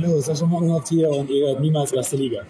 [0.00, 2.42] Hallo, Sascha Mockenhaupt hier und ihr hört niemals erste Liga.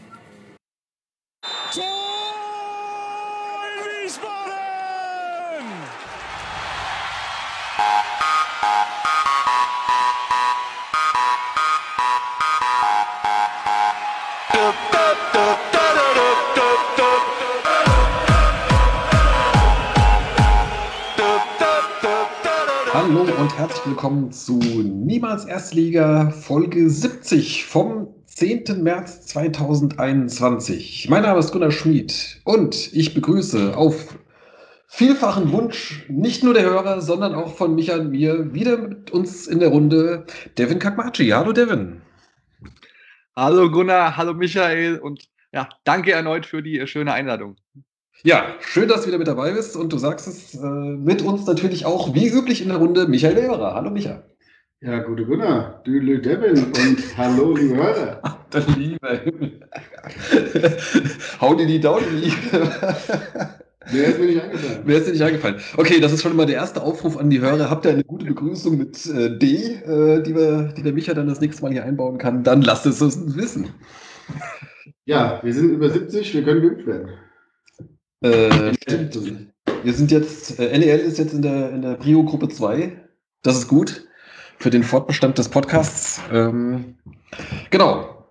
[23.49, 28.82] Und herzlich willkommen zu Niemals Erstliga Folge 70 vom 10.
[28.82, 31.09] März 2021.
[31.09, 34.19] Mein Name ist Gunnar Schmid und ich begrüße auf
[34.86, 39.46] vielfachen Wunsch nicht nur der Hörer, sondern auch von Michael und mir wieder mit uns
[39.46, 40.27] in der Runde
[40.58, 41.28] Devin Kakmachi.
[41.28, 42.02] Hallo Devin.
[43.34, 47.56] Hallo Gunnar, hallo Michael und ja, danke erneut für die schöne Einladung.
[48.24, 51.46] Ja, schön, dass du wieder mit dabei bist und du sagst es äh, mit uns
[51.46, 53.74] natürlich auch wie üblich in der Runde Michael Lehrer.
[53.74, 54.24] Hallo Micha.
[54.80, 58.18] Ja, gute Gunnar, Dülü Devin und hallo liebe Hörer.
[58.22, 59.60] Ach, der liebe Himmel.
[61.41, 62.34] Hau dir die Daumen, liebe.
[63.91, 64.83] Wer ist mir nicht eingefallen?
[64.84, 65.61] Wer ist dir nicht eingefallen?
[65.77, 67.70] Okay, das ist schon mal der erste Aufruf an die Hörer.
[67.70, 71.28] Habt ihr eine gute Begrüßung mit äh, D, äh, die, wir, die der Micha dann
[71.28, 72.42] das nächste Mal hier einbauen kann?
[72.42, 73.69] Dann lasst es uns wissen.
[75.05, 77.11] Ja, wir sind über 70, wir können geimpft werden.
[78.20, 79.19] Äh, stimmt.
[79.83, 83.00] Wir sind jetzt, äh, NEL ist jetzt in der, in der Prio-Gruppe 2.
[83.42, 84.08] Das ist gut
[84.58, 86.20] für den Fortbestand des Podcasts.
[86.33, 86.96] Ähm,
[87.70, 88.27] genau.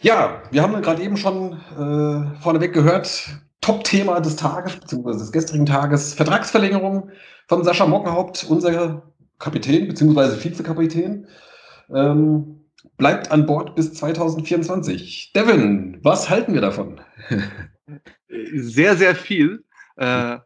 [0.00, 3.28] Ja, wir haben gerade eben schon äh, vorneweg gehört,
[3.60, 7.10] Top-Thema des Tages, beziehungsweise des gestrigen Tages, Vertragsverlängerung
[7.48, 9.02] von Sascha Mockenhaupt, unser
[9.38, 11.26] Kapitän, beziehungsweise Vizekapitän.
[11.92, 12.64] Ähm,
[12.96, 15.32] bleibt an Bord bis 2024.
[15.34, 17.00] Devin, was halten wir davon?
[18.28, 19.64] sehr, sehr viel.
[19.96, 20.38] Äh,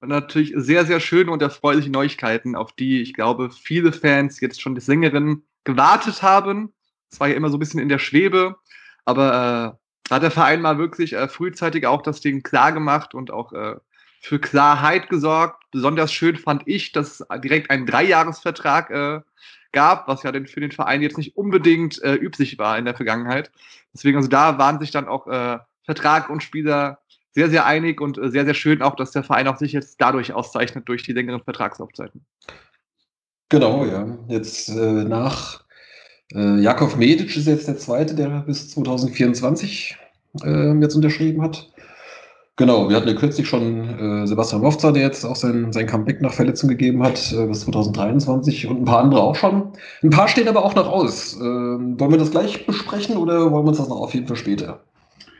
[0.00, 4.60] und natürlich sehr, sehr schöne und erfreuliche Neuigkeiten, auf die ich glaube, viele Fans jetzt
[4.60, 6.72] schon des Längeren gewartet haben.
[7.10, 8.56] Es war ja immer so ein bisschen in der Schwebe,
[9.04, 13.14] aber äh, da hat der Verein mal wirklich äh, frühzeitig auch das Ding klar gemacht
[13.14, 13.76] und auch äh,
[14.20, 15.62] für Klarheit gesorgt.
[15.70, 19.20] Besonders schön fand ich, dass es direkt einen Dreijahresvertrag äh,
[19.70, 22.96] gab, was ja denn für den Verein jetzt nicht unbedingt äh, üblich war in der
[22.96, 23.52] Vergangenheit.
[23.94, 26.98] Deswegen, also da waren sich dann auch äh, Vertrag und Spieler
[27.32, 30.00] sehr, sehr einig und äh, sehr, sehr schön auch, dass der Verein auch sich jetzt
[30.00, 32.24] dadurch auszeichnet, durch die längeren Vertragslaufzeiten.
[33.48, 34.06] Genau, ja.
[34.28, 35.64] Jetzt äh, nach
[36.34, 39.96] äh, Jakov Medic ist jetzt der zweite, der bis 2024
[40.42, 41.70] äh, jetzt unterschrieben hat.
[42.56, 46.20] Genau, wir hatten ja kürzlich schon äh, Sebastian Wofzer, der jetzt auch sein, sein Comeback
[46.20, 49.72] nach Verletzung gegeben hat, äh, bis 2023 und ein paar andere auch schon.
[50.02, 51.34] Ein paar stehen aber auch noch aus.
[51.34, 54.36] Ähm, wollen wir das gleich besprechen oder wollen wir uns das noch auf jeden Fall
[54.36, 54.80] später?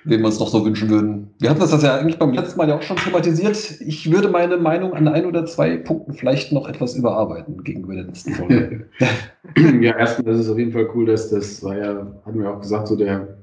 [0.05, 1.31] Wen wir uns noch so wünschen würden.
[1.39, 3.81] Wir hatten das ja eigentlich beim letzten Mal ja auch schon thematisiert.
[3.81, 8.05] Ich würde meine Meinung an ein oder zwei Punkten vielleicht noch etwas überarbeiten gegenüber der
[8.05, 8.87] letzten Folge.
[9.81, 12.61] ja, erstmal ist es auf jeden Fall cool, dass das war ja, hatten wir auch
[12.61, 13.39] gesagt, so der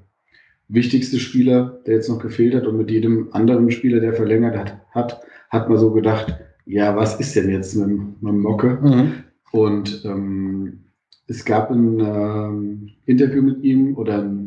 [0.68, 4.78] wichtigste Spieler, der jetzt noch gefehlt hat und mit jedem anderen Spieler, der verlängert hat,
[4.92, 8.78] hat, hat man so gedacht, ja, was ist denn jetzt mit, mit Mocke?
[8.82, 9.12] Mhm.
[9.52, 10.80] Und ähm,
[11.28, 14.39] es gab ein ähm, Interview mit ihm oder ein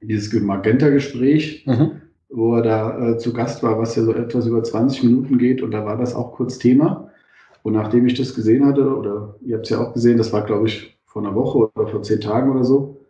[0.00, 2.02] dieses Magenta-Gespräch, mhm.
[2.28, 5.62] wo er da äh, zu Gast war, was ja so etwas über 20 Minuten geht
[5.62, 7.10] und da war das auch kurz Thema.
[7.62, 10.44] Und nachdem ich das gesehen hatte, oder ihr habt es ja auch gesehen, das war
[10.44, 13.00] glaube ich vor einer Woche oder vor zehn Tagen oder so,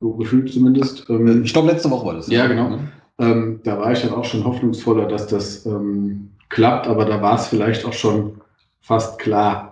[0.00, 1.08] so gefühlt zumindest.
[1.08, 2.28] Ähm, ich glaube letzte Woche war das.
[2.28, 2.70] Ja, genau.
[2.70, 2.88] Mhm.
[3.20, 7.36] Ähm, da war ich dann auch schon hoffnungsvoller, dass das ähm, klappt, aber da war
[7.36, 8.40] es vielleicht auch schon
[8.80, 9.67] fast klar.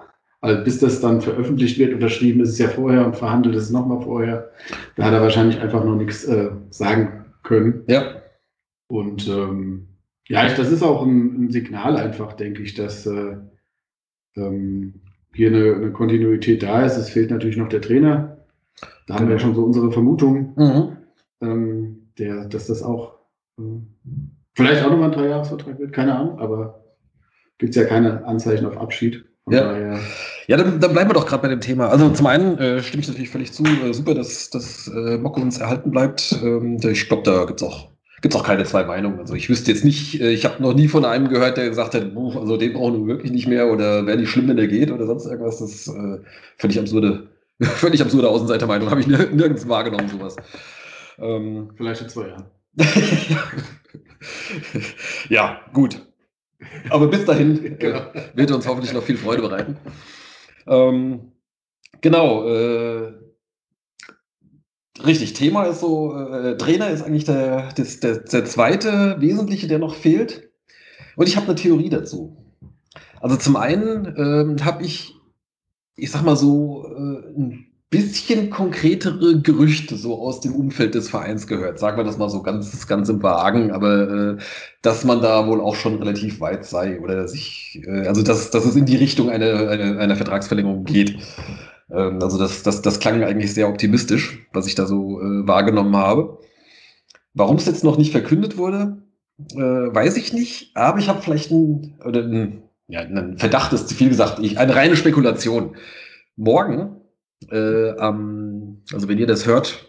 [0.46, 3.70] Also bis das dann veröffentlicht wird, unterschrieben ist es ja vorher und verhandelt ist es
[3.70, 4.50] nochmal vorher.
[4.94, 7.82] Da hat er wahrscheinlich einfach noch nichts äh, sagen können.
[7.88, 8.22] Ja.
[8.88, 9.88] Und ähm,
[10.28, 13.36] ja, ich, das ist auch ein, ein, Signal einfach, denke ich, dass äh,
[14.36, 14.94] ähm,
[15.34, 16.96] hier eine, eine, Kontinuität da ist.
[16.96, 18.36] Es fehlt natürlich noch der Trainer.
[18.80, 19.18] Da genau.
[19.18, 19.46] haben wir genau.
[19.46, 20.96] schon so unsere Vermutung, mhm.
[21.40, 23.18] ähm, der, dass das auch
[23.58, 23.62] äh,
[24.54, 26.84] vielleicht auch nochmal ein Dreijahresvertrag wird, keine Ahnung, aber
[27.58, 29.24] gibt es ja keine Anzeichen auf Abschied.
[29.48, 29.98] Ja,
[30.46, 31.88] ja dann, dann, bleiben wir doch gerade bei dem Thema.
[31.88, 33.64] Also zum einen äh, stimme ich natürlich völlig zu.
[33.64, 36.38] Äh, super, dass, dass äh, Mocke uns erhalten bleibt.
[36.42, 37.88] Ähm, ich glaube, da gibt es auch,
[38.22, 39.18] gibt's auch keine zwei Meinungen.
[39.20, 41.94] Also ich wüsste jetzt nicht, äh, ich habe noch nie von einem gehört, der gesagt
[41.94, 44.90] hat, also den brauchen wir wirklich nicht mehr oder wäre nicht schlimm, wenn der geht
[44.90, 45.58] oder sonst irgendwas.
[45.58, 46.18] Das ist äh,
[46.58, 47.28] völlig absurde,
[47.60, 48.90] völlig absurde Außenseitermeinung.
[48.90, 50.36] Habe ich nirgends wahrgenommen, sowas.
[51.18, 52.44] Ähm, Vielleicht in zwei Jahren.
[55.28, 56.00] ja, gut.
[56.90, 58.00] Aber bis dahin genau.
[58.34, 59.76] wird uns hoffentlich noch viel Freude bereiten.
[60.66, 61.32] Ähm,
[62.00, 62.46] genau.
[62.48, 63.14] Äh,
[65.04, 69.78] richtig, Thema ist so, äh, Trainer ist eigentlich der, das, der, der zweite Wesentliche, der
[69.78, 70.50] noch fehlt.
[71.16, 72.36] Und ich habe eine Theorie dazu.
[73.20, 75.14] Also zum einen ähm, habe ich,
[75.96, 81.46] ich sag mal so, äh, ein bisschen konkretere Gerüchte so aus dem Umfeld des Vereins
[81.46, 81.78] gehört.
[81.78, 84.36] Sagen wir das mal so ganz, ganz im Wagen, aber äh,
[84.82, 88.64] dass man da wohl auch schon relativ weit sei oder sich, äh, also dass, dass
[88.64, 91.18] es in die Richtung einer eine, eine Vertragsverlängerung geht.
[91.90, 95.96] Ähm, also das, das, das klang eigentlich sehr optimistisch, was ich da so äh, wahrgenommen
[95.96, 96.38] habe.
[97.34, 99.02] Warum es jetzt noch nicht verkündet wurde,
[99.52, 103.88] äh, weiß ich nicht, aber ich habe vielleicht ein, oder ein, ja, ein Verdacht, ist
[103.88, 105.76] zu viel gesagt, ich, eine reine Spekulation.
[106.36, 106.96] Morgen,
[107.50, 109.86] äh, am, also wenn ihr das hört,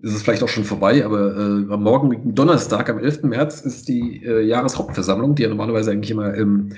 [0.00, 3.24] ist es vielleicht auch schon vorbei, aber äh, am Morgen, Donnerstag, am 11.
[3.24, 6.76] März, ist die äh, Jahreshauptversammlung, die ja normalerweise eigentlich immer im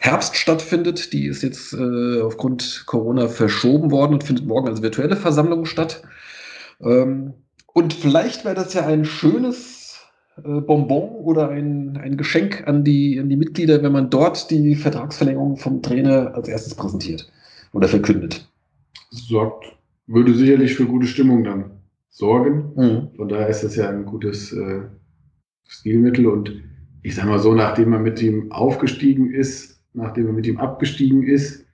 [0.00, 1.12] Herbst stattfindet.
[1.12, 6.02] Die ist jetzt äh, aufgrund Corona verschoben worden und findet morgen als virtuelle Versammlung statt.
[6.80, 7.34] Ähm,
[7.72, 10.00] und vielleicht wäre das ja ein schönes
[10.38, 14.74] äh, Bonbon oder ein, ein Geschenk an die, an die Mitglieder, wenn man dort die
[14.74, 17.30] Vertragsverlängerung vom Trainer als erstes präsentiert
[17.72, 18.48] oder verkündet.
[19.10, 19.76] Sorgt,
[20.06, 21.70] würde sicherlich für gute Stimmung dann
[22.10, 22.72] sorgen.
[22.76, 23.16] Mhm.
[23.16, 24.82] Von daher ist das ja ein gutes äh,
[25.66, 26.26] Stilmittel.
[26.26, 26.52] Und
[27.02, 31.22] ich sag mal so, nachdem man mit ihm aufgestiegen ist, nachdem man mit ihm abgestiegen
[31.22, 31.64] ist,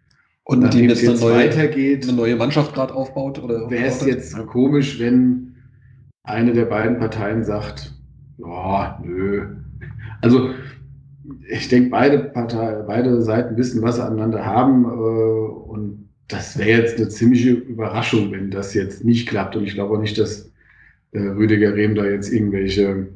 [0.45, 3.71] Und mit dem es jetzt eine jetzt neue, weitergeht, eine neue Mannschaft gerade aufbaut oder
[3.71, 5.55] wäre es jetzt komisch, wenn
[6.25, 7.95] eine der beiden Parteien sagt,
[8.39, 9.57] ja, nö.
[10.21, 10.51] Also
[11.49, 14.85] ich denke, beide Parteien, beide Seiten wissen, was sie aneinander haben.
[14.85, 19.55] Äh, und das wäre jetzt eine ziemliche Überraschung, wenn das jetzt nicht klappt.
[19.57, 20.51] Und ich glaube auch nicht, dass
[21.13, 23.09] äh, Rüdiger Rehm da jetzt irgendwelche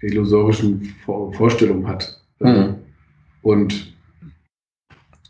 [0.00, 2.20] illusorischen Vor Vorstellungen hat.
[2.40, 2.76] Mhm.
[3.42, 3.94] Und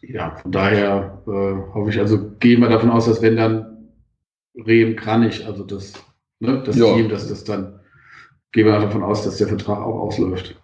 [0.02, 1.31] ja, von daher äh,
[1.75, 3.88] hoffe ich, also gehen wir davon aus, dass wenn dann
[4.54, 5.94] Rehm Kranich, also das,
[6.40, 6.94] ne, das Ja.
[6.94, 7.80] Team, dass das dann,
[8.52, 10.54] gehen wir davon aus, dass der Vertrag auch ausläuft.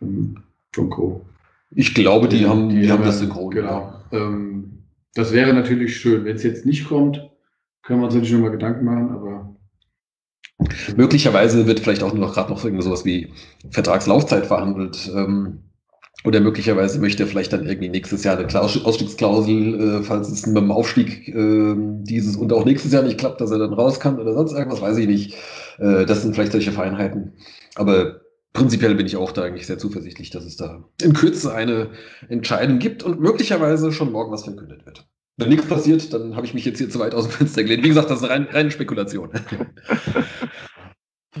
[0.00, 1.24] Von Co.
[1.70, 3.50] Ich glaube, die, haben, die, haben das ja- synchron.
[3.50, 3.94] Genau.
[4.12, 4.77] Ähm,
[5.18, 6.24] das wäre natürlich schön.
[6.24, 7.28] Wenn es jetzt nicht kommt,
[7.82, 9.56] können wir uns natürlich nochmal Gedanken machen, aber
[10.96, 13.32] Möglicherweise wird vielleicht auch noch gerade noch irgend sowas wie
[13.70, 15.10] Vertragslaufzeit verhandelt.
[15.14, 15.62] Ähm,
[16.24, 20.46] oder möglicherweise möchte er vielleicht dann irgendwie nächstes Jahr eine Klaus Ausstiegsklausel, äh, falls es
[20.46, 24.00] mit dem Aufstieg äh, dieses und auch nächstes Jahr nicht klappt, dass er dann raus
[24.00, 25.34] kann oder sonst irgendwas, weiß ich nicht.
[25.78, 27.34] Äh, das sind vielleicht solche Feinheiten.
[27.76, 28.20] Aber
[28.58, 31.90] prinzipiell bin ich auch da eigentlich sehr zuversichtlich, dass es da in Kürze eine
[32.28, 35.06] Entscheidung gibt und möglicherweise schon morgen was verkündet wird.
[35.36, 37.84] Wenn nichts passiert, dann habe ich mich jetzt hier zu weit aus dem Fenster gelehnt.
[37.84, 39.30] Wie gesagt, das ist rein, reine Spekulation.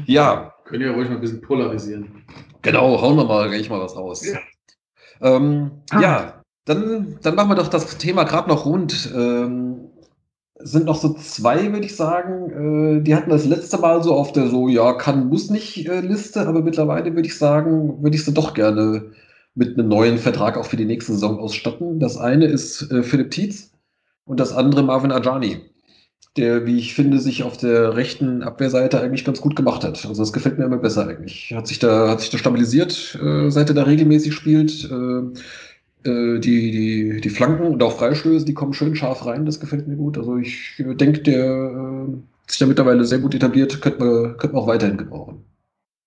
[0.06, 2.24] ja, können ja ruhig mal ein bisschen polarisieren.
[2.62, 4.24] Genau, hauen wir mal gleich mal was raus.
[4.24, 4.38] Ja.
[5.20, 6.00] Ähm, Ah.
[6.00, 9.10] ja, dann, dann machen wir doch das Thema gerade noch rund.
[9.14, 9.90] Ähm,
[10.60, 12.98] sind noch so zwei, würde ich sagen.
[12.98, 16.00] Äh, die hatten das letzte Mal so auf der so, ja, kann, muss nicht äh,
[16.00, 19.12] Liste, aber mittlerweile würde ich sagen, würde ich sie doch gerne
[19.54, 21.98] mit einem neuen Vertrag auch für die nächste Saison ausstatten.
[22.00, 23.72] Das eine ist äh, Philipp Tietz
[24.24, 25.60] und das andere Marvin Ajani,
[26.36, 30.04] der, wie ich finde, sich auf der rechten Abwehrseite eigentlich ganz gut gemacht hat.
[30.06, 31.52] Also das gefällt mir immer besser eigentlich.
[31.54, 34.84] Hat sich da, hat sich da stabilisiert, äh, seit er da regelmäßig spielt.
[34.84, 35.38] Äh,
[36.08, 39.96] die, die, die Flanken und auch Freistöße, die kommen schön scharf rein, das gefällt mir
[39.96, 40.18] gut.
[40.18, 42.12] Also ich äh, denke, der äh,
[42.42, 45.44] hat sich da mittlerweile sehr gut etabliert, könnte man, könnte man auch weiterhin gebrauchen.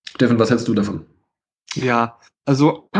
[0.08, 1.06] Steffen, was hältst du davon?
[1.74, 2.90] Ja, also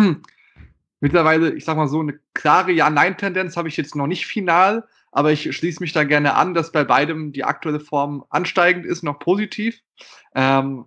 [1.00, 5.32] mittlerweile, ich sag mal so, eine klare Ja-Nein-Tendenz habe ich jetzt noch nicht final, aber
[5.32, 9.18] ich schließe mich da gerne an, dass bei beidem die aktuelle Form ansteigend ist, noch
[9.18, 9.80] positiv.
[10.34, 10.86] Ähm,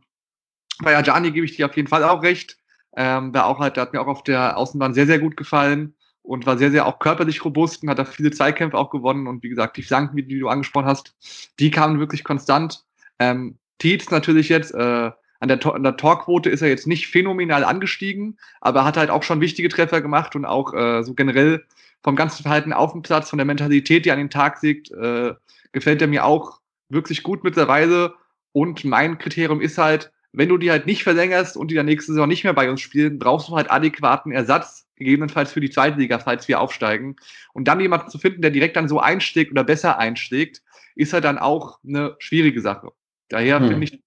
[0.83, 2.57] bei Ajani gebe ich dir auf jeden Fall auch recht.
[2.98, 5.95] Ähm, der, auch halt, der hat mir auch auf der Außenbahn sehr, sehr gut gefallen
[6.25, 9.27] und war sehr, sehr auch körperlich robust und hat da viele Zweikämpfe auch gewonnen.
[9.27, 11.15] Und wie gesagt, die Flanken, die du angesprochen hast,
[11.60, 12.84] die kamen wirklich konstant.
[13.20, 17.63] Ähm, Tietz natürlich jetzt, äh, an der, an der Torquote ist er jetzt nicht phänomenal
[17.63, 21.63] angestiegen, aber er hat halt auch schon wichtige Treffer gemacht und auch äh, so generell
[22.03, 25.34] vom ganzen Verhalten auf dem Platz, von der Mentalität, die an den Tag legt, äh,
[25.72, 28.13] gefällt er mir auch wirklich gut mittlerweile.
[28.53, 32.13] Und mein Kriterium ist halt, wenn du die halt nicht verlängerst und die dann nächste
[32.13, 36.00] Saison nicht mehr bei uns spielen, brauchst du halt adäquaten Ersatz, gegebenenfalls für die zweite
[36.00, 37.16] Liga, falls wir aufsteigen.
[37.54, 40.62] Und dann jemanden zu finden, der direkt dann so einschlägt oder besser einschlägt,
[40.96, 42.92] ist halt dann auch eine schwierige Sache.
[43.30, 43.68] Daher Hm.
[43.70, 44.00] finde ich,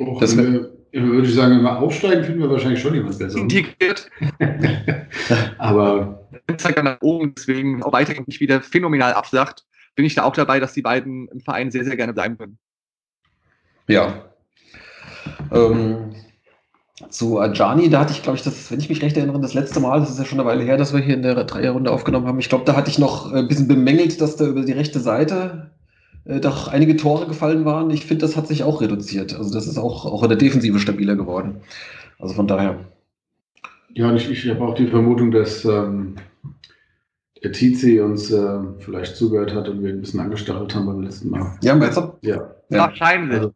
[0.00, 3.18] Och, Das wenn wir, würde ich sagen, wenn wir aufsteigen, finden wir wahrscheinlich schon jemand
[3.18, 3.38] besser.
[3.38, 4.10] integriert,
[5.58, 6.26] Aber
[6.56, 10.32] zeigt dann nach oben, deswegen auch weiterhin nicht wieder phänomenal absagt, bin ich da auch
[10.32, 12.58] dabei, dass die beiden im Verein sehr, sehr gerne bleiben können.
[13.88, 14.24] Ja.
[15.52, 16.14] Ähm,
[17.08, 19.80] zu Ajani, da hatte ich, glaube ich, das, wenn ich mich recht erinnere, das letzte
[19.80, 22.26] Mal, das ist ja schon eine Weile her, dass wir hier in der Dreierrunde aufgenommen
[22.26, 22.38] haben.
[22.38, 25.70] Ich glaube, da hatte ich noch ein bisschen bemängelt, dass da über die rechte Seite
[26.24, 27.90] äh, doch einige Tore gefallen waren.
[27.90, 29.34] Ich finde, das hat sich auch reduziert.
[29.34, 31.62] Also das ist auch, auch in der Defensive stabiler geworden.
[32.18, 32.78] Also von daher.
[33.94, 36.16] ja, und ich, ich habe auch die Vermutung, dass, ähm,
[37.42, 41.30] der Tizi uns äh, vielleicht zugehört hat und wir ein bisschen angestachelt haben beim letzten
[41.30, 41.58] Mal.
[41.62, 42.12] Ja, meinst du?
[42.22, 42.78] Ja, Ja.
[42.80, 43.38] Wahrscheinlich.
[43.38, 43.52] Also,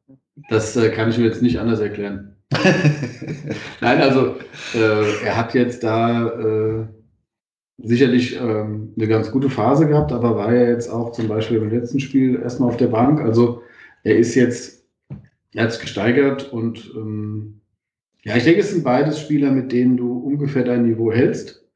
[0.48, 2.33] das äh, kann ich mir jetzt nicht anders erklären.
[3.80, 4.36] Nein, also
[4.74, 6.86] äh, er hat jetzt da äh,
[7.78, 11.70] sicherlich ähm, eine ganz gute Phase gehabt, aber war ja jetzt auch zum Beispiel im
[11.70, 13.20] letzten Spiel erstmal auf der Bank.
[13.20, 13.62] Also
[14.02, 14.86] er ist jetzt,
[15.54, 17.60] er hat sich gesteigert und ähm,
[18.22, 21.66] ja, ich denke, es sind beides Spieler, mit denen du ungefähr dein Niveau hältst.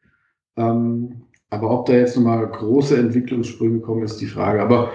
[0.56, 4.62] Ähm, aber ob da jetzt nochmal große Entwicklungssprünge kommen, ist die Frage.
[4.62, 4.92] Aber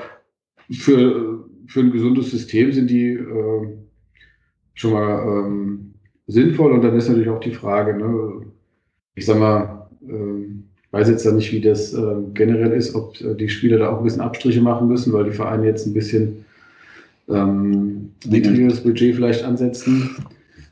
[0.71, 3.82] für, für ein gesundes System sind die äh,
[4.73, 5.93] schon mal ähm,
[6.27, 6.71] sinnvoll.
[6.71, 8.45] Und dann ist natürlich auch die Frage, ne,
[9.15, 13.35] ich sag mal, ähm, weiß jetzt ja nicht, wie das äh, generell ist, ob äh,
[13.35, 16.45] die Spieler da auch ein bisschen Abstriche machen müssen, weil die Vereine jetzt ein bisschen
[17.29, 20.15] ähm, niedrigeres Budget vielleicht ansetzen.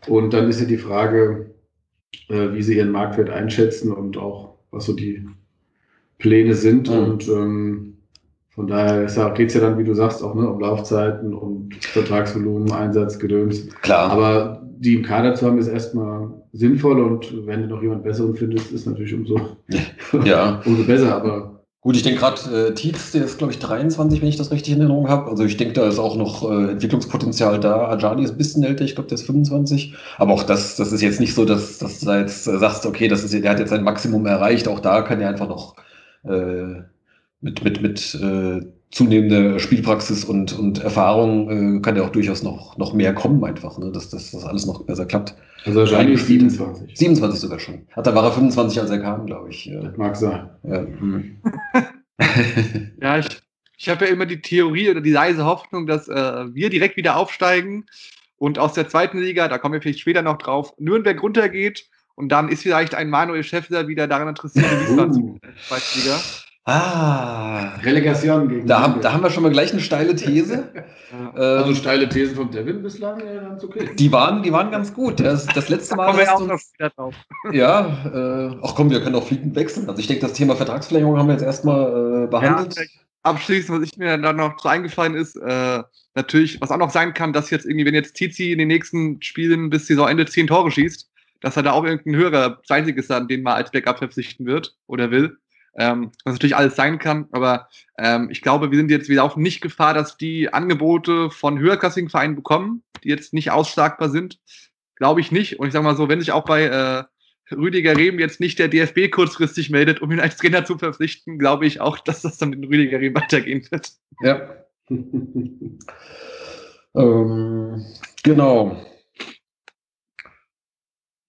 [0.07, 1.51] Und dann ist ja die Frage,
[2.29, 5.25] äh, wie sie ihren Marktwert einschätzen und auch, was so die
[6.19, 6.89] Pläne sind.
[6.89, 6.95] Mhm.
[6.95, 7.90] Und ähm,
[8.53, 12.71] von daher geht es ja dann, wie du sagst, auch ne, um Laufzeiten und Vertragsvolumen,
[12.71, 13.67] Einsatz, Gedöns.
[13.81, 14.11] Klar.
[14.11, 18.35] Aber die im Kader zu haben, ist erstmal sinnvoll und wenn du noch jemand Besseren
[18.35, 19.39] findest, ist natürlich umso,
[20.25, 20.61] ja.
[20.65, 21.15] umso besser.
[21.15, 24.51] Aber Gut, ich denke gerade, äh, Tietz, der ist, glaube ich, 23, wenn ich das
[24.51, 25.31] richtig in Erinnerung habe.
[25.31, 27.87] Also ich denke, da ist auch noch äh, Entwicklungspotenzial da.
[27.87, 29.95] Ajani ist ein bisschen älter, ich glaube, der ist 25.
[30.17, 32.85] Aber auch das, das ist jetzt nicht so, dass, dass du da jetzt äh, sagst,
[32.85, 34.67] okay, das ist, der hat jetzt sein Maximum erreicht.
[34.67, 35.75] Auch da kann er einfach noch
[36.23, 36.83] äh,
[37.41, 42.77] mit, mit, mit äh, zunehmender Spielpraxis und, und Erfahrung äh, kann er auch durchaus noch,
[42.77, 43.91] noch mehr kommen einfach, ne?
[43.91, 45.35] dass, dass das alles noch besser klappt.
[45.65, 46.51] also wahrscheinlich ist Eingespielt.
[46.51, 46.97] 27.
[46.97, 47.87] 27 sogar schon.
[47.91, 49.65] Hat, da war er 25, als er kam, glaube ich.
[49.65, 49.81] Ja.
[49.81, 50.49] Das mag sein.
[50.63, 50.81] Ja.
[50.81, 51.37] hm.
[53.01, 53.25] Ja, ich,
[53.77, 57.15] ich habe ja immer die Theorie oder die leise Hoffnung, dass äh, wir direkt wieder
[57.15, 57.87] aufsteigen
[58.37, 62.29] und aus der zweiten Liga, da kommen wir vielleicht später noch drauf, Nürnberg runtergeht und
[62.29, 65.39] dann ist vielleicht ein Manuel Schäffler wieder daran interessiert, in Wiesbaden zu Uh.
[65.67, 66.19] zweiten Liga.
[66.71, 70.69] Ah, Relegation gegen Da haben, da haben wir schon mal gleich eine steile These.
[71.35, 73.89] Also Ähm, steile Thesen von Devin bislang, ja, ganz okay.
[73.99, 75.19] die, waren, die waren ganz gut.
[75.19, 76.05] Das, das letzte Da Mal.
[76.05, 76.59] kommen wir auch noch
[76.95, 77.15] drauf.
[77.51, 79.89] Ja, äh, ach komm, wir können auch fliegend wechseln.
[79.89, 82.77] Also ich denke, das Thema Vertragsverlängerung haben wir jetzt erstmal äh, behandelt.
[82.77, 82.83] Ja,
[83.23, 85.83] abschließend, was ich mir dann noch so eingefallen ist, äh,
[86.15, 89.21] natürlich, was auch noch sein kann, dass jetzt irgendwie, wenn jetzt Tizi in den nächsten
[89.21, 91.09] Spielen bis Saisonende zehn Tore schießt,
[91.41, 95.11] dass er da auch irgendein höherer Einziges an den man als Backup verpflichten wird oder
[95.11, 95.37] will.
[95.77, 99.41] Ähm, was natürlich alles sein kann, aber ähm, ich glaube, wir sind jetzt, wir laufen
[99.41, 104.39] nicht Gefahr, dass die Angebote von höherklassigen Vereinen bekommen, die jetzt nicht ausschlagbar sind.
[104.95, 105.59] Glaube ich nicht.
[105.59, 107.03] Und ich sage mal so, wenn sich auch bei äh,
[107.55, 111.65] Rüdiger Rehm jetzt nicht der DFB kurzfristig meldet, um ihn als Trainer zu verpflichten, glaube
[111.65, 113.91] ich auch, dass das dann mit Rüdiger Rehm weitergehen wird.
[114.21, 114.55] Ja.
[116.93, 117.85] Ähm,
[118.23, 118.85] genau.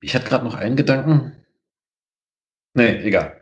[0.01, 1.33] Ich hatte gerade noch einen Gedanken.
[2.75, 3.41] Nee, egal.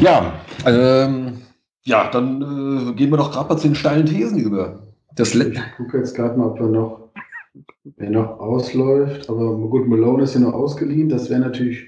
[0.00, 0.32] Ja,
[0.66, 1.42] ähm,
[1.84, 4.82] ja, dann äh, gehen wir doch gerade mal zu den steilen Thesen über.
[5.14, 7.10] Das Ich gucke jetzt gerade mal, ob er noch,
[7.96, 9.28] wer noch ausläuft.
[9.28, 11.08] Aber gut, Malone ist ja noch ausgeliehen.
[11.10, 11.84] Das wäre natürlich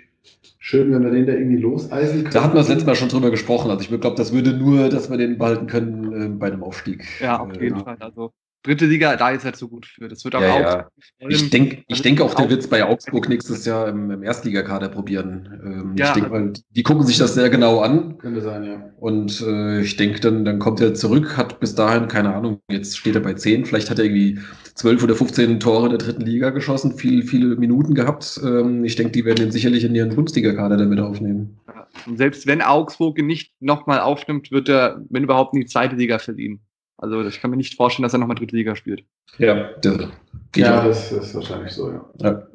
[0.59, 2.35] schön, wenn wir den da irgendwie loseisen können.
[2.35, 3.71] da hatten wir das letzte Mal schon drüber gesprochen.
[3.71, 7.05] Also ich glaube, das würde nur, dass wir den behalten können äh, bei einem Aufstieg.
[7.21, 7.97] Ja, auf Äh, jeden Fall.
[8.01, 10.09] Also dritte Liga, da ist halt so gut für.
[10.09, 10.61] Das wird auch Ja, auch.
[10.61, 10.89] ja.
[11.29, 14.23] Ich denke ich Also denk auch, der wird es bei Augsburg nächstes Jahr im, im
[14.23, 15.49] Erstligakader probieren.
[15.65, 16.07] Ähm, Ja.
[16.07, 18.19] Ich denke mal, die gucken sich das sehr genau an.
[18.19, 18.91] Könnte sein, ja.
[18.99, 22.97] Und äh, ich denke, dann, dann kommt er zurück, hat bis dahin, keine Ahnung, jetzt
[22.97, 24.39] steht er bei 10, vielleicht hat er irgendwie
[24.75, 28.41] 12 oder 15 Tore in der dritten Liga geschossen, viel, viele Minuten gehabt.
[28.45, 31.59] Ähm, ich denke, die werden ihn sicherlich in ihren Bundesliga-Kader dann wieder aufnehmen.
[32.07, 35.97] Und selbst wenn Augsburg ihn nicht nochmal aufnimmt, wird er, wenn überhaupt, in die zweite
[35.97, 36.61] Liga verliehen.
[37.03, 39.05] Also ich kann mir nicht vorstellen, dass er nochmal dritte Liga spielt.
[39.39, 40.09] Ja, ja,
[40.55, 40.87] ja.
[40.87, 42.05] das ist wahrscheinlich so, ja.
[42.19, 42.47] ja.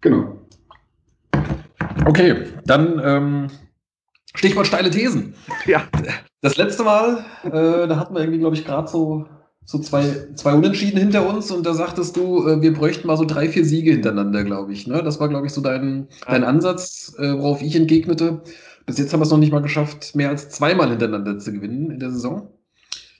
[0.00, 0.38] Genau.
[2.06, 3.50] Okay, dann ähm,
[4.34, 5.34] Stichwort steile Thesen.
[5.66, 5.86] Ja.
[6.40, 9.26] Das letzte Mal, äh, da hatten wir irgendwie, glaube ich, gerade so,
[9.66, 13.26] so zwei, zwei Unentschieden hinter uns und da sagtest du, äh, wir bräuchten mal so
[13.26, 14.86] drei, vier Siege hintereinander, glaube ich.
[14.86, 15.02] Ne?
[15.02, 18.40] Das war, glaube ich, so dein, dein Ansatz, äh, worauf ich entgegnete.
[18.86, 21.90] Bis jetzt haben wir es noch nicht mal geschafft, mehr als zweimal hintereinander zu gewinnen
[21.90, 22.48] in der Saison.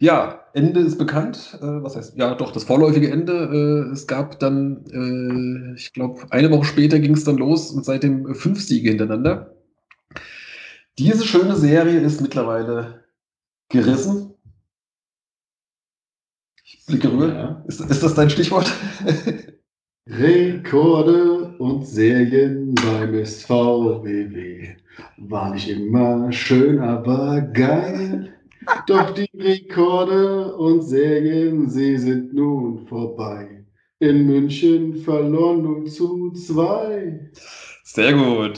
[0.03, 1.57] Ja, Ende ist bekannt.
[1.63, 3.87] Äh, was heißt, ja, doch, das vorläufige Ende.
[3.89, 7.85] Äh, es gab dann, äh, ich glaube, eine Woche später ging es dann los und
[7.85, 9.55] seitdem äh, fünf Siege hintereinander.
[10.99, 13.05] Diese schöne Serie ist mittlerweile
[13.69, 14.35] gerissen.
[16.65, 17.29] Ich blicke rüber.
[17.33, 17.65] Ja.
[17.69, 18.73] Ist, ist das dein Stichwort?
[20.09, 24.75] Rekorde und Serien beim SVWW
[25.19, 28.32] war nicht immer schön, aber geil.
[28.87, 33.65] Doch die Rekorde und Serien, sie sind nun vorbei.
[33.99, 37.31] In München verloren nun zu zwei.
[37.85, 38.57] Sehr gut.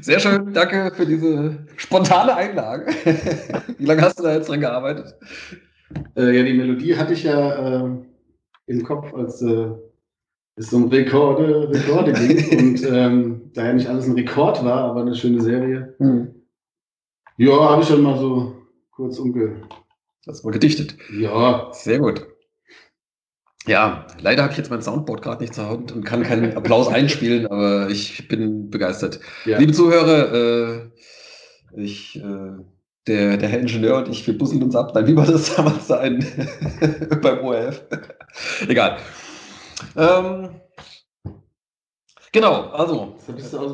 [0.00, 2.86] Sehr schön, danke für diese spontane Einlage.
[3.78, 5.14] Wie lange hast du da jetzt dran gearbeitet?
[6.16, 7.90] Äh, ja, die Melodie hatte ich ja äh,
[8.66, 9.68] im Kopf, als äh,
[10.56, 12.58] es um Rekorde, Rekorde ging.
[12.58, 15.94] Und ähm, da ja nicht alles ein Rekord war, aber eine schöne Serie.
[15.98, 16.35] Hm.
[17.36, 19.62] Ja, habe ich dann mal so kurz umge.
[20.24, 20.96] Das mal gedichtet.
[21.18, 22.26] Ja, Sehr gut.
[23.66, 26.86] Ja, leider habe ich jetzt mein Soundboard gerade nicht zur Hand und kann keinen Applaus
[26.88, 29.18] einspielen, aber ich bin begeistert.
[29.44, 29.58] ja.
[29.58, 30.90] Liebe Zuhörer, äh,
[31.76, 32.52] ich, äh,
[33.08, 34.92] der, der Herr Ingenieur und ich, wir busseln uns ab.
[34.94, 36.24] Nein, wie war das damals sein
[37.22, 37.82] beim ORF?
[38.68, 38.98] Egal.
[39.96, 40.48] Ähm,
[42.36, 43.14] genau, also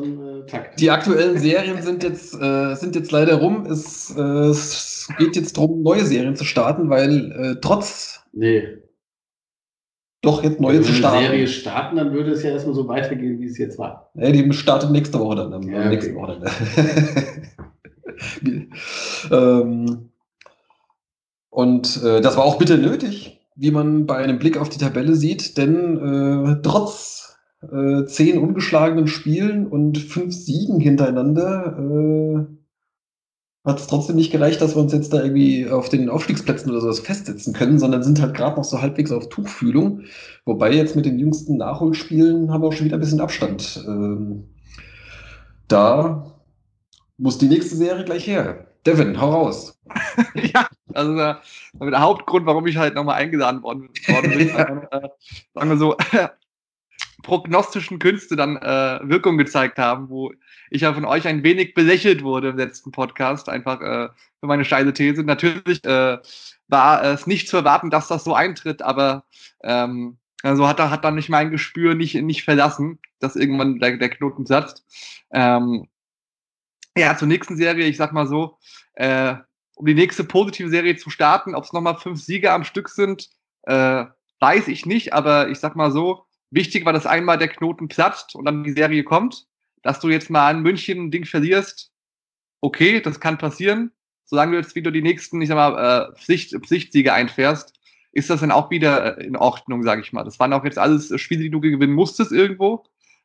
[0.02, 3.66] dem äh, die aktuellen Serien sind jetzt, äh, sind jetzt leider rum.
[3.66, 8.62] Es, äh, es geht jetzt darum, neue Serien zu starten, weil äh, trotz Nee.
[10.22, 11.70] doch jetzt neue Wenn zu wir eine Serie starten.
[11.70, 14.10] starten, dann würde es ja erstmal so weitergehen, wie es jetzt war.
[14.14, 15.52] Ja, die startet nächste Woche dann.
[15.52, 15.88] Am, Ja, okay.
[15.88, 16.50] nächsten Wochenende.
[19.30, 20.08] ähm,
[21.50, 25.14] und äh, das war auch bitte nötig, wie man bei einem Blick auf die Tabelle
[25.14, 27.31] sieht, denn äh, trotz
[27.70, 32.46] äh, zehn ungeschlagenen Spielen und fünf Siegen hintereinander äh,
[33.64, 36.80] hat es trotzdem nicht gereicht, dass wir uns jetzt da irgendwie auf den Aufstiegsplätzen oder
[36.80, 40.02] sowas festsetzen können, sondern sind halt gerade noch so halbwegs auf Tuchfühlung.
[40.44, 43.84] Wobei jetzt mit den jüngsten Nachholspielen haben wir auch schon wieder ein bisschen Abstand.
[43.86, 44.48] Ähm,
[45.68, 46.26] da
[47.18, 48.66] muss die nächste Serie gleich her.
[48.84, 49.78] Devin, hau raus.
[50.34, 51.34] ja, also äh,
[51.80, 54.82] der Hauptgrund, warum ich halt nochmal eingeladen worden, worden bin, Ja.
[54.90, 55.08] äh,
[55.54, 55.96] sagen wir so,
[57.22, 60.32] prognostischen Künste dann äh, Wirkung gezeigt haben, wo
[60.70, 64.08] ich ja von euch ein wenig belächelt wurde im letzten Podcast, einfach äh,
[64.40, 65.22] für meine steile These.
[65.22, 66.18] Natürlich äh,
[66.68, 69.24] war es nicht zu erwarten, dass das so eintritt, aber
[69.62, 74.10] ähm, also hat, hat dann nicht mein Gespür nicht, nicht verlassen, dass irgendwann der, der
[74.10, 74.84] Knoten platzt.
[75.32, 75.88] Ähm,
[76.96, 78.58] ja, zur nächsten Serie, ich sag mal so,
[78.94, 79.36] äh,
[79.76, 83.30] um die nächste positive Serie zu starten, ob es nochmal fünf Siege am Stück sind,
[83.62, 84.04] äh,
[84.40, 88.34] weiß ich nicht, aber ich sag mal so, wichtig war, dass einmal der Knoten platzt
[88.36, 89.46] und dann die Serie kommt.
[89.82, 91.90] Dass du jetzt mal in München ein Ding verlierst,
[92.60, 93.90] okay, das kann passieren.
[94.24, 97.74] Solange du jetzt wieder die nächsten, ich sag mal, äh, Pflicht, Pflichtsiege einfährst,
[98.12, 100.22] ist das dann auch wieder äh, in Ordnung, sage ich mal.
[100.22, 102.84] Das waren auch jetzt alles äh, Spiele, die du gewinnen musstest irgendwo.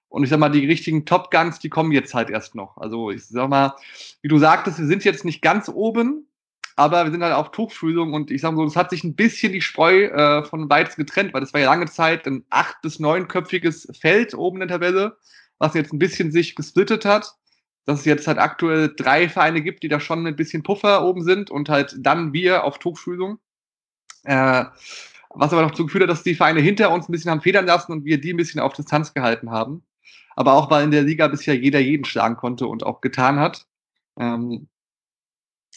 [0.10, 2.78] Und ich sag mal, die richtigen Top Guns, die kommen jetzt halt erst noch.
[2.78, 3.76] Also ich sag mal,
[4.22, 6.28] wie du sagtest, wir sind jetzt nicht ganz oben,
[6.78, 9.16] aber wir sind halt auf Tuchfühlung und ich sag mal so, es hat sich ein
[9.16, 12.82] bisschen die Spreu äh, von Weizen getrennt, weil das war ja lange Zeit ein acht-
[12.84, 15.18] bis neunköpfiges Feld oben in der Tabelle,
[15.58, 17.34] was jetzt ein bisschen sich gesplittet hat.
[17.86, 21.24] Dass es jetzt halt aktuell drei Vereine gibt, die da schon ein bisschen Puffer oben
[21.24, 23.40] sind und halt dann wir auf Tuchfühlung.
[24.24, 24.66] Äh,
[25.30, 27.66] was aber noch dazu geführt hat, dass die Vereine hinter uns ein bisschen haben federn
[27.66, 29.84] lassen und wir die ein bisschen auf Distanz gehalten haben.
[30.36, 33.66] Aber auch, weil in der Liga bisher jeder jeden schlagen konnte und auch getan hat.
[34.20, 34.68] Ähm,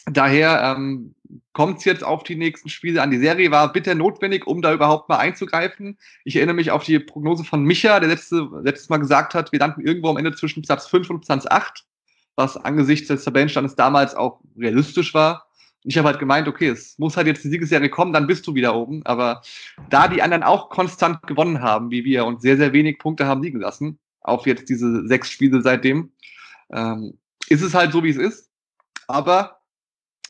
[0.05, 1.15] daher ähm,
[1.53, 3.11] kommt es jetzt auf die nächsten Spiele an.
[3.11, 5.97] Die Serie war bitter notwendig, um da überhaupt mal einzugreifen.
[6.23, 9.59] Ich erinnere mich auf die Prognose von Micha, der letzte, letztes Mal gesagt hat, wir
[9.59, 11.85] landen irgendwo am Ende zwischen Platz 5 und Platz 8,
[12.35, 15.47] was angesichts des Tabellenstandes damals auch realistisch war.
[15.83, 18.53] Ich habe halt gemeint, okay, es muss halt jetzt die Siegesserie kommen, dann bist du
[18.53, 19.01] wieder oben.
[19.05, 19.41] Aber
[19.89, 23.41] da die anderen auch konstant gewonnen haben, wie wir, und sehr, sehr wenig Punkte haben
[23.41, 26.11] liegen lassen, auf jetzt diese sechs Spiele seitdem,
[26.71, 27.17] ähm,
[27.49, 28.49] ist es halt so, wie es ist.
[29.07, 29.60] Aber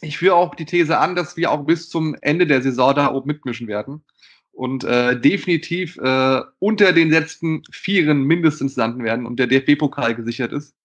[0.01, 3.11] ich führe auch die These an, dass wir auch bis zum Ende der Saison da
[3.11, 4.03] oben mitmischen werden
[4.51, 10.51] und äh, definitiv äh, unter den letzten Vieren mindestens landen werden und der DFB-Pokal gesichert
[10.51, 10.75] ist.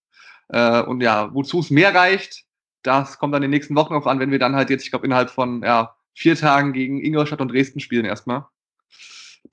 [0.48, 2.44] Äh, und ja, wozu es mehr reicht,
[2.82, 4.90] das kommt dann in den nächsten Wochen auf an, wenn wir dann halt jetzt, ich
[4.90, 8.44] glaube, innerhalb von ja, vier Tagen gegen Ingolstadt und Dresden spielen erstmal.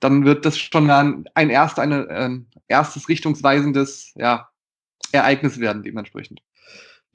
[0.00, 4.48] Dann wird das schon ein, ein, erst, eine, ein erstes richtungsweisendes ja,
[5.12, 6.40] Ereignis werden, dementsprechend.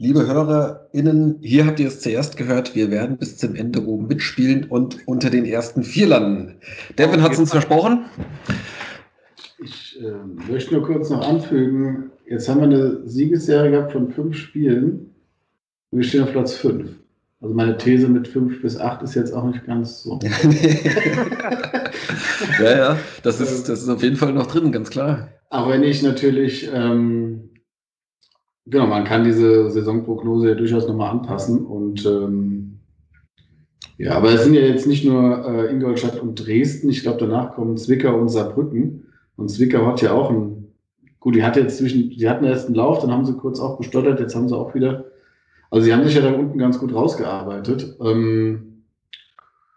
[0.02, 2.74] Liebe HörerInnen, hier habt ihr es zuerst gehört.
[2.74, 6.56] Wir werden bis zum Ende oben mitspielen und unter den ersten vier landen.
[6.98, 8.06] Devin hat es uns versprochen.
[9.62, 10.14] Ich äh,
[10.50, 15.14] möchte nur kurz noch anfügen, jetzt haben wir eine Siegesserie gehabt von fünf Spielen
[15.92, 16.92] und wir stehen auf Platz fünf.
[17.42, 20.18] Also meine These mit fünf bis acht ist jetzt auch nicht ganz so.
[22.64, 25.28] ja, ja, das ist, das ist auf jeden Fall noch drin, ganz klar.
[25.50, 27.50] Aber wenn ich natürlich, ähm,
[28.69, 32.79] genau, man kann diese Saisonprognose ja durchaus nochmal anpassen und ähm,
[33.97, 37.53] ja, aber es sind ja jetzt nicht nur äh, Ingolstadt und Dresden, ich glaube danach
[37.53, 40.67] kommen Zwickau und Saarbrücken und Zwickau hat ja auch ein,
[41.19, 43.77] gut, die hat jetzt zwischen, die hatten erst einen Lauf, dann haben sie kurz auch
[43.77, 45.05] gestottert, jetzt haben sie auch wieder,
[45.71, 47.97] also sie haben sich ja da unten ganz gut rausgearbeitet.
[48.01, 48.65] Ähm,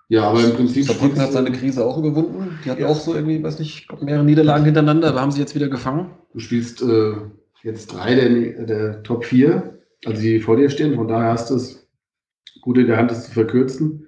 [0.08, 0.84] Ja, aber im Prinzip.
[0.84, 2.58] Saarbrücken hat seine Krise auch überwunden.
[2.64, 5.68] Die hatten auch so irgendwie, weiß nicht, mehrere Niederlagen hintereinander, aber haben sie jetzt wieder
[5.68, 6.10] gefangen.
[6.34, 7.14] Du spielst äh,
[7.62, 11.54] jetzt drei der, der Top 4, also die vor dir stehen, von daher hast du
[11.54, 11.88] es
[12.60, 14.06] gut in der Hand, das zu verkürzen.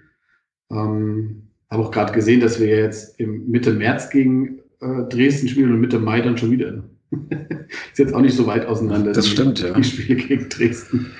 [0.70, 5.72] Ähm, habe auch gerade gesehen, dass wir jetzt im Mitte März gegen äh, Dresden spielen
[5.72, 6.84] und Mitte Mai dann schon wieder.
[7.10, 9.12] ist jetzt auch nicht so weit auseinander.
[9.12, 9.72] Das stimmt, ja.
[9.72, 11.12] Die Spiele gegen Dresden.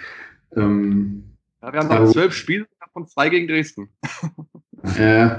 [0.56, 1.24] Ähm,
[1.62, 3.88] ja, wir haben noch zwölf Spiele von zwei gegen Dresden.
[4.98, 5.30] äh,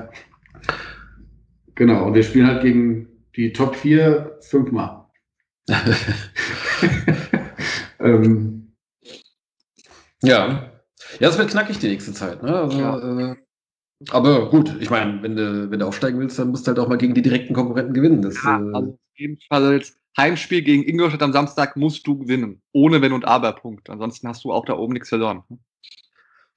[1.76, 5.05] genau, und wir spielen halt gegen die Top 4 fünfmal.
[8.00, 8.74] ähm,
[10.24, 10.72] ja.
[11.20, 12.44] Ja, es wird knackig die nächste Zeit.
[12.44, 12.56] Ne?
[12.56, 13.32] Also, Ja.
[13.32, 13.36] äh,
[14.10, 16.88] aber gut, ich meine, wenn du, wenn du aufsteigen willst, dann musst du halt auch
[16.88, 18.22] mal gegen die direkten Konkurrenten gewinnen.
[18.22, 22.18] Das, Ja, äh, also auf jeden Fall als Heimspiel gegen Ingolstadt am Samstag musst du
[22.18, 22.62] gewinnen.
[22.72, 23.90] Ohne Wenn und Aber-Punkt.
[23.90, 25.44] Ansonsten hast du auch da oben nichts verloren.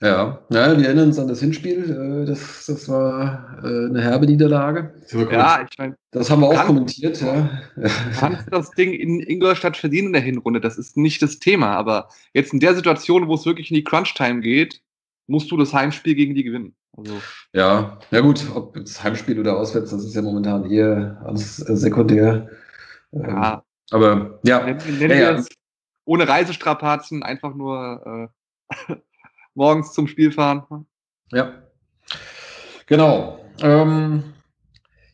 [0.03, 0.39] Ja.
[0.51, 2.23] ja, wir erinnern uns an das Hinspiel.
[2.23, 4.95] Äh, das, das war äh, eine herbe Niederlage.
[5.13, 7.21] Ja, ich meine, Das haben wir auch Kann- kommentiert.
[7.21, 7.49] Ja.
[7.77, 10.61] du kannst das Ding in Ingolstadt verdienen in der Hinrunde.
[10.61, 11.75] Das ist nicht das Thema.
[11.77, 14.81] Aber jetzt in der Situation, wo es wirklich in die Crunch-Time geht,
[15.27, 16.75] musst du das Heimspiel gegen die gewinnen.
[16.97, 17.21] Also,
[17.53, 21.77] Ja, ja gut, ob jetzt Heimspiel oder auswärts, das ist ja momentan eher alles äh,
[21.77, 22.49] sekundär.
[23.13, 25.33] Ähm, ja, Aber ja, nennen, nennen Ja, wir ja.
[25.35, 25.49] es
[26.05, 28.31] ohne Reisestrapazen einfach nur
[28.89, 28.95] äh,
[29.59, 30.87] morgens zum Spiel fahren.
[31.33, 31.53] ja.
[32.87, 33.40] Genau.
[33.61, 34.23] Ähm,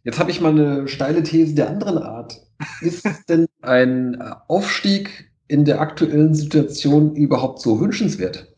[0.04, 2.40] jetzt habe ich mal eine steile These der anderen Art.
[2.80, 8.54] Ist denn ein Aufstieg in der aktuellen Situation überhaupt so wünschenswert?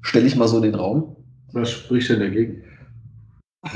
[0.00, 1.16] Stelle ich mal so in den Raum.
[1.52, 2.64] Was spricht denn dagegen?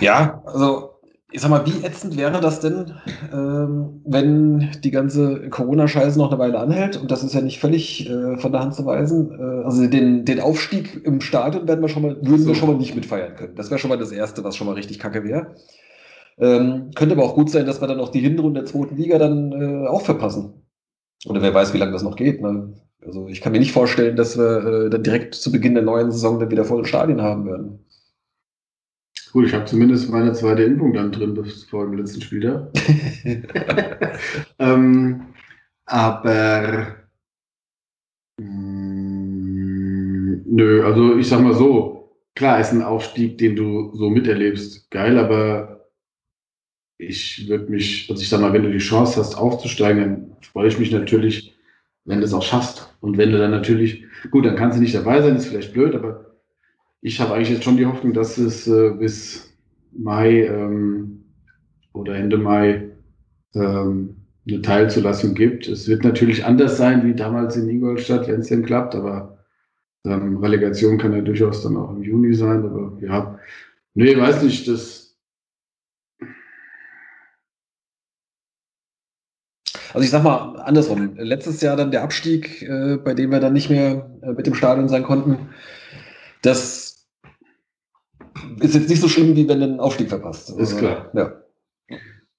[0.01, 0.94] Ja, also
[1.35, 2.93] ich sag mal, wie ätzend wäre das denn,
[3.33, 6.97] ähm, wenn die ganze Corona-Scheiße noch eine Weile anhält?
[6.97, 9.33] Und das ist ja nicht völlig äh, von der Hand zu weisen.
[9.37, 12.55] Äh, also den, den Aufstieg im Stadion werden wir schon mal, würden wir So.
[12.55, 13.57] schon mal nicht mitfeiern können.
[13.57, 15.57] Das wäre schon mal das Erste, was schon mal richtig kacke wäre.
[16.39, 19.19] Ähm, könnte aber auch gut sein, dass wir dann auch die Hinrunde der zweiten Liga
[19.19, 20.63] dann äh, auch verpassen.
[21.27, 22.43] Oder wer weiß, wie lange das noch geht.
[22.43, 22.75] Ne?
[23.05, 26.13] Also ich kann mir nicht vorstellen, dass wir äh, dann direkt zu Beginn der neuen
[26.13, 27.84] Saison dann wieder volle Stadien haben werden.
[29.35, 32.69] Gut, ich habe zumindest meine zweite Impfung dann drin bis vor dem letzten Spieltag.
[34.61, 35.27] ähm,
[35.87, 36.97] aber
[38.39, 44.91] mh, nö, also ich sag mal so, klar ist ein Aufstieg, den du so miterlebst,
[44.91, 45.87] geil, aber
[46.99, 50.69] ich würde mich, also ich sag mal, wenn du die Chance hast aufzusteigen, dann freue
[50.69, 51.55] ich mich natürlich,
[52.05, 52.95] wenn du es auch schaffst.
[53.01, 55.95] Und wenn du dann natürlich, gut, dann kannst du nicht dabei sein, ist vielleicht blöd,
[55.95, 56.34] aber
[57.05, 59.53] ich habe eigentlich jetzt schon die Hoffnung, dass es äh, bis
[59.93, 61.23] Mai ähm,
[61.93, 62.93] oder Ende Mai
[63.55, 64.17] ähm,
[64.49, 65.69] eine Teilzulassung gibt.
[65.69, 69.39] Es wird natürlich anders sein wie damals in Ingolstadt, wenn es denn klappt, aber
[70.07, 72.65] ähm, Relegation kann ja durchaus dann auch im Juni sein.
[72.65, 73.39] Aber ja,
[73.93, 75.03] nee, weiß nicht, das
[79.93, 81.15] Also ich sag mal andersrum.
[81.19, 84.55] Letztes Jahr dann der Abstieg, äh, bei dem wir dann nicht mehr äh, mit dem
[84.55, 85.51] Stadion sein konnten.
[86.43, 86.84] Das
[88.61, 90.51] ist jetzt nicht so schlimm, wie wenn du einen Aufstieg verpasst.
[90.59, 91.11] Ist klar.
[91.15, 91.33] Ja.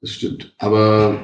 [0.01, 0.53] Das stimmt.
[0.58, 1.15] Aber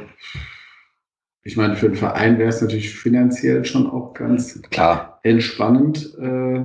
[1.44, 6.64] ich meine, für den Verein wäre es natürlich finanziell schon auch ganz Klar, entspannend, äh,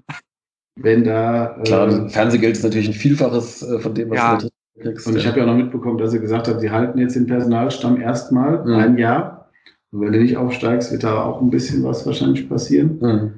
[0.76, 1.56] wenn da.
[1.58, 2.08] Äh, klar.
[2.10, 4.36] Fernsehgeld ist natürlich ein Vielfaches äh, von dem, was Ja.
[4.36, 5.06] du da kriegst.
[5.06, 7.26] und ich habe ja auch noch mitbekommen, dass sie gesagt haben, sie halten jetzt den
[7.26, 8.74] Personalstamm erstmal Mhm.
[8.74, 9.50] ein Jahr.
[9.92, 12.98] Und wenn du nicht aufsteigst, wird da auch ein bisschen was wahrscheinlich passieren.
[13.00, 13.32] Mhm.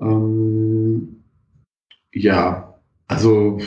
[0.00, 1.22] Ähm,
[2.12, 2.74] ja,
[3.08, 3.58] also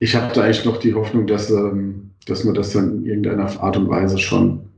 [0.00, 3.60] ich habe da eigentlich noch die Hoffnung, dass, ähm, dass man das dann in irgendeiner
[3.60, 4.68] Art und Weise schon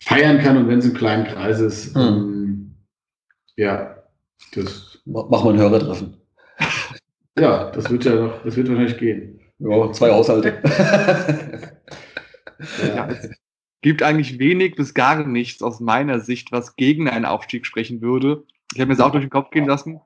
[0.00, 2.00] feiern kann und wenn es im kleinen Kreis ist, Mhm.
[2.02, 2.74] ähm,
[3.56, 3.96] ja,
[4.54, 6.16] das, Ma- Mach mal ein Hörertreffen.
[7.38, 9.40] ja, das wird ja noch, das wird wahrscheinlich gehen.
[9.58, 10.60] Ja, zwei Haushalte.
[12.94, 13.30] Ja, es
[13.80, 18.44] gibt eigentlich wenig bis gar nichts aus meiner Sicht, was gegen einen Aufstieg sprechen würde.
[18.72, 20.00] Ich habe mir das auch durch den Kopf gehen lassen.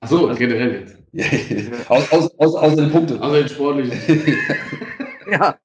[0.00, 0.96] Achso, generell jetzt.
[1.90, 3.22] aus, aus, aus, außer den Punkten.
[3.22, 3.98] Also den sportlichen.
[5.28, 5.58] Ja.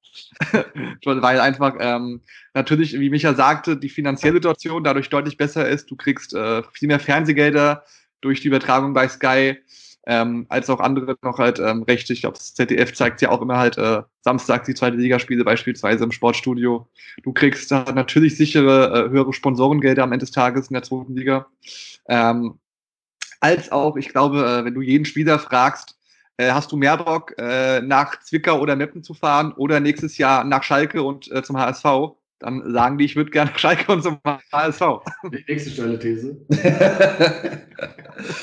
[1.04, 2.20] Weil einfach ähm,
[2.52, 5.90] natürlich, wie Micha sagte, die finanzielle Situation dadurch deutlich besser ist.
[5.90, 7.84] Du kriegst äh, viel mehr Fernsehgelder
[8.20, 9.58] durch die Übertragung bei Sky,
[10.06, 12.12] ähm, als auch andere noch halt ähm, Rechte.
[12.12, 16.04] Ich glaube, das ZDF zeigt ja auch immer halt äh, Samstag die zweite Ligaspiele beispielsweise
[16.04, 16.88] im Sportstudio.
[17.22, 21.14] Du kriegst da natürlich sichere, äh, höhere Sponsorengelder am Ende des Tages in der zweiten
[21.14, 21.46] Liga.
[22.08, 22.58] Ähm,
[23.42, 25.98] als auch, ich glaube, äh, wenn du jeden Spieler fragst,
[26.38, 30.44] äh, hast du mehr Bock, äh, nach Zwickau oder Meppen zu fahren oder nächstes Jahr
[30.44, 31.84] nach Schalke und zum HSV?
[32.42, 34.18] dann sagen die, ich würde gerne Schalke und zum
[34.52, 34.80] HSV.
[35.32, 36.36] Die nächste steile These.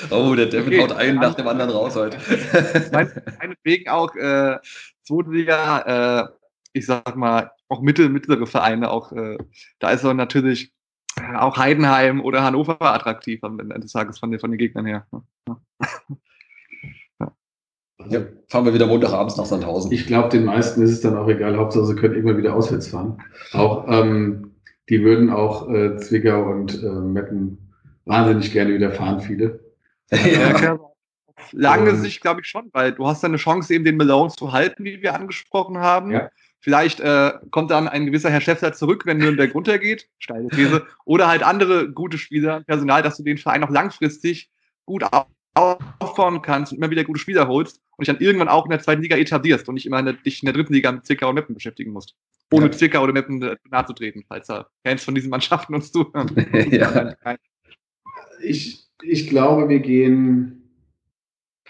[0.10, 0.82] oh, der Devin Okay.
[0.82, 2.18] haut einen nach dem anderen raus heute.
[2.94, 4.58] Mein- Meinetwegen auch äh,
[5.04, 6.28] zweite Liga, äh,
[6.74, 9.38] ich sag mal, auch mittel, mittlere Vereine, auch äh,
[9.80, 10.72] da ist so natürlich
[11.38, 15.06] auch Heidenheim oder Hannover attraktiv am Ende des Tages von den, von den Gegnern her.
[18.08, 19.92] ja, fahren wir wieder Montagabends nach Sandhausen.
[19.92, 21.58] Ich glaube, den meisten ist es dann auch egal.
[21.58, 23.22] Hauptsache, sie können irgendwann wieder auswärts fahren.
[23.54, 24.56] Auch, ähm,
[24.90, 27.74] die würden auch äh, Zwickau und äh, Meppen
[28.06, 29.60] wahnsinnig gerne wieder fahren, viele.
[30.12, 30.80] Ja, klar.
[31.36, 31.98] Auf lange Ähm.
[31.98, 34.84] Sicht glaube ich schon, weil du hast dann eine Chance, eben den Malone zu halten,
[34.84, 36.12] wie wir angesprochen haben.
[36.12, 36.30] Ja.
[36.62, 40.10] Vielleicht äh, kommt dann ein gewisser Herr Schäffler zurück, wenn Nürnberg runtergeht.
[40.18, 40.86] Steile These.
[41.06, 44.50] Oder halt andere gute Spieler, Personal, dass du den Verein auch langfristig
[44.86, 45.26] gut au-
[46.00, 48.80] aufbauen kannst und immer wieder gute Spieler holst und dich dann irgendwann auch in der
[48.82, 51.30] zweiten Liga etablierst und nicht immer in der, dich in der dritten Liga mit Zwickau
[51.30, 52.16] und Meppen beschäftigen musst.
[52.52, 52.72] Ohne Ja.
[52.72, 56.30] Zwickau oder Meppen äh, nahe zu treten, falls da Fans von diesen Mannschaften uns zuhören.
[56.72, 57.16] ja.
[58.42, 60.64] Ich, ich glaube, wir gehen.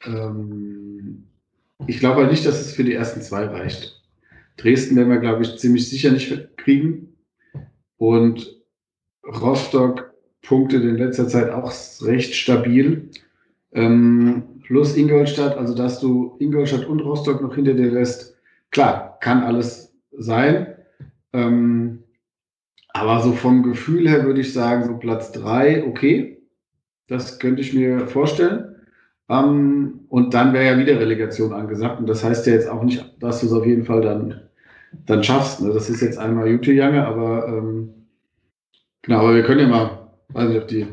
[0.06, 1.26] Ähm,
[1.88, 3.99] ich glaube halt nicht, dass es für die ersten zwei reicht.
[4.62, 7.16] Dresden werden wir, glaube ich, ziemlich sicher nicht kriegen.
[7.98, 8.60] Und
[9.26, 13.10] Rostock punktet in letzter Zeit auch recht stabil.
[13.72, 18.38] Ähm, plus Ingolstadt, also dass du Ingolstadt und Rostock noch hinter dir lässt.
[18.72, 20.76] Klar, kann alles sein.
[21.34, 22.04] Ähm,
[22.90, 26.42] aber so vom Gefühl her würde ich sagen, so Platz drei, okay.
[27.08, 28.76] Das könnte ich mir vorstellen.
[29.30, 32.00] Ähm, und dann wäre ja wieder Relegation angesagt.
[32.00, 34.42] Und das heißt ja jetzt auch nicht, dass du es auf jeden Fall dann,
[35.06, 35.62] dann schaffst.
[35.62, 35.74] Ne?
[35.74, 37.94] Das ist jetzt einmal Jute Jange, aber ähm,
[39.02, 40.88] genau, aber wir können ja mal, weiß nicht, ob die,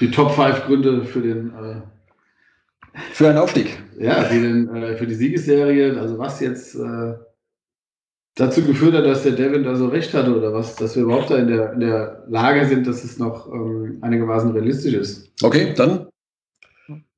[0.00, 1.82] die Top 5 Gründe für den äh,
[3.12, 3.78] Für einen Aufstieg.
[3.98, 7.14] ja, die denn, äh, für die Siegesserie, also was jetzt äh,
[8.34, 11.30] dazu geführt hat, dass der Devin da so recht hatte oder was, dass wir überhaupt
[11.30, 15.32] da in der, in der Lage sind, dass es noch ähm, einigermaßen realistisch ist.
[15.42, 16.06] Okay, dann,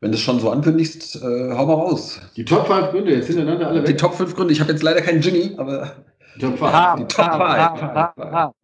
[0.01, 2.21] wenn du es schon so ankündigst, äh, hau mal raus.
[2.37, 3.99] Die Top 5 Gründe, jetzt hintereinander alle Die weg.
[3.99, 4.53] Top 5 Gründe.
[4.53, 5.93] Ich habe jetzt leider keinen Jingle, aber.
[6.37, 6.61] Die Top 5.
[6.61, 7.83] Ha, die Top ha, five.
[7.83, 8.55] ha, ha, ha.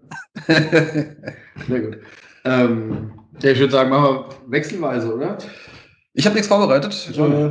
[1.67, 1.99] Sehr gut.
[2.45, 5.39] Ähm, ja, ich würde sagen, machen wir wechselweise, oder?
[6.15, 7.11] Ich habe nichts vorbereitet.
[7.15, 7.47] Äh,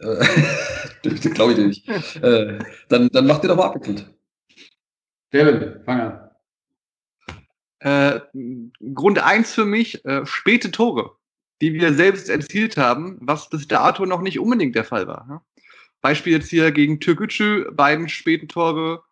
[1.08, 1.88] äh, glaube ich dir nicht.
[2.22, 4.14] Äh, dann, dann mach dir doch mal abwechselnd.
[5.32, 6.30] Devin, fang an.
[7.80, 8.20] Äh,
[8.94, 11.16] Grund eins für mich, äh, späte Tore,
[11.60, 15.26] die wir selbst erzielt haben, was bis dato noch nicht unbedingt der Fall war.
[15.26, 15.40] Ne?
[16.00, 19.02] Beispiel jetzt hier gegen Türkgücü, beiden späten Tore.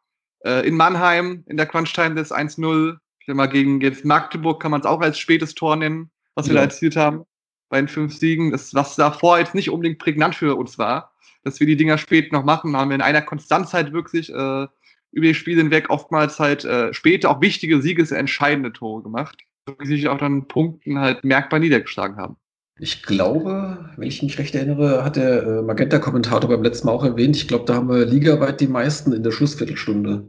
[0.44, 2.96] Äh, in Mannheim in der Crunch-Time das 1-0.
[3.20, 6.54] Ich mal, gegen jetzt Magdeburg kann man es auch als spätes Tor nennen, was wir
[6.54, 6.60] Ja.
[6.60, 7.24] da erzielt haben.
[7.68, 8.52] Bei den fünf Siegen.
[8.52, 12.32] Das, was davor jetzt nicht unbedingt prägnant für uns war, dass wir die Dinger spät
[12.32, 14.66] noch machen, haben wir in einer Konstanz halt wirklich äh,
[15.12, 19.38] über die Spiele hinweg oftmals halt äh, später auch wichtige siegesentscheidende Tore gemacht,
[19.82, 22.36] die sich auch dann Punkten halt merkbar niedergeschlagen haben.
[22.78, 27.04] Ich glaube, wenn ich mich recht erinnere, hat der äh, Magenta-Kommentator beim letzten Mal auch
[27.04, 30.24] erwähnt, ich glaube, da haben wir ligaweit die meisten in der Schlussviertelstunde.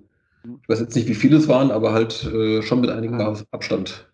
[0.64, 3.20] Ich weiß jetzt nicht, wie viele es waren, aber halt äh, schon mit einigem
[3.52, 4.08] Abstand.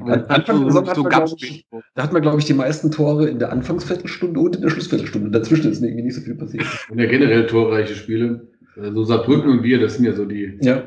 [0.00, 1.66] An- Anfang der Saison hat ich.
[1.94, 5.30] Da hat man, glaube ich, die meisten Tore in der Anfangsviertelstunde und in der Schlussviertelstunde.
[5.30, 6.64] Dazwischen ist irgendwie nicht so viel passiert.
[6.90, 8.48] Und ja generell torreiche Spiele.
[8.76, 10.58] Äh, So Saarbrücken und wir, das sind ja so die.
[10.60, 10.82] Ja.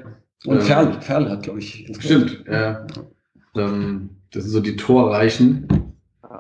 [0.46, 2.86] Und Ähm, Ferl, Ferl hat, glaube ich, insgesamt- Stimmt, ja.
[3.56, 5.68] Ähm, das sind so die torreichen.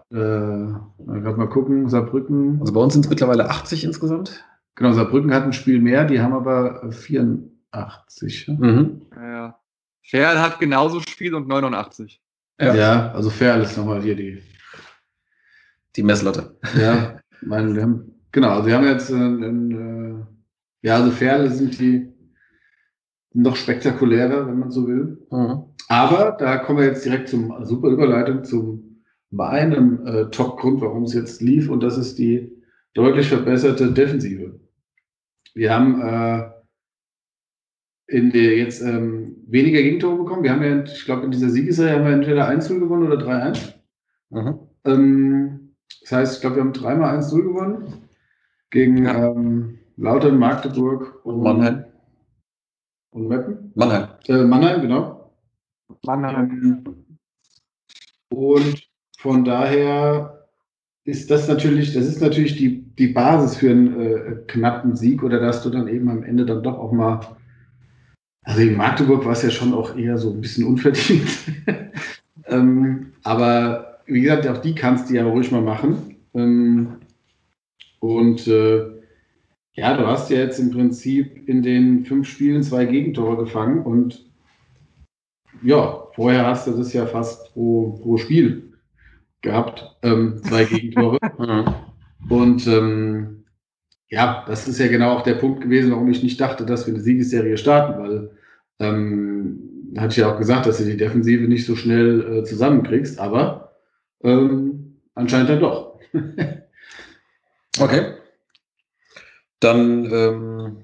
[0.10, 2.60] Äh, gerade mal gucken, Saarbrücken.
[2.60, 4.44] Also bei uns sind es mittlerweile 80 insgesamt.
[4.76, 8.48] Genau, Saarbrücken hat ein Spiel mehr, die haben aber 84.
[8.48, 8.54] ja?
[8.54, 9.02] Mhm.
[9.16, 9.60] Ja, ja.
[10.04, 12.22] Ferl hat genauso Spiel und 89.
[12.60, 12.76] Ja.
[12.76, 14.42] Ja, also Ferl ist nochmal hier die.
[15.96, 16.58] Die Messlatte.
[16.80, 20.26] Ja, mein, wir haben, genau, also wir haben jetzt äh, ein,
[20.82, 22.14] äh, ja, also Ferle sind die
[23.34, 25.26] noch spektakulärer, wenn man so will.
[25.32, 25.64] Mhm.
[25.88, 28.91] Aber da kommen wir jetzt direkt zum super Überleitung zum
[29.39, 32.52] einem äh, Top-Grund, warum es jetzt lief, und das ist die
[32.94, 34.60] deutlich verbesserte Defensive.
[35.54, 36.50] Wir haben äh,
[38.08, 40.44] in der jetzt ähm, weniger Gegentore bekommen.
[40.44, 43.74] Wir haben ja, ich glaube, in dieser Siegesserie haben wir entweder 1-0 gewonnen oder 3-1.
[44.30, 44.60] Mhm.
[44.86, 48.10] Ähm, das heißt, ich glaube, wir haben dreimal 1-0 gewonnen
[48.70, 49.28] gegen Ja.
[49.32, 51.86] ähm, Lautern, Magdeburg Und Mannheim.
[53.12, 53.72] Und Meppen.
[53.76, 54.10] Mannheim.
[54.28, 55.32] Äh, Mannheim, genau.
[56.06, 56.84] Mannheim.
[56.86, 57.17] Ähm,
[58.30, 58.91] Und
[59.22, 60.48] von daher
[61.06, 65.40] ist das natürlich, das ist natürlich die, die Basis für einen äh, knappen Sieg oder
[65.40, 67.20] dass du dann eben am Ende dann doch auch mal,
[68.44, 71.30] also in Magdeburg war es ja schon auch eher so ein bisschen unverdient.
[72.48, 76.16] ähm, aber wie gesagt, auch die kannst du ja ruhig mal machen.
[76.34, 76.98] Ähm,
[78.00, 78.88] und äh,
[79.74, 84.26] ja, du hast ja jetzt im Prinzip in den fünf Spielen zwei Gegentore gefangen und
[85.62, 88.71] ja, vorher hast du das ja fast pro, pro Spiel
[89.42, 91.18] gehabt, ähm, zwei Gegentore.
[91.38, 91.66] Mhm.
[92.30, 93.46] Und ähm,
[94.10, 96.94] ja, das ist ja genau auch der Punkt gewesen, warum ich nicht dachte, dass wir
[96.94, 98.32] eine Siegesserie starten, weil
[98.80, 103.20] ähm, hatte ich ja auch gesagt, dass du die Defensive nicht so schnell äh, zusammenkriegst,
[103.20, 103.76] aber
[104.24, 106.00] ähm, anscheinend dann doch.
[107.80, 108.16] Okay.
[109.62, 110.84] Dann ähm,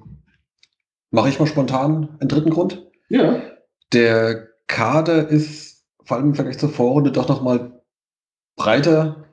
[1.12, 2.88] mache ich mal spontan einen dritten Grund.
[3.10, 3.42] ja,
[3.92, 7.77] Der Kader ist vor allem im Vergleich zur Vorrunde doch nochmal
[8.58, 9.28] breiter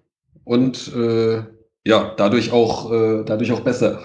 [0.45, 1.43] und äh,
[1.85, 4.01] ja, dadurch auch, äh, dadurch auch besser.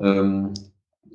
[0.00, 0.54] Ähm,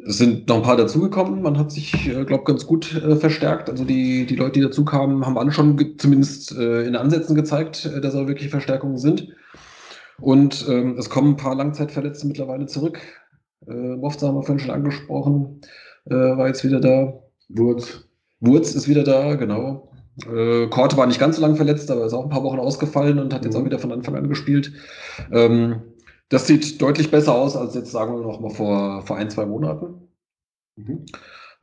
[0.06, 1.42] es sind noch ein paar dazugekommen.
[1.42, 3.70] Man hat sich, äh, glaube ganz gut äh, verstärkt.
[3.70, 8.02] Also die, die Leute, die dazukamen, haben alle schon zumindest äh, in Ansätzen gezeigt, äh,
[8.02, 9.30] dass auch wirklich Verstärkungen sind.
[10.20, 13.00] Und ähm, es kommen ein paar Langzeitverletzte mittlerweile zurück.
[13.68, 15.62] Äh, Mofza haben wir vorhin schon angesprochen,
[16.06, 17.14] äh, war jetzt wieder da.
[17.50, 18.08] Wurz.
[18.40, 19.91] Wurz ist wieder da, genau.
[20.28, 23.20] Äh, Korte war nicht ganz so lange verletzt, aber ist auch ein paar Wochen ausgefallen
[23.20, 23.62] und hat jetzt Mhm.
[23.62, 24.74] auch wieder von Anfang an gespielt.
[25.32, 25.82] Ähm,
[26.30, 29.46] das sieht deutlich besser aus als jetzt, sagen wir noch mal, vor, vor ein, zwei
[29.46, 30.08] Monaten.
[30.78, 31.06] Mhm.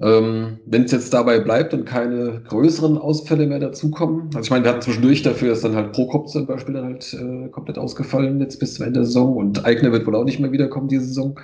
[0.00, 4.64] Ähm, Wenn es jetzt dabei bleibt und keine größeren Ausfälle mehr dazukommen, also ich meine,
[4.64, 8.40] wir hatten zwischendurch dafür, ist dann halt Prokop zum Beispiel dann halt äh, komplett ausgefallen
[8.40, 11.06] jetzt bis zum Ende der Saison und Eigner wird wohl auch nicht mehr wiederkommen diese
[11.06, 11.40] Saison.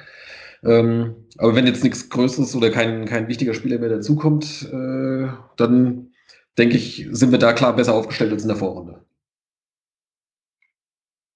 [0.65, 6.14] Ähm, aber wenn jetzt nichts Größeres oder kein, kein wichtiger Spieler mehr dazukommt, äh, dann
[6.59, 9.05] denke ich, sind wir da klar besser aufgestellt als in der Vorrunde.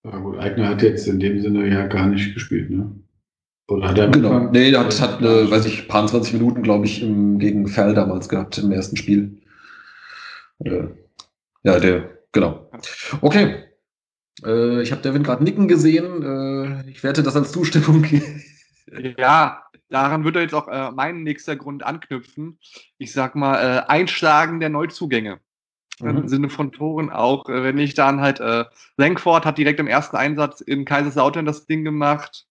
[0.04, 2.90] Ja, gut, Eigner hat jetzt in dem Sinne ja gar nicht gespielt, ne?
[3.68, 4.50] Oder hat er Genau.
[4.50, 7.94] Nee, der hat, hat eine, weiß ich, paar 20 Minuten, glaube ich, im, gegen Ferl
[7.94, 9.42] damals gehabt im ersten Spiel.
[10.60, 10.84] Äh,
[11.64, 12.70] ja, der, genau.
[13.20, 13.64] Okay.
[14.44, 16.22] Äh, ich habe Devin gerade nicken gesehen.
[16.22, 18.04] Äh, ich werte das als Zustimmung.
[19.18, 22.58] Ja, daran wird jetzt auch äh, mein nächster Grund anknüpfen.
[22.98, 25.40] Ich sag mal, äh, Einschlagen der Neuzugänge.
[26.00, 26.08] Mhm.
[26.08, 28.64] Im Sinne von Toren auch, äh, wenn ich dann halt, äh,
[28.96, 32.46] Langford hat direkt im ersten Einsatz in Kaiserslautern das Ding gemacht.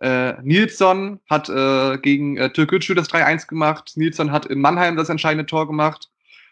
[0.00, 3.92] Äh, Nilsson hat äh, gegen äh, Türkgücü das 3-1 gemacht.
[3.96, 6.10] Nilsson hat in Mannheim das entscheidende Tor gemacht.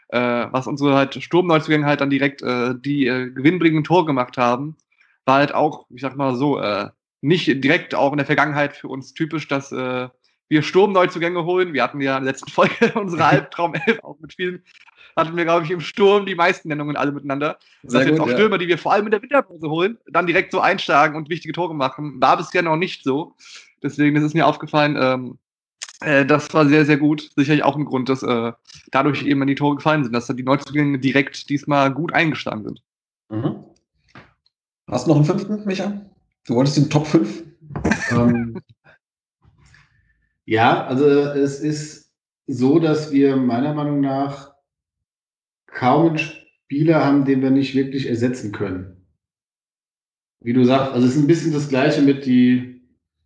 [0.08, 4.76] Äh, was unsere halt Sturmneuzugänge halt dann direkt äh, die äh, gewinnbringenden Tore gemacht haben,
[5.24, 6.90] war halt auch, ich sag mal so, äh,
[7.22, 10.08] nicht direkt auch in der Vergangenheit für uns typisch, dass äh,
[10.52, 11.72] wir Sturmneuzugänge holen.
[11.72, 14.62] Wir hatten ja in der letzten Folge unsere Albtraum 11 auch mit vielen,
[15.16, 17.58] hatten wir, glaube ich, im Sturm die meisten Nennungen alle miteinander.
[17.82, 18.36] Sehr dass jetzt gut, auch ja.
[18.36, 21.54] Stürmer, die wir vor allem in der Winterpause holen, dann direkt so einschlagen und wichtige
[21.54, 23.34] Tore machen, war bisher noch nicht so.
[23.82, 25.38] Deswegen ist es mir aufgefallen, ähm,
[26.00, 27.30] äh, das war sehr, sehr gut.
[27.34, 28.52] Sicherlich auch ein Grund, dass äh,
[28.90, 32.82] dadurch eben die Tore gefallen sind, dass dann die Neuzugänge direkt diesmal gut eingeschlagen sind.
[33.30, 33.64] Mhm.
[34.90, 35.92] Hast du noch einen fünften, Micha?
[36.46, 37.44] Du wolltest den Top 5?
[38.10, 38.60] Ähm,
[40.44, 42.12] ja, also es ist
[42.46, 44.52] so, dass wir meiner Meinung nach
[45.66, 49.06] kaum einen Spieler haben, den wir nicht wirklich ersetzen können.
[50.40, 52.82] Wie du sagst, also es ist ein bisschen das Gleiche mit die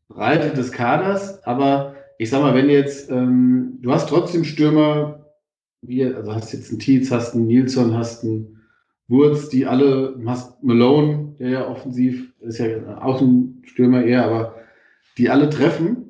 [0.08, 5.26] Breite des Kaders, aber ich sag mal, wenn jetzt, ähm, du hast trotzdem Stürmer,
[5.82, 8.60] wie, also hast jetzt einen Tietz, hast einen Nilsson, hast einen
[9.08, 14.56] Wurz, die alle, hast Malone, der ja offensiv, ist ja auch ein Stürmer eher, aber
[15.18, 16.05] die alle treffen.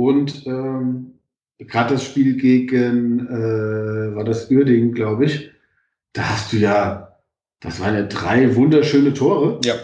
[0.00, 1.12] Und ähm,
[1.58, 5.50] gerade das Spiel gegen, äh, war das Uerdingen, glaube ich,
[6.14, 7.16] da hast du ja,
[7.60, 9.74] das waren ja drei wunderschöne Tore, Ja.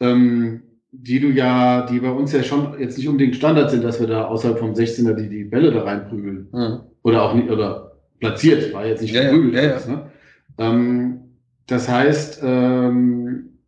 [0.00, 0.62] ähm,
[0.92, 4.06] die du ja, die bei uns ja schon jetzt nicht unbedingt Standard sind, dass wir
[4.06, 6.48] da außerhalb vom 16er die, die Bälle da reinprügeln.
[6.52, 6.78] Mhm.
[7.02, 9.54] Oder auch nicht, oder platziert, war jetzt nicht Ja, verprügelt.
[9.56, 9.70] ja, ja.
[9.72, 10.10] alles, Ne?
[10.56, 11.20] Ähm,
[11.66, 13.58] das heißt, ähm,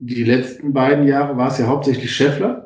[0.00, 2.59] die letzten beiden Jahre war es ja hauptsächlich Scheffler.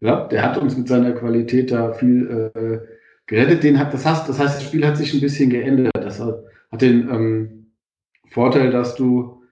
[0.00, 2.78] Ja, der hat uns mit seiner Qualität da viel äh,
[3.26, 3.62] gerettet.
[3.62, 5.92] Den hat, das, heißt, das heißt, das Spiel hat sich ein bisschen geändert.
[5.94, 7.72] Das hat, hat den ähm,
[8.30, 9.42] Vorteil, dass du,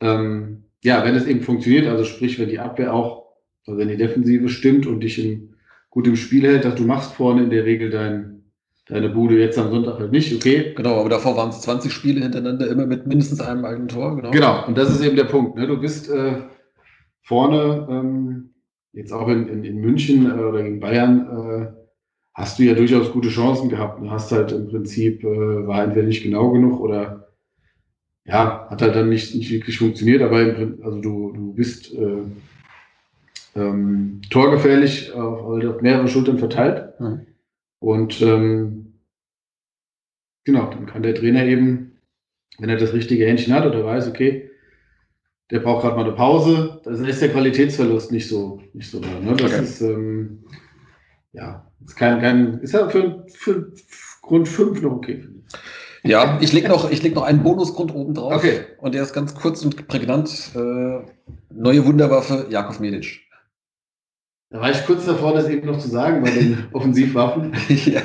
[0.00, 3.26] ähm, ja, wenn es eben funktioniert, also sprich, wenn die Abwehr auch,
[3.66, 5.54] also wenn die Defensive stimmt und dich in,
[5.90, 8.44] gut im Spiel hält, dass du machst vorne in der Regel dein,
[8.86, 10.72] deine Bude jetzt am Sonntag halt nicht, okay.
[10.74, 14.16] Genau, aber davor waren es 20 Spiele hintereinander, immer mit mindestens einem eigenen Tor.
[14.16, 14.30] Genau.
[14.30, 15.56] Genau, und das ist eben der Punkt.
[15.56, 15.66] Ne?
[15.66, 16.36] Du bist äh,
[17.22, 18.50] vorne, ähm,
[18.92, 21.80] jetzt auch in, in, in München äh, oder gegen Bayern, äh,
[22.34, 24.00] hast du ja durchaus gute Chancen gehabt.
[24.00, 27.28] Du hast halt im Prinzip, äh, war entweder nicht genau genug oder
[28.24, 32.22] ja, hat halt dann nicht, nicht wirklich funktioniert, aber im, also du, du bist äh,
[33.56, 37.00] ähm, torgefährlich auf, auf mehrere Schultern verteilt.
[37.00, 37.26] Mhm.
[37.80, 38.94] Und ähm,
[40.44, 41.98] genau, dann kann der Trainer eben,
[42.58, 44.49] wenn er das richtige Händchen hat oder weiß, okay,
[45.50, 49.08] der braucht gerade mal eine Pause, dann ist der Qualitätsverlust nicht so, nicht so da.
[49.20, 49.34] Ne?
[49.36, 49.62] Das Okay.
[49.62, 50.44] ist, ähm,
[51.32, 53.72] ja, ist kein, kein, ist ja für, für
[54.22, 55.24] Grund 5 noch okay.
[56.02, 56.10] ich.
[56.10, 58.34] Ja, ich lege noch, leg noch einen Bonusgrund oben drauf.
[58.34, 58.60] Okay.
[58.78, 60.50] Und der ist ganz kurz und prägnant.
[60.54, 61.00] Äh,
[61.50, 63.20] neue Wunderwaffe, Jakov Medic.
[64.48, 67.54] Da war ich kurz davor, das eben noch zu sagen bei den Offensivwaffen.
[67.68, 68.00] ja.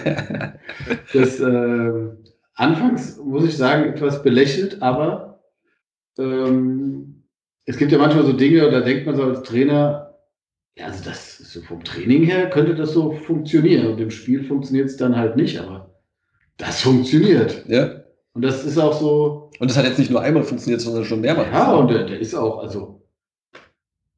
[1.13, 2.09] Das äh,
[2.55, 5.41] anfangs, muss ich sagen, etwas belächelt, aber
[6.17, 7.14] ähm,
[7.65, 10.13] es gibt ja manchmal so Dinge, da denkt man so als Trainer,
[10.77, 13.87] ja, also das so vom Training her könnte das so funktionieren.
[13.87, 15.95] Und im Spiel funktioniert es dann halt nicht, aber
[16.57, 17.65] das funktioniert.
[17.67, 18.01] ja.
[18.33, 21.21] Und das ist auch so, Und das hat jetzt nicht nur einmal funktioniert, sondern schon
[21.21, 21.47] mehrmals.
[21.53, 23.01] ja, und der, der ist auch, also,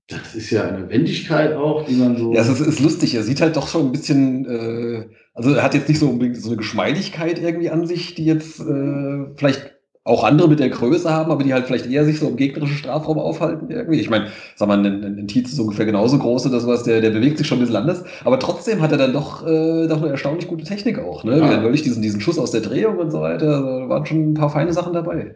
[0.07, 2.33] das ist ja eine Wendigkeit auch, die man so.
[2.33, 3.13] Ja, es ist, ist lustig.
[3.13, 6.37] Er sieht halt doch schon ein bisschen, äh, also er hat jetzt nicht so unbedingt
[6.37, 9.76] so eine Geschmeidigkeit irgendwie an sich, die jetzt äh, vielleicht
[10.07, 12.77] auch andere mit der Größe haben, aber die halt vielleicht eher sich so im gegnerischen
[12.77, 13.99] Strafraum aufhalten irgendwie.
[13.99, 17.01] Ich meine, sag mal, ein, ein, ein Tietz ist ungefähr genauso groß oder sowas, der,
[17.01, 20.01] der bewegt sich schon ein bisschen anders, aber trotzdem hat er dann doch, äh, doch
[20.01, 21.39] eine erstaunlich gute Technik auch, ne?
[21.39, 21.61] Ja.
[21.61, 24.33] wirklich diesen, diesen Schuss aus der Drehung und so weiter, also, da waren schon ein
[24.33, 25.35] paar feine Sachen dabei.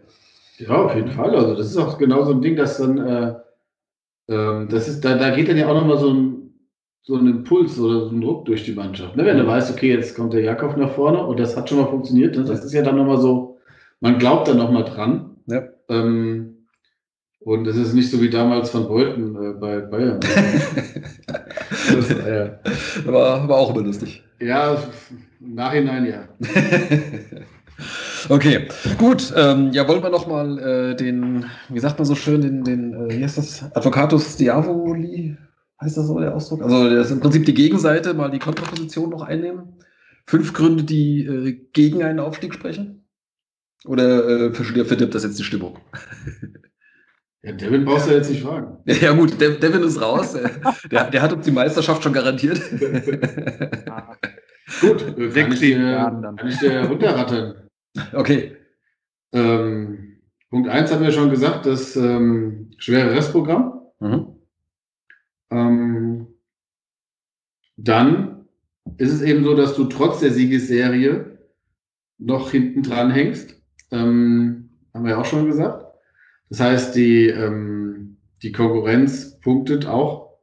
[0.57, 1.35] Ja, auf jeden Fall.
[1.35, 3.33] Also das ist auch genau so ein Ding, dass dann, äh,
[4.29, 6.37] ähm, das ist, da, da geht dann ja auch nochmal so ein,
[7.03, 9.17] so ein Impuls oder so ein Druck durch die Mannschaft.
[9.17, 9.25] Ne?
[9.25, 11.87] Wenn du weißt, okay, jetzt kommt der Jakob nach vorne und das hat schon mal
[11.87, 12.43] funktioniert, ne?
[12.43, 13.50] das ist ja dann nochmal so,
[14.01, 15.37] man glaubt dann nochmal dran.
[15.47, 15.63] Ja.
[15.89, 16.67] Ähm,
[17.39, 20.19] und es ist nicht so wie damals von Beuthen äh, bei Bayern.
[21.29, 22.51] das, äh,
[23.05, 24.23] war, war auch immer lustig.
[24.39, 24.77] ja,
[25.39, 26.27] im Nachhinein ja.
[28.29, 28.67] Okay,
[28.99, 29.33] gut.
[29.35, 32.93] Ähm, ja, wollen wir noch mal äh, den, wie sagt man so schön, den, den
[32.93, 33.63] äh, wie heißt das?
[33.73, 35.35] Advocatus Diavoli,
[35.81, 36.61] heißt das so der Ausdruck?
[36.61, 39.73] Also das ist im Prinzip die Gegenseite, mal die Kontraposition noch einnehmen.
[40.27, 43.00] Fünf Gründe, die äh, gegen einen Aufstieg sprechen?
[43.85, 45.79] Oder äh, verdirbt das jetzt die Stimmung?
[47.43, 48.77] Ja, Devin brauchst du jetzt nicht fragen.
[48.85, 50.35] Ja, ja gut, Dev Devin ist raus.
[50.35, 50.49] Äh,
[50.91, 52.61] Der, der hat uns die Meisterschaft schon garantiert.
[54.79, 56.35] Gut, äh, kann Sechs, ich, dann.
[56.37, 57.67] kann ich dir runterrattern.
[58.13, 58.55] Okay.
[59.33, 63.81] Ähm, Punkt 1 haben wir schon gesagt, das ähm, schwere Restprogramm.
[63.99, 64.35] Mhm.
[65.51, 66.27] Ähm,
[67.75, 68.47] dann
[68.97, 71.37] ist es eben so, dass du trotz der Siegesserie
[72.17, 73.60] noch hinten dran hängst.
[73.91, 75.85] Ähm, haben wir ja auch schon gesagt.
[76.49, 80.37] Das heißt, die, ähm, die Konkurrenz punktet auch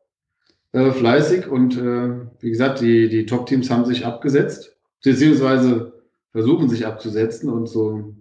[0.73, 5.93] äh, fleißig und äh, wie gesagt, die, die Top-Teams haben sich abgesetzt, beziehungsweise
[6.33, 8.15] versuchen sich abzusetzen und so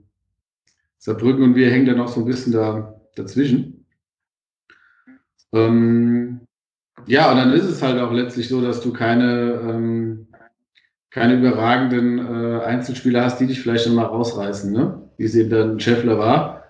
[0.97, 3.85] Saarbrücken und wir hängen da noch so ein bisschen da dazwischen.
[5.53, 6.41] Ähm,
[7.05, 10.27] ja, und dann ist es halt auch letztlich so, dass du keine, ähm,
[11.09, 15.06] keine überragenden äh, Einzelspieler hast, die dich vielleicht dann mal rausreißen, ne?
[15.17, 16.63] Wie es eben dann Scheffler war.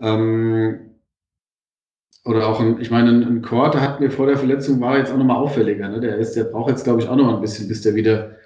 [0.00, 0.94] Ähm,
[2.24, 5.18] oder auch ein, ich meine, ein, Korte hat mir vor der Verletzung war jetzt auch
[5.18, 6.00] nochmal auffälliger, ne?
[6.00, 8.36] Der ist, der braucht jetzt, glaube ich, auch noch mal ein bisschen, bis der wieder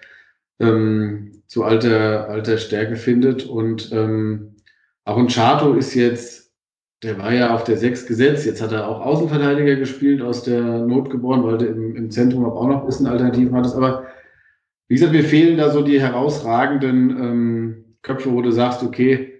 [0.58, 3.46] ähm, zu alter, alter Stärke findet.
[3.46, 4.56] Und ähm,
[5.04, 6.52] auch ein Chato ist jetzt,
[7.04, 10.60] der war ja auf der 6 gesetzt, jetzt hat er auch Außenverteidiger gespielt, aus der
[10.60, 13.76] Not geboren, weil du im, im Zentrum auch noch ein bisschen Alternativen hattest.
[13.76, 14.06] Aber
[14.88, 19.37] wie gesagt, mir fehlen da so die herausragenden ähm, Köpfe, wo du sagst, okay,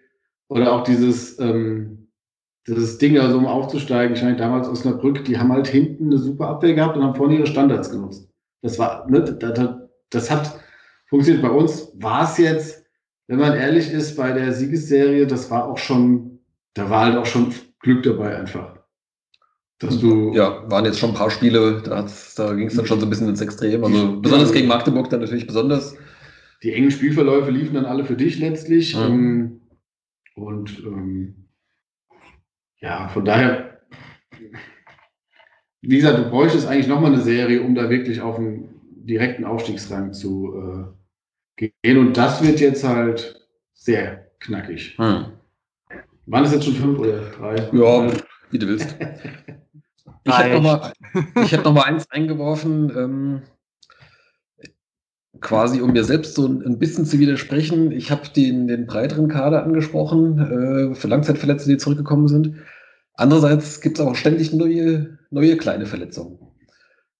[0.49, 2.09] oder auch dieses, ähm,
[2.67, 6.49] dieses Ding, also um aufzusteigen, ich meine, damals Osnabrück, die haben halt hinten eine super
[6.49, 8.29] Abwehr gehabt und haben vorne ihre Standards genutzt.
[8.63, 9.71] Das war, ne, das,
[10.11, 10.61] das, hat
[11.07, 11.43] funktioniert.
[11.43, 12.85] Bei uns war es jetzt,
[13.27, 16.41] wenn man ehrlich ist, bei der Siegesserie, das war auch schon,
[16.75, 18.79] da war halt auch schon Glück dabei einfach.
[19.79, 22.05] Dass du, Ja, waren jetzt schon ein paar Spiele, da,
[22.37, 23.85] da ging es dann schon so ein bisschen ins Extrem.
[23.85, 25.95] Also besonders gegen Magdeburg dann natürlich besonders.
[26.65, 28.97] die engen Spielverläufe liefen dann alle für dich letztlich.
[28.97, 29.03] Mhm.
[29.03, 29.61] Ähm,
[30.39, 31.49] und ähm,
[32.81, 33.81] ja, von daher,
[35.81, 38.69] wie gesagt, du bräuchtest eigentlich nochmal eine Serie, um da wirklich auf einen
[39.05, 40.93] direkten Aufstiegsrang zu
[41.57, 41.99] äh, gehen.
[41.99, 44.97] Und das wird jetzt halt sehr knackig.
[44.99, 45.33] Hm.
[46.27, 47.57] Waren es jetzt schon fünf oder drei?
[47.73, 48.13] Ja,
[48.51, 48.97] wie du willst.
[50.25, 50.63] Ich hätte Reicht.
[50.63, 50.93] noch mal,
[51.43, 53.43] ich hätte noch mal eins eingeworfen, ähm,
[55.41, 57.93] quasi um mir selbst so ein, bisschen zu widersprechen.
[57.93, 62.55] Ich habe den, den breiteren Kader angesprochen, äh, für Langzeitverletzte, die zurückgekommen sind.
[63.15, 66.39] Andererseits gibt es auch ständig neue, neue kleine Verletzungen.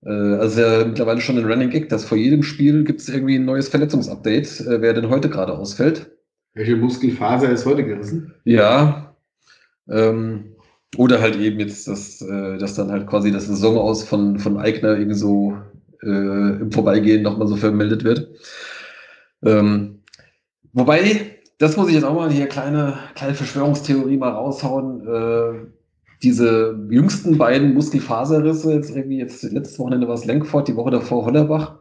[0.05, 3.37] Äh, also ja mittlerweile schon ein Running Gag, dass vor jedem Spiel gibt es irgendwie
[3.37, 6.11] ein neues Verletzungsupdate, äh, wer denn heute gerade ausfällt.
[6.55, 8.35] Welche Muskelfaser ist heute gerissen?
[8.45, 9.15] Ja.
[9.89, 10.57] Ähm,
[10.97, 14.57] oder halt eben jetzt, dass, äh, dass dann halt quasi das Saison aus von, von
[14.57, 15.57] Eigner irgendwie so
[16.03, 18.29] äh, im Vorbeigehen nochmal so vermeldet wird.
[19.45, 20.03] Ähm,
[20.73, 25.07] wobei, das muss ich jetzt auch mal hier kleine, kleine Verschwörungstheorie mal raushauen.
[25.07, 25.67] Äh,
[26.23, 31.25] diese jüngsten beiden Muskelfaserrisse, jetzt irgendwie jetzt letztes Wochenende war es Lenkfort, die Woche davor
[31.25, 31.79] Hollerbach.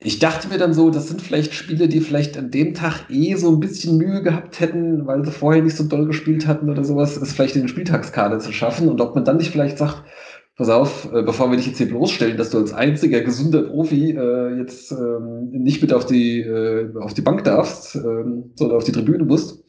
[0.00, 3.36] ich dachte mir dann so, das sind vielleicht Spiele, die vielleicht an dem Tag eh
[3.36, 6.84] so ein bisschen Mühe gehabt hätten, weil sie vorher nicht so doll gespielt hatten oder
[6.84, 10.02] sowas, es vielleicht in den Spieltagskader zu schaffen und ob man dann nicht vielleicht sagt,
[10.56, 14.10] pass auf, äh, bevor wir dich jetzt hier bloßstellen, dass du als einziger gesunder Profi
[14.12, 18.84] äh, jetzt ähm, nicht mit auf die, äh, auf die Bank darfst, ähm, sondern auf
[18.84, 19.64] die Tribüne musst,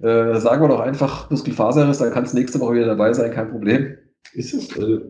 [0.00, 3.50] äh, sagen wir doch einfach Muskelfaserriss, dann kannst du nächste Woche wieder dabei sein, kein
[3.50, 3.96] Problem.
[4.32, 4.76] Ist es?
[4.76, 5.00] Also,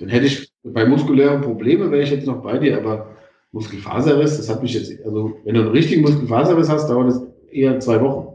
[0.00, 3.16] dann hätte ich bei muskulären Problemen wäre ich jetzt noch bei dir, aber
[3.52, 7.20] Muskelfaserriss, das hat mich jetzt, also wenn du einen richtigen Muskelfaserriss hast, dauert es
[7.50, 8.34] eher zwei Wochen.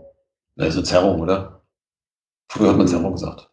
[0.58, 1.64] Also Zerrung, oder?
[2.50, 3.50] Früher hat man Zerrung gesagt.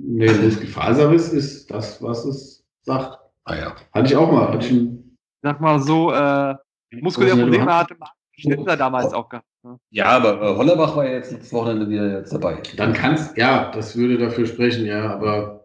[0.00, 3.18] Nee, Muskelfaserriss ist das, was es sagt.
[3.44, 3.76] Ah ja.
[3.92, 4.48] Hatte ich auch mal.
[4.48, 6.54] Hatte ich einen, Sag mal so, äh,
[7.00, 7.96] muskuläre Probleme hatte
[8.32, 9.46] Schindler damals auch gehabt.
[9.64, 9.78] Ne?
[9.90, 12.62] Ja, aber äh, Hollerbach war ja jetzt letztes Wochenende wieder jetzt dabei.
[12.76, 15.64] dann kannst, ja, das würde dafür sprechen, ja, aber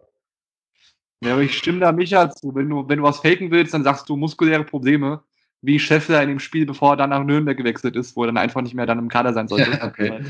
[1.22, 2.54] Ja, aber ich stimme da Micha zu.
[2.54, 5.22] Wenn du, wenn du was faken willst, dann sagst du muskuläre Probleme,
[5.62, 8.36] wie Scheffler in dem Spiel, bevor er dann nach Nürnberg gewechselt ist, wo er dann
[8.36, 9.70] einfach nicht mehr dann im Kader sein sollte.
[9.82, 10.24] okay.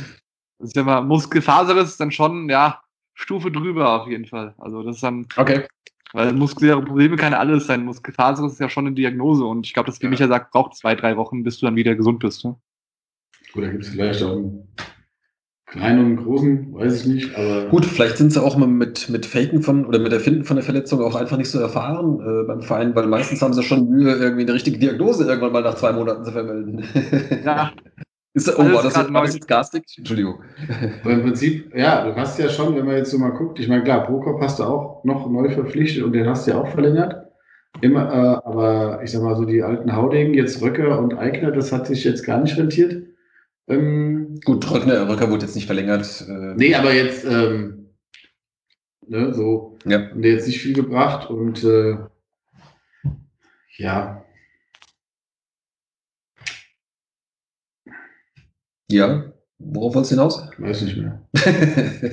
[0.59, 2.84] Das ist ja mal Muskelfaserriss ist dann schon, ja,
[3.15, 4.55] Stufe drüber auf jeden Fall.
[4.59, 5.63] Also das ist dann, Okay.
[6.13, 7.85] weil muskuläre Probleme kann alles sein.
[7.85, 10.11] Muskelfaserriss ist ja schon eine Diagnose und ich glaube, dass wie Ja.
[10.11, 12.45] Micha sagt, braucht zwei, drei Wochen, bis du dann wieder gesund bist.
[12.45, 12.57] Ne?
[13.53, 14.69] gut, da gibt es vielleicht auch einen
[15.67, 19.09] kleinen und einen großen, weiß ich nicht, aber Gut, vielleicht sind sie auch mal mit,
[19.09, 22.47] mit Faken von oder mit Erfinden von der Verletzung auch einfach nicht so erfahren äh,
[22.49, 25.77] beim Verein, weil meistens haben sie schon Mühe, irgendwie eine richtige Diagnose irgendwann mal nach
[25.77, 26.85] zwei Monaten zu vermelden.
[27.45, 27.73] Ja,
[28.35, 29.85] Ist, oh, war das, war das jetzt garstig?
[29.97, 30.43] Entschuldigung.
[31.03, 33.69] aber im Prinzip, ja, du hast ja schon, wenn man jetzt so mal guckt, ich
[33.69, 36.67] meine, klar, Prokop hast du auch noch neu verpflichtet und den hast du ja auch
[36.67, 37.31] verlängert.
[37.81, 41.71] Immer, äh, aber ich sag mal so, die alten Haudegen, jetzt Röcker und Eigner, das
[41.73, 43.07] hat sich jetzt gar nicht rentiert.
[43.69, 46.25] Ähm, Gut, Röckner, Röcker wurde jetzt nicht verlängert.
[46.29, 47.91] Äh, nee, aber jetzt, ähm,
[49.07, 50.11] ne, so, Ja.
[50.11, 51.97] haben die jetzt nicht viel gebracht und äh,
[53.77, 54.24] ja,
[58.91, 59.33] ja.
[59.59, 60.51] Worauf wolltest du hinaus?
[60.59, 61.27] weiß nicht mehr.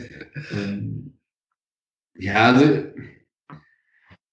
[0.53, 1.13] Ähm,
[2.15, 2.65] Ja, also,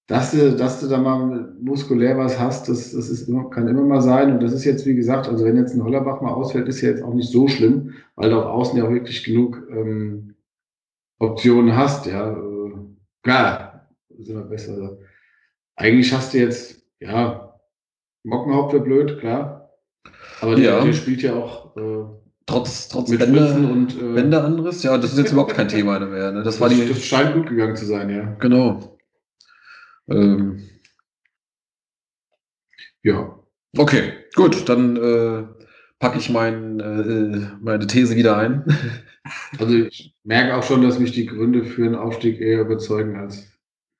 [0.07, 3.83] dass du, dass du da mal muskulär was hast, das, das ist immer, kann immer
[3.83, 4.31] mal sein.
[4.33, 6.89] Und das ist jetzt, wie gesagt, also wenn jetzt ein Hollerbach mal ausfällt, ist ja
[6.89, 10.35] jetzt auch nicht so schlimm, weil du auf Außen ja auch wirklich genug ähm,
[11.19, 12.05] Optionen hast.
[12.07, 12.71] Ja, äh,
[13.23, 14.73] klar, ist immer besser.
[14.73, 14.99] Also,
[15.75, 17.59] eigentlich hast du jetzt, ja,
[18.23, 19.71] Mockenhaupt wäre blöd, klar.
[20.41, 20.83] Aber der, Ja.
[20.83, 22.05] der spielt ja auch äh,
[22.49, 25.99] trotz trotz mit Bänder, und äh, Bänder anderes, ja, das ist jetzt überhaupt kein Thema
[25.99, 26.31] mehr.
[26.31, 26.43] Ne?
[26.43, 26.87] Das war die.
[26.87, 28.35] das scheint gut gegangen zu sein, ja.
[28.39, 28.97] Genau.
[30.09, 30.61] Ähm,
[33.03, 33.39] Ja.
[33.77, 35.43] okay, gut, dann äh,
[35.99, 38.65] packe ich mein, äh, meine These wieder ein.
[39.59, 43.51] Also ich merke auch schon, dass mich die Gründe für einen Aufstieg eher überzeugen als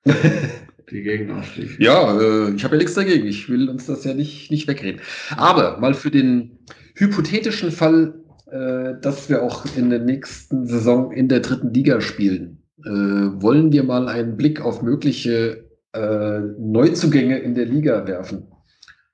[0.90, 1.78] die Gegenaufstieg.
[1.78, 3.26] Ja, äh, ich habe ja nichts dagegen.
[3.26, 5.00] Ich will uns das ja nicht, nicht wegreden.
[5.36, 6.58] Aber mal für den
[6.96, 8.19] hypothetischen Fall, äh,
[8.50, 13.82] dass wir auch in der nächsten Saison in der dritten Liga spielen, äh, wollen wir
[13.84, 18.46] mal einen Blick auf mögliche äh, Neuzugänge in der Liga werfen.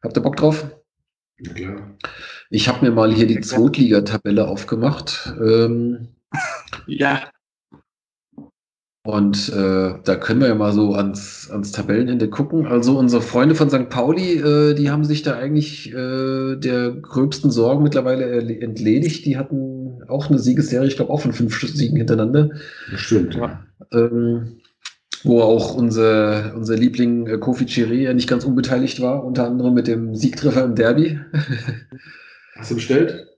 [0.03, 0.71] Habt ihr Bock drauf?
[1.39, 1.97] Ja, klar.
[2.51, 5.35] Ich habe mir mal hier die Zweitligatabelle aufgemacht.
[5.41, 6.09] Ähm,
[6.87, 7.29] ja.
[9.07, 12.67] Und äh, da können wir ja mal so ans, ans Tabellenende gucken.
[12.67, 13.89] Also unsere Freunde von St.
[13.89, 18.25] Pauli, äh, die haben sich da eigentlich äh, der gröbsten Sorgen mittlerweile
[18.61, 19.25] entledigt.
[19.25, 22.51] Die hatten auch eine Siegesserie, ich glaube auch von fünf Siegen hintereinander.
[22.97, 23.37] Stimmt.
[23.37, 23.65] Ja.
[23.93, 24.57] Ähm,
[25.23, 29.75] wo auch unser, unser Liebling äh, Kofi Chiré ja nicht ganz unbeteiligt war, unter anderem
[29.75, 31.21] mit dem Siegtreffer im Derby.
[32.57, 33.36] Hast du bestellt?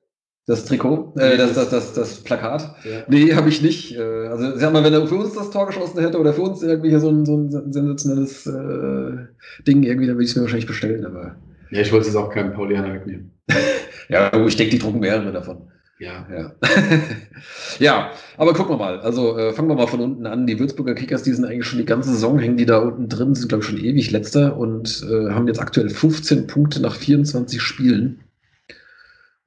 [0.48, 2.74] Das Trikot, äh, das, das, das, das Plakat.
[2.82, 3.02] Ja.
[3.06, 3.94] Nee, habe ich nicht.
[3.94, 6.62] Äh, Also, sag mal, wenn er für uns das Tor geschossen hätte oder für uns
[6.62, 9.26] irgendwie hier so ein, so ein sensationelles äh,
[9.66, 11.04] Ding, irgendwie, dann würde ich es mir wahrscheinlich bestellen.
[11.04, 11.36] Aber
[11.70, 13.30] Ja, ich wollte jetzt auch keinen Paulianer wegnehmen.
[14.08, 15.70] ja, ich denke, die drucken mehrere davon.
[15.98, 16.26] Ja.
[16.34, 16.52] Ja.
[17.78, 19.00] ja, aber gucken wir mal.
[19.00, 20.46] Also äh, fangen wir mal von unten an.
[20.46, 23.34] Die Würzburger Kickers, die sind eigentlich schon die ganze Saison, hängen die da unten drin,
[23.34, 27.60] sind, glaube ich, schon ewig letzter und äh, haben jetzt aktuell 15 Punkte nach 24
[27.60, 28.20] Spielen.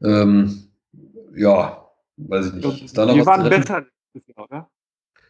[0.04, 0.68] Ähm,
[1.36, 1.86] ja,
[2.17, 2.86] weiß ich nicht.
[2.86, 4.69] Ist da noch Wir was waren besser letztes Jahr, oder?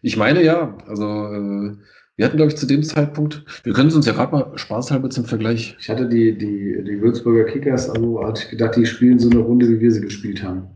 [0.01, 0.77] Ich meine ja.
[0.87, 1.77] Also äh,
[2.17, 5.09] wir hatten, glaube ich, zu dem Zeitpunkt, wir können es uns ja gerade mal spaßhalber
[5.09, 5.75] zum Vergleich.
[5.79, 9.39] Ich hatte die, die, die Würzburger Kickers, also hatte ich gedacht, die spielen so eine
[9.39, 10.67] Runde, wie wir sie gespielt haben.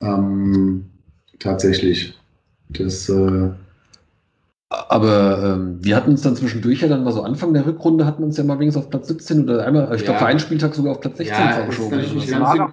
[0.00, 0.90] Ähm,
[1.40, 2.16] tatsächlich.
[2.68, 3.50] Das, äh,
[4.68, 8.22] Aber ähm, wir hatten uns dann zwischendurch ja dann mal so Anfang der Rückrunde hatten
[8.22, 10.18] uns ja mal wenigstens auf Platz 17 oder einmal, ich glaube, Ja.
[10.18, 11.98] für einen Spieltag sogar auf Platz 16 ja, vorgeschoben.
[11.98, 12.72] ganz waren so-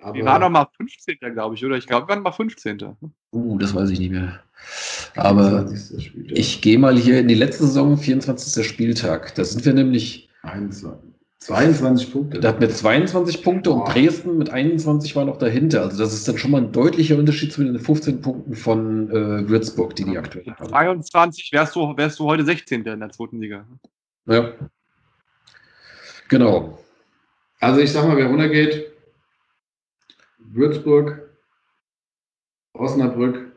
[0.00, 1.18] aber, Wir waren doch mal 15.
[1.32, 1.76] glaube ich, oder?
[1.76, 2.96] Ich glaube, wir waren mal 15.
[3.32, 4.40] Uh, das weiß ich nicht mehr.
[5.16, 6.06] Aber 20.
[6.06, 6.38] Spieltag.
[6.38, 8.66] ich gehe mal hier in die letzte Saison, 24.
[8.66, 9.34] Spieltag.
[9.34, 11.16] Da sind wir nämlich 21.
[11.46, 12.40] 22 Punkte.
[12.40, 13.84] Der hat mit 22 Punkte und.
[13.94, 15.82] Dresden mit 21 war noch dahinter.
[15.82, 19.48] Also das ist dann schon mal ein deutlicher Unterschied zu den 15 Punkten von äh,
[19.48, 20.68] Würzburg, die die aktuell haben.
[20.68, 22.84] 23 wärst du, wärst du heute 16.
[22.84, 23.64] in der zweiten Liga.
[24.26, 24.54] Ja.
[26.28, 26.80] Genau.
[27.60, 28.95] Also ich sag mal, wer runtergeht,
[30.52, 31.28] Würzburg,
[32.72, 33.52] Osnabrück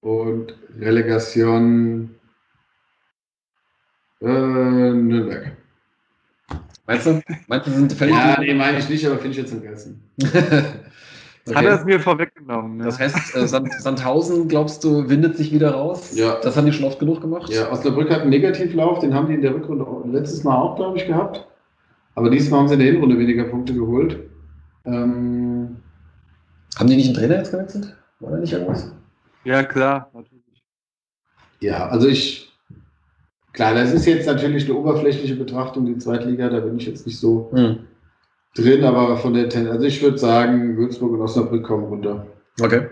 [0.00, 2.14] und Relegation
[4.20, 5.56] äh, Nürnberg.
[6.86, 7.22] Meinst du?
[7.46, 8.12] Meinst du, sind Fälle?
[8.12, 10.02] Ja, nee, meine ich nicht, aber finde ich jetzt geilsten.
[11.46, 12.76] Das hat er es mir vorweggenommen.
[12.76, 12.84] Ne?
[12.84, 16.14] Das heißt, äh, Sand, Sandhausen, glaubst du, windet sich wieder raus?
[16.14, 16.38] Ja.
[16.42, 17.50] Das haben die schon oft genug gemacht?
[17.50, 20.76] Ja, Osnabrück hat einen Negativlauf, den haben die in der Rückrunde auch- letztes Mal auch,
[20.76, 21.48] glaube ich, gehabt.
[22.14, 24.29] Aber diesmal haben sie in der Hinrunde weniger Punkte geholt.
[24.84, 25.76] Ähm,
[26.78, 27.96] Haben die nicht einen Trainer jetzt gewechselt?
[28.20, 28.92] War da nicht irgendwas?
[29.44, 30.10] ja, klar.
[30.12, 30.62] Natürlich.
[31.60, 32.52] ja, also ich,
[33.52, 37.18] klar, das ist jetzt natürlich eine oberflächliche Betrachtung, die Zweitliga, da bin ich jetzt nicht
[37.18, 37.86] so Hm.
[38.54, 42.26] drin, aber von der Ten also ich würde sagen, Würzburg und Osnabrück kommen runter.
[42.60, 42.88] Okay.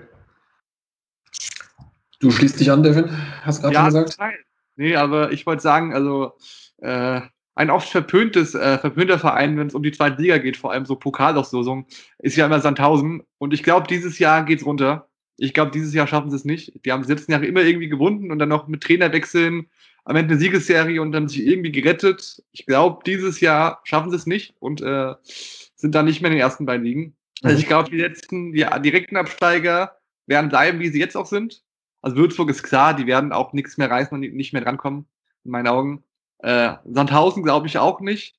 [2.20, 3.11] Du schließt dich an, Devin?
[3.43, 4.16] Hast gerade Ja, schon gesagt?
[4.18, 4.34] nein.
[4.76, 6.32] Nee, aber ich wollte sagen, also
[6.78, 7.20] äh,
[7.59, 10.87] ein oft verpöntes, äh, verpönter Verein, wenn es um die zweite Liga geht, vor allem
[10.87, 11.87] so Pokalauslosung,
[12.21, 13.25] ist ja immer Sandhausen.
[13.39, 15.09] Und ich glaube, dieses Jahr geht's runter.
[15.39, 16.73] Ich glaube, dieses Jahr schaffen sie es nicht.
[16.85, 19.67] Die haben die letzten Jahre immer irgendwie gewonnen und dann noch mit Trainerwechseln
[20.05, 22.45] am Ende eine Siegesserie und dann sich irgendwie gerettet.
[22.53, 26.37] Ich glaube, dieses Jahr schaffen sie es nicht und äh, sind dann nicht mehr in
[26.37, 27.17] den ersten beiden Ligen.
[27.43, 27.61] Also Mhm.
[27.61, 29.97] ich glaube, die letzten, die direkten Absteiger
[30.27, 31.65] werden bleiben, wie sie jetzt auch sind.
[32.03, 35.07] Also Würzburg ist klar, die werden auch nichts mehr reißen und nicht mehr drankommen,
[35.45, 36.05] in meinen Augen.
[36.39, 38.34] Äh, Sandhausen glaube ich auch nicht.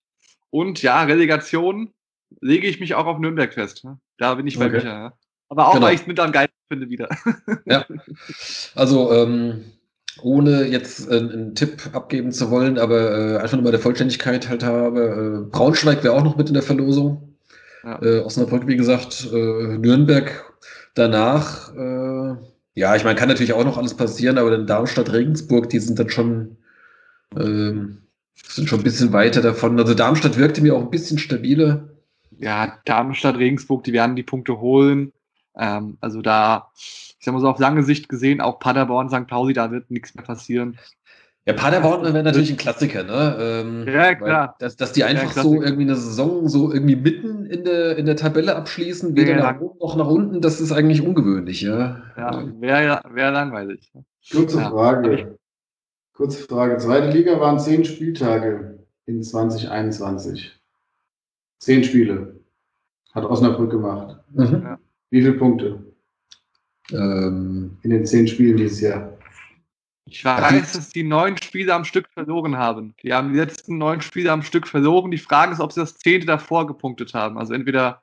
[0.50, 1.92] Und ja, Relegation
[2.42, 3.84] lege ich mich auch auf Nürnberg fest.
[3.84, 4.00] Ne?
[4.18, 4.78] Da bin ich bei Okay.
[4.78, 4.88] Micha.
[4.88, 5.14] Ja.
[5.50, 5.88] Aber auch, Genau.
[5.88, 7.10] weil ich es mit am geilsten finde wieder.
[7.66, 7.86] Ja.
[8.76, 9.66] Also, ähm,
[10.22, 14.50] ohne jetzt äh, einen Tipp abgeben zu wollen, aber äh, einfach nur mal der Vollständigkeit
[14.50, 15.46] halt habe.
[15.48, 17.36] Äh, Braunschweig wäre auch noch mit in der Verlosung.
[17.84, 18.02] Ja.
[18.02, 20.54] Äh, Osnabrück, wie gesagt, äh, Nürnberg
[20.94, 21.74] danach.
[21.76, 22.36] Äh,
[22.76, 25.98] ja, ich meine, kann natürlich auch noch alles passieren, aber dann Darmstadt, Regensburg, die sind
[25.98, 26.58] dann schon,
[27.38, 28.04] ähm,
[28.36, 29.78] sind schon ein bisschen weiter davon.
[29.80, 31.90] Also Darmstadt wirkte mir auch ein bisschen stabiler.
[32.38, 35.12] ja, Darmstadt, Regensburg, die werden die Punkte holen.
[35.58, 39.28] Ähm, also da, ich sag mal so auf lange Sicht gesehen, auch Paderborn, St.
[39.28, 40.78] Pauli, da wird nichts mehr passieren.
[41.46, 43.36] Ja, Paderborn wäre natürlich ein Klassiker, ne?
[43.40, 44.56] Ähm, Ja, klar.
[44.60, 48.06] Dass, dass die einfach Ja, so irgendwie eine Saison so irgendwie mitten in der, in
[48.06, 49.54] der Tabelle abschließen, weder Ja.
[49.54, 52.04] nach oben noch nach unten, das ist eigentlich ungewöhnlich, ja.
[52.18, 53.92] Ja, wäre wär langweilig.
[54.32, 54.70] Kurze Ja.
[54.70, 55.39] Frage.
[56.20, 56.78] Kurze Frage.
[56.80, 60.52] Zweite Liga waren zehn Spieltage in 2021.
[61.60, 62.42] Zehn Spiele.
[63.14, 64.18] Hat Osnabrück gemacht.
[64.34, 64.78] Mhm.
[65.12, 65.82] Wie viele Punkte
[66.92, 69.18] Ähm, in den zehn Spielen dieses Jahr?
[70.08, 72.96] Ich weiß, dass die neun Spiele am Stück verloren haben.
[73.02, 75.12] Die haben die letzten neun Spiele am Stück verloren.
[75.12, 77.38] Die Frage ist, ob sie das zehnte davor gepunktet haben.
[77.38, 78.02] Also entweder,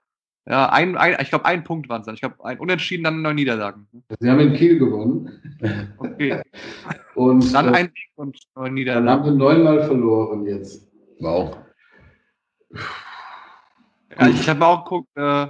[0.49, 2.15] ja, ein, ein ich glaube, ein Punkt waren es dann.
[2.15, 3.87] Ich glaube, ein Unentschieden, dann neun Niederlagen.
[4.21, 5.31] Sie haben in Kiel gewonnen.
[5.99, 6.41] Okay.
[7.15, 9.09] Und Dann äh, ein Sieg und neun dann Niederlagen.
[9.09, 10.87] haben sie neunmal verloren jetzt.
[11.21, 11.57] wow.
[14.19, 15.47] Ja, ich habe auch geguckt, äh,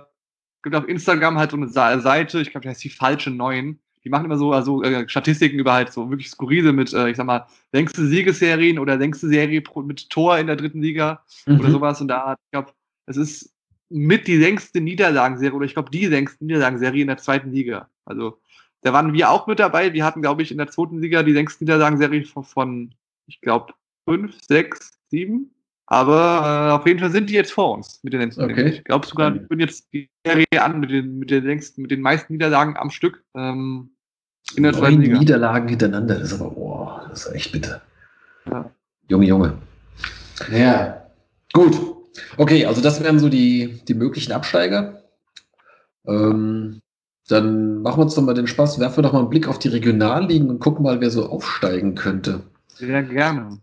[0.63, 3.81] gibt auf Instagram halt so eine Seite, ich glaube, die heißt die falsche Neuen.
[4.05, 7.17] Die machen immer so also, äh, Statistiken über halt so wirklich skurrile mit, äh, ich
[7.17, 11.69] sag mal, längste Siegesserien oder längste Serie pro, mit Tor in der dritten Liga oder
[11.69, 11.73] Mhm.
[11.73, 12.01] sowas.
[12.01, 12.71] Und da, ich glaube,
[13.07, 13.53] es ist
[13.89, 17.89] mit die längste Niederlagenserie oder ich glaube die längste Niederlagenserie in der zweiten Liga.
[18.05, 18.41] Also
[18.83, 19.93] da waren wir auch mit dabei.
[19.93, 22.95] Wir hatten, glaube ich, in der zweiten Liga die längste Niederlagenserie von, von
[23.27, 23.75] ich glaube,
[24.09, 25.51] fünf, sechs, sieben.
[25.87, 28.43] Aber äh, auf jeden Fall sind die jetzt vor uns mit den längsten.
[28.43, 28.69] Okay.
[28.71, 31.93] Ich glaube sogar, wir würden jetzt die Serie an mit den, mit den längsten, mit
[31.93, 33.91] den meisten Niederlagen am Stück ähm,
[34.57, 35.19] in der zweiten Neun Liga.
[35.19, 37.83] Niederlagen hintereinander, das ist aber, boah, das ist echt bitter.
[38.51, 38.71] Ja.
[39.09, 39.59] Junge, Junge.
[40.51, 41.07] Ja.
[41.53, 41.96] Gut.
[42.37, 45.03] Okay, also das wären so die, die möglichen Absteiger.
[46.07, 46.81] Ähm,
[47.29, 49.59] dann machen wir uns doch mal den Spaß, werfen wir doch mal einen Blick auf
[49.59, 52.43] die Regionalligen und gucken mal, wer so aufsteigen könnte.
[52.69, 53.59] Sehr gerne.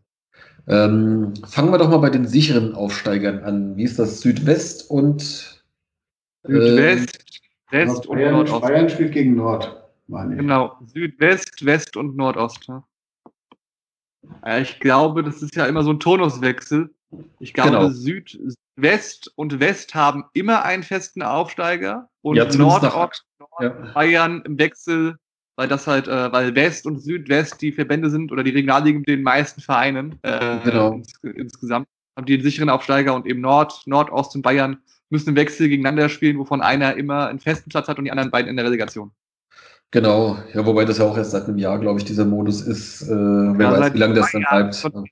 [0.68, 3.76] Ähm, fangen wir doch mal bei den sicheren Aufsteigern an.
[3.76, 4.22] Wie ist das?
[4.22, 5.64] Südwest und
[6.46, 8.62] Südwest, West und Nordost.
[8.62, 10.40] Bayern spielt gegen Nord, meine ich.
[10.40, 12.70] Genau, Südwest, West und Nordost.
[14.58, 16.90] Ich glaube, das ist ja immer so ein Turnuswechsel.
[17.40, 17.90] Ich glaube, Genau.
[17.90, 18.40] Süd,
[18.76, 23.24] West und West haben immer einen festen Aufsteiger und Ja, nach- Nordost,
[23.60, 23.70] Ja.
[23.94, 25.18] Bayern im Wechsel,
[25.56, 29.08] weil das halt, äh, weil West und Südwest die Verbände sind oder die Regionalligen mit
[29.10, 30.94] den meisten Vereinen äh, Genau.
[30.94, 31.88] ins, insgesamt
[32.18, 34.78] haben die den sicheren Aufsteiger und eben Nord, Nordost und Bayern
[35.10, 38.32] müssen im Wechsel gegeneinander spielen, wovon einer immer einen festen Platz hat und die anderen
[38.32, 39.12] beiden in der Relegation.
[39.92, 43.04] Genau, ja, wobei das ja auch erst seit einem Jahr, glaube ich, dieser Modus ist.
[43.04, 44.76] Äh, wer Ja, weiß, wie lange das dann bleibt.
[44.76, 45.08] von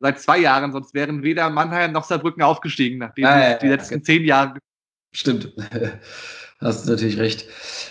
[0.00, 3.66] Seit zwei Jahren, sonst wären weder Mannheim noch Saarbrücken aufgestiegen, nachdem Ja, sie ja, die
[3.66, 4.02] ja, letzten okay.
[4.04, 4.54] zehn Jahre.
[5.12, 5.52] Stimmt.
[6.60, 7.46] Hast du natürlich recht.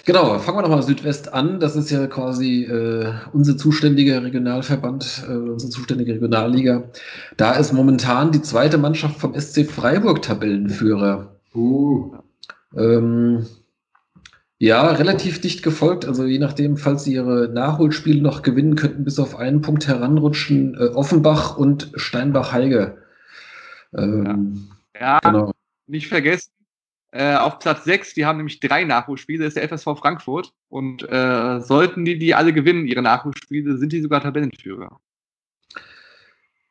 [0.05, 1.59] Genau, fangen wir nochmal Südwest an.
[1.59, 6.83] Das ist ja quasi äh, unser zuständiger Regionalverband, äh, unsere zuständige Regionalliga.
[7.37, 11.35] Da ist momentan die zweite Mannschaft vom SC Freiburg Tabellenführer.
[11.55, 12.13] Uh,
[12.77, 13.47] Ähm,
[14.59, 16.05] ja, relativ dicht gefolgt.
[16.05, 20.75] Also je nachdem, falls sie ihre Nachholspiele noch gewinnen könnten, bis auf einen Punkt heranrutschen,
[20.75, 22.97] äh, Offenbach und Steinbach-Heige.
[23.97, 24.67] Ähm,
[24.99, 25.53] Ja, Genau.
[25.87, 26.51] nicht vergessen,
[27.11, 30.51] äh, auf Platz 6, die haben nämlich drei Nachholspiele, ist der FSV Frankfurt.
[30.67, 34.99] Und äh, sollten die die alle gewinnen, ihre Nachholspiele, sind die sogar Tabellenführer.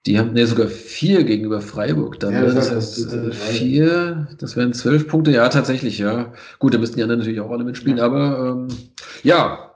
[0.06, 2.18] Die haben ne, sogar vier gegenüber Freiburg.
[2.20, 5.32] Dann Ja, das, das heißt, das äh, vier, das wären zwölf Punkte.
[5.32, 6.32] Ja, tatsächlich, ja.
[6.58, 8.04] Gut, da müssten die anderen natürlich auch alle mitspielen, Ja.
[8.06, 8.38] aber
[8.68, 8.68] ähm,
[9.22, 9.72] ja,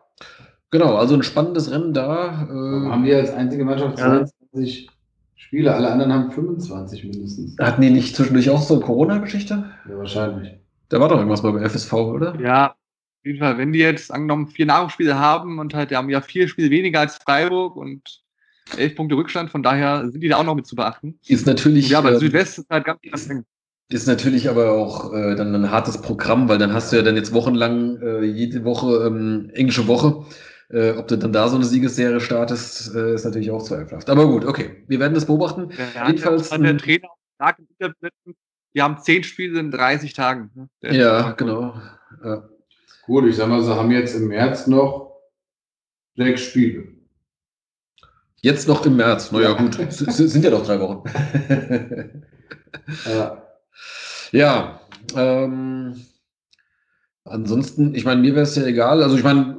[0.71, 0.97] genau.
[0.97, 2.37] Also ein spannendes Rennen da.
[2.49, 4.25] haben Äh, wir als einzige Mannschaft Ja.
[4.53, 4.89] 22
[5.35, 7.59] Spiele, alle anderen haben 25 mindestens.
[7.59, 9.65] hatten die nicht zwischendurch auch so eine Corona-Geschichte?
[9.89, 10.55] Ja, wahrscheinlich.
[10.89, 12.41] Da war doch irgendwas mal bei FSV, oder?
[12.41, 16.09] Ja, auf jeden Fall, wenn die jetzt angenommen vier Nachholspiele haben und halt, die haben
[16.09, 18.22] ja vier Spiele weniger als Freiburg und
[18.77, 21.19] elf Punkte Rückstand, von daher sind die da auch noch mit zu beachten.
[21.27, 23.45] Ist natürlich, Ja, aber ähm, Südwest ist halt ganz, eng.
[23.91, 27.17] ist natürlich aber auch äh, dann ein hartes Programm, weil dann hast du ja dann
[27.17, 30.25] jetzt wochenlang äh, jede Woche ähm, englische Woche.
[30.71, 34.09] Äh, ob du dann da so eine Siegesserie startest, äh, ist natürlich auch zweifelhaft.
[34.09, 34.85] Aber gut, okay.
[34.89, 35.69] Wir werden das beobachten.
[35.95, 37.09] Ja, jedenfalls der ein- Trainer
[37.39, 38.33] gesagt im Interview,
[38.75, 40.51] die haben zehn Spiele in 30 Tagen.
[40.55, 40.69] ne?
[40.81, 41.75] Der Ja, genau.
[42.25, 42.49] Ja.
[43.05, 45.15] Gut, ich sag mal, sie haben jetzt im März noch
[46.17, 46.89] sechs Spiele.
[48.43, 49.31] Jetzt noch im März.
[49.33, 49.57] Naja, Ja.
[49.57, 49.77] gut.
[49.91, 51.03] Sind ja noch drei Wochen.
[53.09, 53.43] Ja.
[54.33, 54.81] ja.
[55.17, 55.95] Ähm,
[57.25, 59.03] ansonsten, ich meine, mir wäre es ja egal.
[59.03, 59.57] Also, ich meine,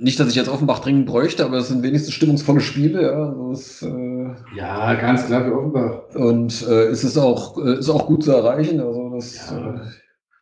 [0.00, 3.02] nicht, dass ich jetzt Offenbach dringend bräuchte, aber es sind wenigstens stimmungsvolle Spiele.
[3.02, 3.28] Ja.
[3.28, 6.00] Also es, äh, ja, ganz klar für Offenbach.
[6.14, 8.80] und äh, es ist auch, äh, ist auch gut zu erreichen.
[8.80, 9.74] Also das, Ja.
[9.74, 9.80] äh,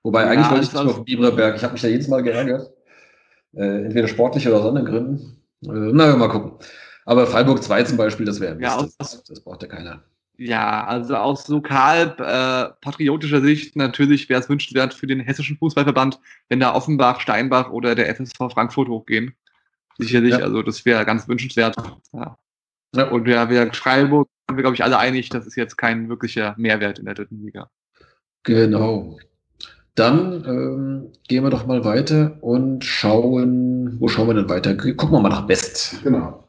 [0.02, 1.56] wobei Ja, eigentlich wollte ich nicht auf Biberberg.
[1.56, 2.72] Ich habe mich da jedes Mal geärgert.
[3.54, 5.36] Äh, entweder sportlich oder aus anderen Gründen.
[5.60, 6.52] Na, mal gucken.
[7.06, 10.02] Aber Freiburg 2 zum Beispiel, das wäre Ja, das, das, das braucht ja keiner.
[10.36, 16.18] Ja, also aus lokal äh, patriotischer Sicht natürlich wäre es wünschenswert für den hessischen Fußballverband,
[16.48, 19.34] wenn da Offenbach, Steinbach oder der FSV Frankfurt hochgehen.
[19.98, 20.40] Sicherlich, Ja.
[20.40, 21.76] also das wäre ganz wünschenswert.
[22.12, 22.36] Ja.
[22.96, 23.08] Ja.
[23.10, 26.54] Und ja, wir Freiburg sind wir, glaube ich, alle einig, das ist jetzt kein wirklicher
[26.56, 27.70] Mehrwert in der dritten Liga.
[28.42, 29.18] Genau.
[29.94, 34.74] Dann ähm, gehen wir doch mal weiter und schauen, wo schauen wir denn weiter?
[34.76, 36.02] Gucken wir mal nach West.
[36.02, 36.43] Genau.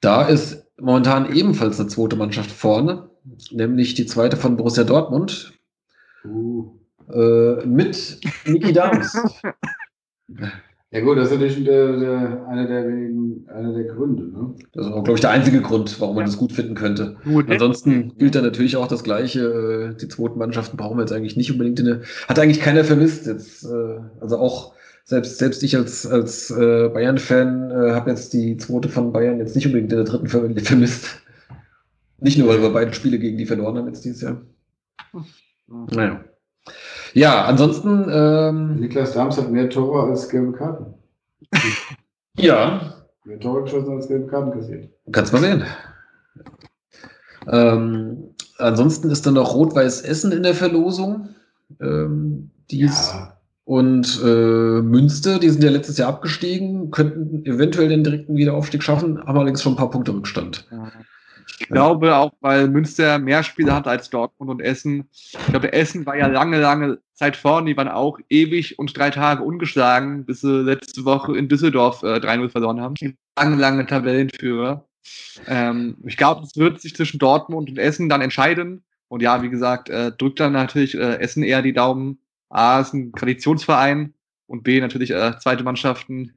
[0.00, 3.10] Da ist momentan ebenfalls eine zweite Mannschaft vorne,
[3.50, 5.52] nämlich die zweite von Borussia Dortmund
[6.24, 6.72] Uh.
[7.12, 9.16] äh, mit Niki Dams.
[10.90, 14.24] Ja gut, das ist natürlich der, der, einer der wenigen, einer der Gründe.
[14.24, 14.54] Ne?
[14.72, 17.16] Das ist auch, glaube ich, der einzige Grund, warum man das gut finden könnte.
[17.24, 19.92] Nur Ansonsten gilt da natürlich auch das Gleiche.
[19.92, 22.00] äh, Die zweiten Mannschaften brauchen wir jetzt eigentlich nicht unbedingt in eine.
[22.26, 23.64] Hat eigentlich keiner vermisst jetzt.
[23.66, 24.72] äh, Also auch
[25.08, 29.56] selbst, selbst ich als, als äh, Bayern-Fan äh, habe jetzt die zweite von Bayern jetzt
[29.56, 31.22] nicht unbedingt in der dritten ver vermisst.
[32.20, 34.42] Nicht nur, weil wir beide Spiele gegen die verloren haben jetzt dieses Jahr.
[35.68, 36.24] Naja.
[37.14, 40.94] Ja, ansonsten, ähm, Niklas Dams hat mehr Tore als gelbe Karten.
[42.36, 44.90] ja, Mehr Tore geschossen als gelbe Karten kassiert.
[45.12, 45.64] Kannst mal sehen.
[47.46, 51.28] Ähm, ansonsten ist dann noch Rot-Weiß Essen in der Verlosung.
[51.80, 53.37] Ähm, die ist, Ja,
[53.68, 59.18] Und äh, Münster, die sind ja letztes Jahr abgestiegen, könnten eventuell den direkten Wiederaufstieg schaffen,
[59.18, 60.66] haben allerdings schon ein paar Punkte Rückstand.
[61.60, 65.04] Ich glaube auch, weil Münster mehr Spiele hat als Dortmund und Essen.
[65.12, 67.68] Ich glaube, Essen war ja lange, lange Zeit vorne.
[67.68, 72.20] Die waren auch ewig und drei Tage ungeschlagen, bis sie letzte Woche in Düsseldorf äh,
[72.20, 72.94] 3-0 verloren haben.
[73.38, 74.88] Lange, lange Tabellenführer.
[75.46, 78.82] Ähm, ich glaube, es wird sich zwischen Dortmund und Essen dann entscheiden.
[79.08, 82.18] Und ja, wie gesagt, äh, drückt dann natürlich äh, Essen eher die Daumen.
[82.48, 84.14] A ist ein Traditionsverein
[84.46, 86.34] und B natürlich äh, zweite Mannschaften.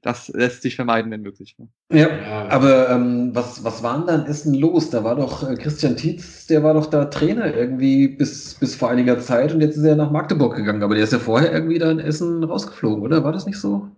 [0.00, 1.56] Das lässt sich vermeiden, wenn möglich.
[1.58, 1.68] Ne?
[1.92, 4.90] Ja, aber ähm, was, was war denn da in Essen los?
[4.90, 8.90] Da war doch äh, Christian Tietz, der war doch da Trainer irgendwie bis, bis vor
[8.90, 11.80] einiger Zeit und jetzt ist er nach Magdeburg gegangen, aber der ist ja vorher irgendwie
[11.80, 13.24] da in Essen rausgeflogen, oder?
[13.24, 13.90] War das nicht so?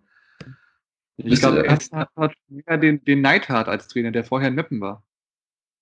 [1.17, 4.81] Ich glaube, Essen hat, hat mehr den, den Neidhardt als Trainer, der vorher in Meppen
[4.81, 5.05] war.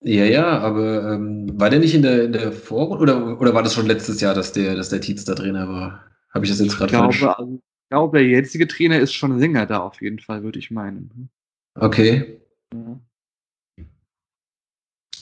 [0.04, 3.62] Ja, ja, aber ähm, war der nicht in der, in der Vorrunde oder, oder war
[3.62, 6.04] das schon letztes Jahr, dass der, dass der Tietz da Trainer war?
[6.34, 7.22] Habe ich das jetzt gerade falsch?
[7.22, 10.70] also, ich glaube, der jetzige Trainer ist schon Sänger da auf jeden Fall, würde ich
[10.70, 11.30] meinen.
[11.74, 12.40] Okay.
[12.74, 13.00] Ja.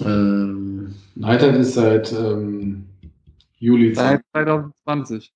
[0.02, 2.86] Ähm, Neidhardt ist seit ähm,
[3.58, 5.32] Juli Seit 2020.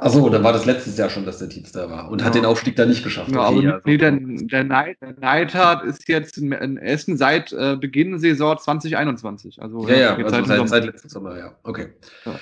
[0.00, 2.40] Achso, dann war das letztes Jahr schon, dass der Tietz da war und hat Ja.
[2.42, 3.32] den Aufstieg da nicht geschafft.
[3.32, 7.52] Ja, Okay, aber also- nee, der, der, Neid, der Neidhardt ist jetzt in, Essen seit
[7.52, 9.60] äh, Beginn Saison 2021.
[9.60, 10.92] Also, ja, ja, also seit seit, dem seit Sommer.
[10.92, 11.52] letzten Sommer, ja.
[11.64, 11.88] Okay.
[12.24, 12.38] Ja.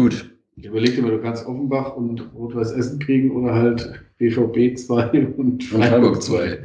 [0.00, 0.30] Gut.
[0.56, 5.38] Überleg dir mal, du kannst Offenbach und Rot-Weiß Essen kriegen oder halt BVB 2 und
[5.38, 6.62] Und Freiburg 2.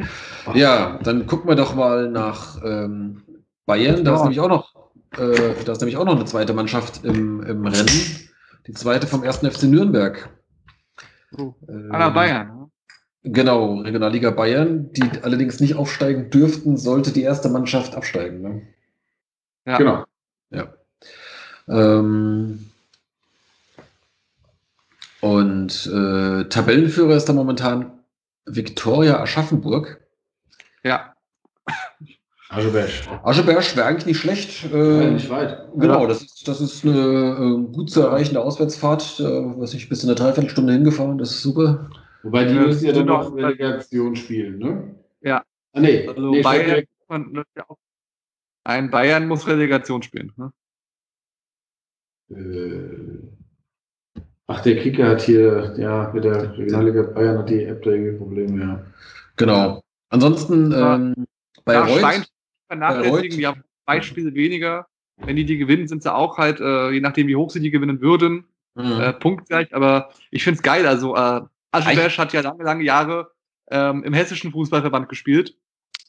[0.53, 3.21] Ja, dann gucken wir doch mal nach ähm,
[3.65, 4.05] Bayern.
[4.05, 4.73] Da ist nämlich auch noch,
[5.17, 7.89] äh, da ist nämlich auch noch eine zweite Mannschaft im, im Rennen.
[8.67, 10.29] Die zweite vom ersten FC Nürnberg.
[11.37, 12.47] Ah, na, Bayern.
[12.47, 12.71] ne?
[13.23, 18.41] Genau, Regionalliga Bayern, die allerdings nicht aufsteigen dürften, sollte die erste Mannschaft absteigen.
[18.41, 18.67] Ne?
[19.65, 19.77] Ja.
[19.77, 20.05] Genau.
[20.49, 20.73] Ja.
[21.67, 22.71] Ähm,
[25.21, 27.99] und äh, Tabellenführer ist da momentan
[28.45, 30.01] Viktoria Aschaffenburg.
[30.83, 31.15] Ja.
[32.51, 33.07] Aschebesch.
[33.23, 34.69] Ascheberg wäre eigentlich nicht schlecht.
[34.71, 35.57] Ja, Äh, nicht weit.
[35.77, 39.19] genau, das ist, das ist eine äh, gut zu erreichende Auswärtsfahrt.
[39.19, 39.23] Äh,
[39.57, 41.89] was ich bis in eine Dreiviertelstunde hingefahren, das ist super.
[42.23, 44.95] Wobei die Ja, müssen ja dann noch Relegation spielen, ne?
[45.21, 45.43] Ja.
[45.73, 46.07] Ah, nee.
[46.07, 47.65] Also nee Bayern, man, ja
[48.63, 50.31] ein Bayern muss Relegation spielen.
[50.37, 50.51] Ne?
[52.29, 53.17] Äh,
[54.47, 58.17] ach, der Kicker hat hier, ja, mit der Regionalliga Bayern hat die App da irgendwie
[58.17, 58.85] Probleme, ja.
[59.37, 59.81] Genau.
[60.09, 60.95] Ansonsten Ja.
[60.95, 61.25] ähm,
[61.65, 62.25] bei ja, Reut, Schwein
[62.71, 64.87] vernachlässigen, die haben zwei Spiele weniger.
[65.17, 67.69] Wenn die die gewinnen, sind sie auch halt, äh, je nachdem wie hoch sie die
[67.71, 68.45] gewinnen würden,
[68.75, 69.01] Mhm.
[69.01, 69.75] äh, punktgleich.
[69.75, 70.87] Aber ich finde es geil.
[70.87, 71.41] Also äh,
[71.71, 73.31] Aschebesch hat ja lange, lange Jahre
[73.69, 75.55] ähm, im hessischen Fußballverband gespielt.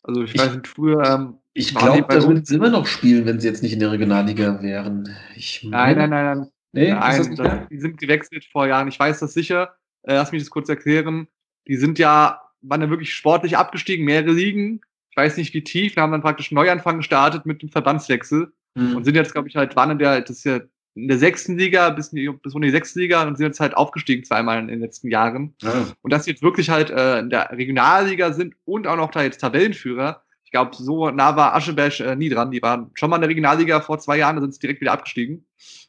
[0.04, 3.26] Also ich, Ich- weiß nicht, früher, ähm, ich glaube, da würden sie immer noch spielen,
[3.26, 5.08] wenn sie jetzt nicht in der Regionalliga wären.
[5.36, 8.88] Ich nein, nein, nein, nein, Nee, Nein, das, die sind gewechselt vor Jahren.
[8.88, 9.74] Ich weiß das sicher.
[10.04, 11.28] Äh, lass mich das kurz erklären.
[11.68, 14.80] Die sind ja, waren ja wirklich sportlich abgestiegen, mehrere Ligen.
[15.12, 18.96] Ich weiß nicht wie tief, haben dann praktisch einen Neuanfang gestartet mit dem Verbandswechsel Mhm.
[18.96, 20.60] und sind jetzt, glaube ich, halt, waren in der, das ist ja
[20.94, 23.60] in der sechsten Liga bis, in die, bis in die sechste Liga und sind jetzt
[23.60, 25.54] halt aufgestiegen zweimal in den letzten Jahren.
[25.62, 25.84] Ah.
[26.02, 29.22] Und dass sie jetzt wirklich halt äh, in der Regionalliga sind und auch noch da
[29.22, 30.22] jetzt Tabellenführer.
[30.44, 32.50] Ich glaube, so nah war Aschebesch äh, nie dran.
[32.50, 34.92] Die waren schon mal in der Regionalliga vor zwei Jahren, da sind sie direkt wieder
[34.92, 35.46] abgestiegen.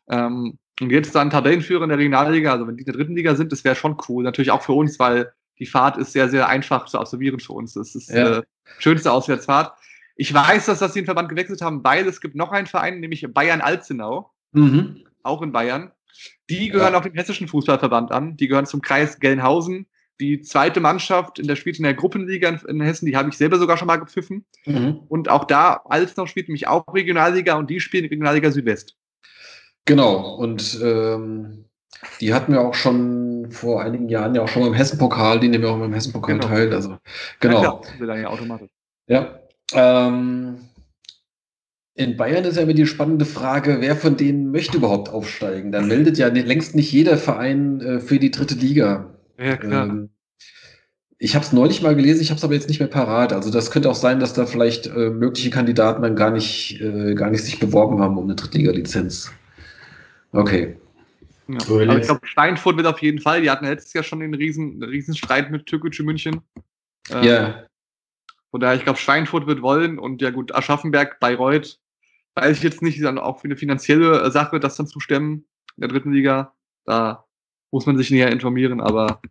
[0.10, 3.36] Ähm, und jetzt dann Tabellenführer in der Regionalliga, also wenn die in der dritten Liga
[3.36, 4.24] sind, das wäre schon cool.
[4.24, 7.74] Natürlich auch für uns, weil die Fahrt ist sehr, sehr einfach zu absolvieren für uns.
[7.74, 8.40] Das ist Ja.
[8.40, 8.44] äh,
[8.80, 9.74] schönste Auswärtsfahrt.
[10.16, 13.00] Ich weiß, dass, dass sie den Verband gewechselt haben, weil es gibt noch einen Verein,
[13.00, 15.04] nämlich Bayern-Alzenau Mhm.
[15.24, 15.92] auch in Bayern.
[16.50, 17.00] Die gehören Ja.
[17.00, 18.38] auch dem hessischen Fußballverband an.
[18.38, 19.88] Die gehören zum Kreis Gelnhausen.
[20.20, 23.36] Die zweite Mannschaft in der spielt in der Gruppenliga in, in Hessen, die habe ich
[23.38, 24.46] selber sogar schon mal gepfiffen.
[24.66, 25.00] Mhm.
[25.10, 28.96] Und auch da, Alsnau spielt nämlich auch Regionalliga und die spielen Regionalliga Südwest.
[29.86, 31.63] Genau, und ähm,
[32.22, 35.50] die hatten wir auch schon vor einigen Jahren ja auch schon mal im Hessen-Pokal, die
[35.50, 36.48] nehmen ja auch im Hessen-Pokal Genau.
[36.48, 36.74] teil.
[36.74, 36.98] Also, Ja,
[37.40, 37.60] genau.
[37.62, 38.70] klar, dann ja automatisch.
[39.08, 39.40] Ja.
[39.74, 40.58] Ähm,
[41.96, 45.72] in Bayern ist ja immer die spannende Frage, wer von denen möchte überhaupt aufsteigen?
[45.72, 49.14] Da meldet ja längst nicht jeder Verein äh, für die dritte Liga.
[49.38, 49.86] Ja, klar.
[49.88, 50.10] Ähm,
[51.20, 53.32] ich habe es neulich mal gelesen, ich habe es aber jetzt nicht mehr parat.
[53.32, 57.14] Also das könnte auch sein, dass da vielleicht äh, mögliche Kandidaten dann gar nicht, äh,
[57.14, 59.32] gar nicht sich beworben haben um eine Drittliga-Lizenz.
[60.32, 60.76] Okay.
[61.48, 61.60] Ja.
[61.62, 63.42] Aber ich glaube, Steinfurt wird auf jeden Fall.
[63.42, 66.42] Die hatten letztes Jahr schon den riesen, riesen Streit mit Türkgücü München.
[67.10, 67.66] Ähm, Ja,
[68.52, 71.80] Von daher, ich glaube, Schweinfurt wird wollen und ja gut, Aschaffenberg, Bayreuth,
[72.36, 75.46] weiß ich jetzt nicht, dann auch für eine finanzielle äh, Sache, das dann zu stemmen
[75.76, 76.54] in der dritten Liga.
[76.86, 77.26] Da
[77.72, 79.22] muss man sich näher informieren, aber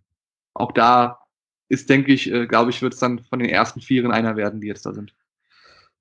[0.54, 1.20] auch da
[1.68, 4.60] ist, denke ich, äh, glaube ich, wird es dann von den ersten Vieren einer werden,
[4.60, 5.14] die jetzt da sind.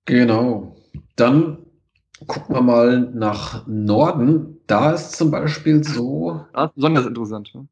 [0.06, 0.76] genau.
[1.16, 1.58] Dann
[2.28, 4.58] gucken wir mal nach Norden.
[4.68, 7.52] Da ist zum Beispiel so, Das ist besonders interessant.
[7.54, 7.68] Ne?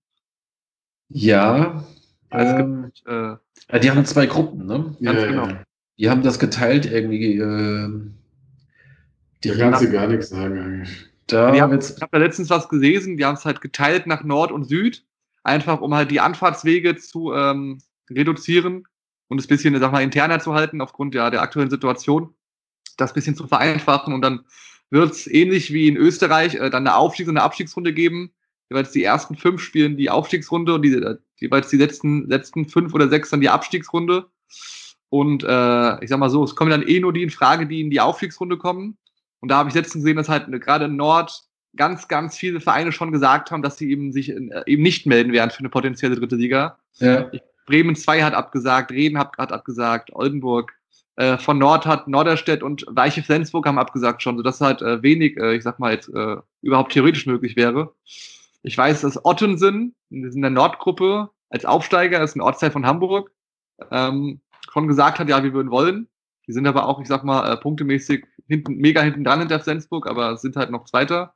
[1.09, 1.83] ja,
[2.29, 4.95] Es gibt, ähm, äh, äh, die haben zwei Gruppen, ne?
[5.01, 5.47] Ganz genau.
[5.97, 7.37] Die haben das geteilt irgendwie.
[7.37, 8.15] ähm,
[9.43, 11.09] die Da kannst du gar nichts sagen eigentlich.
[11.27, 14.23] da haben, wird's- ich habe da letztens was gelesen, die haben es halt geteilt nach
[14.23, 15.05] Nord und Süd,
[15.43, 17.79] einfach um halt die Anfahrtswege zu ähm,
[18.09, 18.83] reduzieren
[19.29, 22.33] und es ein bisschen, sag mal, interner zu halten aufgrund ja, der aktuellen Situation,
[22.99, 24.41] das ein bisschen zu vereinfachen und dann
[24.89, 28.31] wird es ähnlich wie in Österreich äh, dann eine Aufstiegs- und eine Abstiegsrunde geben.
[28.69, 32.93] Jeweils die ersten fünf spielen die Aufstiegsrunde und die, äh, jeweils die letzten, letzten fünf
[32.93, 34.25] oder sechs dann die Abstiegsrunde.
[35.09, 37.81] Und äh, ich sag mal so, es kommen dann eh nur die in Frage, die
[37.81, 38.97] in die Aufstiegsrunde kommen.
[39.39, 41.43] Und da habe ich letztens gesehen, dass halt gerade in Nord
[41.75, 45.05] ganz, ganz viele Vereine schon gesagt haben, dass sie eben sich in, äh, eben nicht
[45.05, 46.77] melden werden für eine potenzielle dritte Liga.
[46.99, 47.31] ja,
[47.65, 50.73] Bremen 2 hat abgesagt, Reden hat, hat abgesagt, Oldenburg.
[51.19, 55.35] Äh, von Nord hat Norderstedt und Weiche Flensburg haben abgesagt schon, sodass halt äh, wenig,
[55.35, 57.93] äh, ich sag mal jetzt, äh, überhaupt theoretisch möglich wäre.
[58.63, 62.85] Ich weiß, dass Ottensen, die sind in der Nordgruppe, als Aufsteiger, ist ein Ortsteil von
[62.85, 63.31] Hamburg,
[63.91, 64.39] ähm,
[64.71, 66.07] schon gesagt hat, ja, wir würden wollen.
[66.47, 70.07] Die sind aber auch, ich sag mal, äh, punktemäßig hinten, mega hinten dran hinter Flensburg,
[70.07, 71.33] aber sind halt noch Zweiter.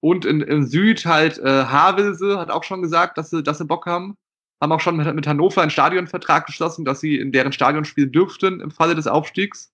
[0.00, 3.66] Und in, in Süd halt äh, Havelse hat auch schon gesagt, dass sie, dass sie
[3.66, 4.16] Bock haben.
[4.60, 8.12] Haben auch schon mit, mit Hannover einen Stadionvertrag geschlossen, dass sie in deren Stadion spielen
[8.12, 9.72] dürften im Falle des Aufstiegs.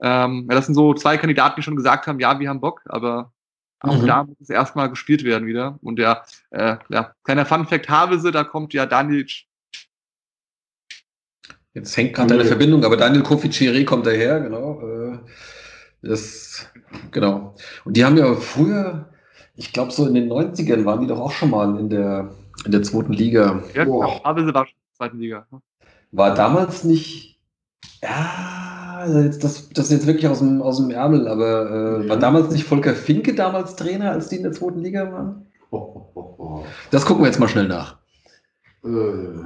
[0.00, 2.82] Ähm, ja, das sind so zwei Kandidaten, die schon gesagt haben, ja, wir haben Bock,
[2.86, 3.32] aber
[3.80, 4.06] auch Mhm.
[4.06, 5.78] da muss es erstmal gespielt werden wieder.
[5.82, 9.26] Und der, äh, ja, kleiner Fun-Fact Havelse, da kommt ja Daniel
[11.74, 14.80] Jetzt hängt gerade eine Verbindung, aber Daniel Kofi kommt daher, genau.
[14.80, 15.18] äh,
[16.02, 16.66] Das,
[17.10, 17.54] genau.
[17.84, 19.10] Und die haben ja früher,
[19.54, 22.34] ich glaube so in den 90ern waren die doch auch schon mal in der,
[22.64, 23.62] in der zweiten Liga.
[23.74, 24.06] Ja, Boah.
[24.06, 24.24] genau.
[24.24, 25.46] Havelse war schon in der zweiten Liga.
[25.50, 25.60] ne?
[26.12, 27.38] War damals nicht,
[28.02, 32.08] ja, also das, das ist jetzt wirklich aus dem, aus dem Ärmel, aber äh, Ja.
[32.10, 35.46] war damals nicht Volker Finke damals Trainer, als die in der zweiten Liga waren?
[35.70, 36.64] Oh, oh, oh.
[36.90, 37.98] Das gucken wir jetzt mal schnell nach.
[38.84, 39.44] Äh,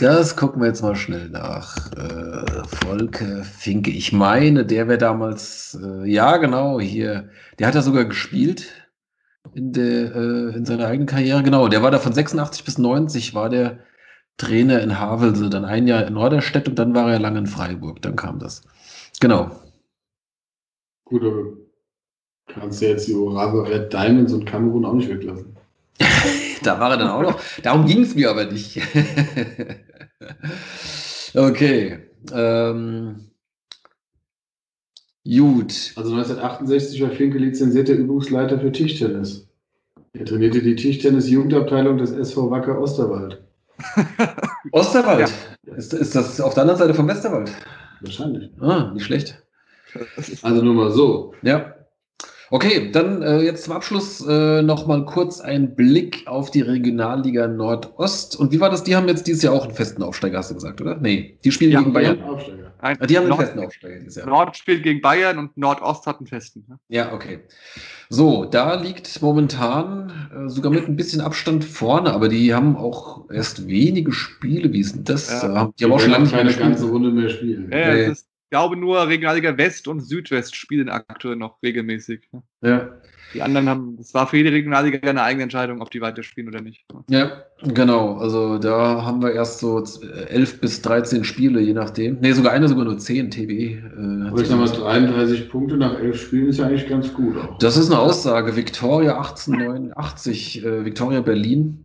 [0.00, 1.90] Das gucken wir jetzt mal schnell nach.
[1.92, 3.90] Äh, Volker Finke.
[3.90, 7.28] Ich meine, der wäre damals, äh, ja genau, hier.
[7.58, 8.66] Der hat ja sogar gespielt
[9.54, 11.42] in, der, äh, in seiner eigenen Karriere.
[11.42, 13.78] Genau, der war da von 86 bis 90, war der
[14.36, 15.50] Trainer in Havelse.
[15.50, 18.00] Dann ein Jahr in Norderstedt und dann war er lange in Freiburg.
[18.02, 18.62] Dann kam das.
[19.20, 19.50] Genau.
[21.04, 21.44] gut, aber
[22.46, 25.56] kannst du jetzt die Orava Red Diamonds und Kamerun auch nicht weglassen.
[26.62, 27.40] Da war er dann auch noch.
[27.64, 28.80] Darum ging es mir aber nicht.
[31.34, 31.98] okay.
[32.32, 33.31] Ähm,
[35.24, 35.92] gut.
[35.96, 39.46] Also 1968 war Finke lizenzierter Übungsleiter für Tischtennis.
[40.14, 43.42] Er trainierte die Tischtennis-Jugendabteilung des SV Wacker Osterwald.
[44.72, 45.32] Osterwald.
[45.76, 47.50] Ist, ist das auf der anderen Seite vom Westerwald?
[48.00, 48.50] Wahrscheinlich.
[48.60, 49.42] Ah, nicht schlecht.
[50.42, 51.34] Also nur mal so.
[51.42, 51.71] Ja.
[52.54, 57.48] Okay, dann äh, jetzt zum Abschluss äh, noch mal kurz ein Blick auf die Regionalliga
[57.48, 58.36] Nordost.
[58.38, 58.84] Und wie war das?
[58.84, 60.96] Die haben jetzt dieses Jahr auch einen festen Aufsteiger, hast du gesagt, oder?
[61.00, 62.18] Nee, die spielen Ja, gegen Bayern.
[62.78, 64.26] Ein Ah, Die haben einen Nord, festen Aufsteiger dieses Jahr.
[64.26, 66.66] Nord spielt gegen Bayern und Nordost hat einen festen.
[66.68, 66.78] ne?
[66.88, 67.38] Ja, okay.
[68.10, 73.30] So, da liegt momentan äh, sogar mit ein bisschen Abstand vorne, aber die haben auch
[73.30, 74.70] erst wenige Spiele.
[74.74, 75.30] Wie ist denn das?
[75.30, 75.70] Ja.
[75.78, 76.68] Die haben auch schon lange nicht mehr keine gespielt.
[76.70, 77.70] ganze Runde mehr spielen.
[77.72, 78.10] Ja, Nee.
[78.10, 78.18] ich
[78.52, 82.28] glaube nur Regionalliga West und Südwest spielen aktuell noch regelmäßig.
[82.32, 82.42] ne?
[82.62, 82.90] Ja.
[83.34, 86.60] Die anderen haben, es war für jede Regionalliga eine eigene Entscheidung, ob die weiterspielen oder
[86.60, 86.84] nicht.
[87.08, 88.18] Ja, genau.
[88.18, 92.18] Also da haben wir erst so z- äh, 11 bis 13 Spiele, je nachdem.
[92.20, 93.50] Nee, sogar eine sogar nur 10 TB.
[93.50, 93.80] Äh,
[94.24, 94.82] hat Aber ich sag mal, gesagt.
[94.82, 97.56] 33 Punkte nach 11 Spielen ist ja eigentlich ganz gut auch.
[97.56, 98.54] das ist eine Aussage.
[98.54, 101.84] Victoria 1889, äh, Victoria Berlin.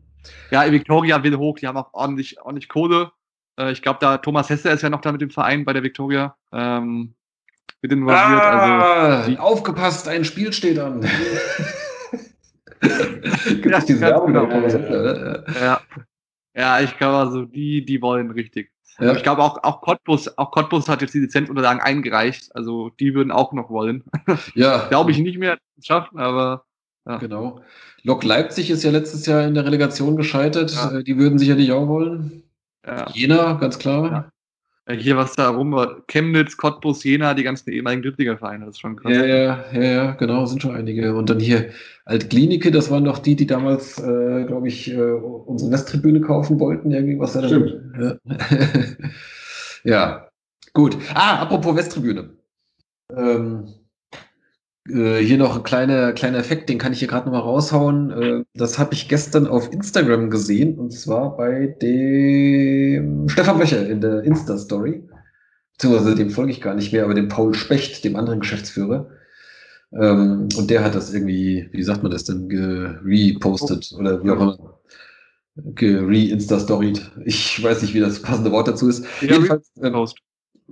[0.51, 3.11] Ja, Victoria will hoch, die haben auch ordentlich, ordentlich Kohle.
[3.57, 5.83] Äh, ich glaube, da Thomas Hesse ist ja noch da mit dem Verein bei der
[5.83, 6.35] Victoria.
[6.51, 7.13] Ähm,
[7.81, 8.41] mit involviert.
[8.41, 11.01] Also, Ah, die- aufgepasst, ein Spiel steht an.
[13.47, 14.49] Gibt Ja, es diese Werbung genau.
[14.49, 15.45] Hessler, oder?
[15.59, 15.81] ja.
[16.55, 18.71] Ja, ich glaube, also die, die wollen richtig.
[18.99, 19.13] Ja.
[19.13, 22.49] Ich glaube auch, auch Cottbus, auch Cottbus hat jetzt die Lizenzunterlagen eingereicht.
[22.55, 24.03] Also die würden auch noch wollen.
[24.55, 26.63] Ja, Glaube ich nicht mehr schaffen, aber
[27.07, 27.17] ja.
[27.17, 27.61] Genau.
[28.03, 30.71] Lok Leipzig ist ja letztes Jahr in der Relegation gescheitert.
[30.73, 30.97] Ja.
[30.97, 32.41] Äh, Die würden sicherlich auch wollen.
[32.87, 33.05] Ja.
[33.13, 34.11] Jena, ganz klar.
[34.11, 34.95] Ja.
[34.95, 36.01] Hier was da rum war.
[36.07, 38.65] Chemnitz, Cottbus, Jena, die ganzen ehemaligen Drittliga-Vereine.
[38.65, 39.13] Das ist schon krass.
[39.13, 41.13] Ja, ja, ja, ja, genau, sind schon einige.
[41.13, 41.71] Und dann hier
[42.05, 46.91] Altklinike, das waren doch die, die damals, äh, glaube ich, äh, unsere Westtribüne kaufen wollten,
[46.91, 47.75] irgendwie was da dann- Stimmt.
[47.99, 48.15] Ja.
[49.83, 50.29] ja,
[50.73, 50.97] gut.
[51.13, 52.29] Ah, apropos Westtribüne.
[53.13, 53.67] Ähm,
[54.89, 58.11] äh, hier noch ein kleiner, kleiner Effekt, den kann ich hier gerade nochmal raushauen.
[58.11, 64.01] Äh, das habe ich gestern auf Instagram gesehen und zwar bei dem Stefan Wöcher in
[64.01, 65.03] der Insta-Story.
[65.73, 69.09] Beziehungsweise dem folge ich gar nicht mehr, aber dem Paul Specht, dem anderen Geschäftsführer.
[69.93, 74.41] Ähm, und der hat das irgendwie, wie sagt man das denn, gerepostet oder wie auch
[74.41, 74.79] immer.
[75.55, 77.11] Gere-Insta-Storied.
[77.25, 79.05] Ich weiß nicht, wie das passende Wort dazu ist.
[79.21, 80.17] Ja, Jedenfalls, ähm, Post.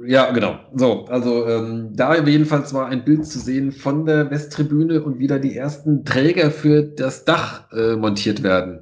[0.04, 0.60] Ja, genau.
[0.74, 5.28] So, also ähm, da jedenfalls war ein Bild zu sehen von der Westtribüne und wie
[5.28, 8.82] da die ersten Träger für das Dach äh, montiert werden.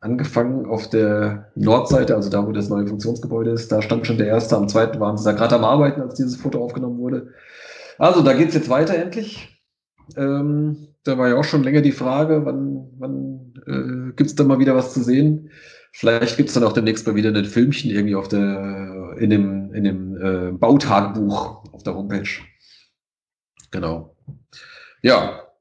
[0.00, 4.28] Angefangen auf der Nordseite, also da, wo das neue Funktionsgebäude ist, da stand schon der
[4.28, 7.32] erste, am zweiten waren sie da gerade am Arbeiten, als dieses Foto aufgenommen wurde.
[7.98, 9.48] Also da geht's jetzt weiter endlich.
[10.16, 14.58] Ähm, da war ja auch schon länger die Frage, wann, wann äh, gibt's da mal
[14.58, 15.50] wieder was zu sehen?
[15.96, 19.84] Vielleicht gibt's dann auch demnächst mal wieder ein Filmchen irgendwie auf der, in dem, in
[19.84, 22.28] dem äh, Bautagebuch auf der Homepage.
[23.70, 24.16] Genau.
[25.02, 25.52] Ja,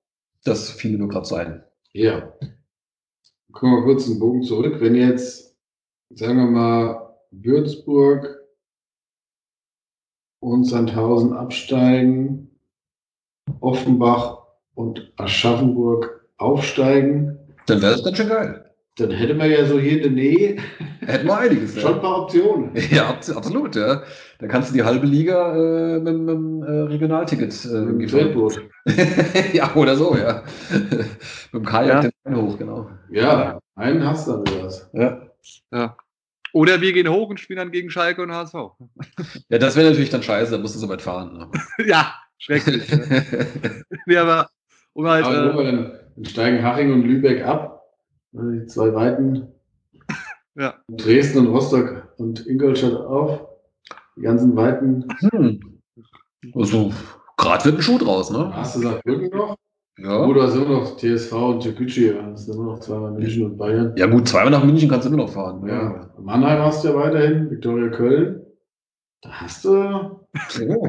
[0.44, 1.64] das fiel mir nur gerade so ein.
[1.92, 2.34] Ja.
[3.52, 4.82] Kommen wir kurz einen Bogen zurück.
[4.82, 5.56] Wenn jetzt,
[6.10, 8.42] sagen wir mal, Würzburg
[10.40, 12.60] und Sandhausen absteigen,
[13.60, 18.73] Offenbach und Aschaffenburg aufsteigen, Dann wäre das ganz schön geil.
[18.96, 20.58] Dann hätte man ja so hier in der Nähe
[21.02, 21.82] Hätten wir einiges.
[21.82, 22.72] schon ein paar Optionen.
[22.92, 24.04] Ja, abs- absolut, ja.
[24.40, 28.10] Dann kannst du die halbe Liga äh, mit, mit dem äh, Regionalticket äh, irgendwie Im
[28.12, 28.62] Tretboot.
[29.54, 30.44] ja, oder so, ja.
[30.70, 32.10] mit dem Kajak Ja.
[32.32, 32.90] den hoch, genau.
[33.10, 34.90] Ja, einen hast du dann was.
[34.94, 35.98] Ja.
[36.54, 38.54] Oder wir gehen hoch und spielen dann gegen Schalke und HSV.
[39.50, 41.52] ja, das wäre natürlich dann scheiße, dann musst du so weit fahren.
[41.84, 42.92] ja, schrecklich.
[42.92, 43.08] ne?
[43.08, 43.84] Ne?
[44.06, 44.50] nee, aber
[44.94, 47.73] um halt, Aber äh, dann steigen Haching und Lübeck ab.
[48.36, 49.48] Also Die zwei Weiten.
[50.56, 50.76] Ja.
[50.88, 53.48] Dresden und Rostock und Ingolstadt auf.
[54.16, 55.08] Die ganzen Weiten.
[55.32, 55.60] hm.
[56.54, 56.92] Also,
[57.38, 58.56] gerade wird ein Schuh draus, ne?
[58.56, 59.56] Hast du Saarbrücken noch?
[59.98, 60.26] Ja.
[60.26, 62.14] Oder so noch TSV und Türkgücü.
[62.32, 63.96] Das sind immer noch zweimal München und Bayern.
[63.98, 65.68] Ja, gut, zweimal nach München kannst du immer noch fahren.
[65.68, 66.12] Ja.
[66.20, 67.50] Mannheim hast du ja weiterhin.
[67.50, 68.46] Viktoria Köln.
[69.22, 70.20] Da hast du
[70.68, 70.88] Oh.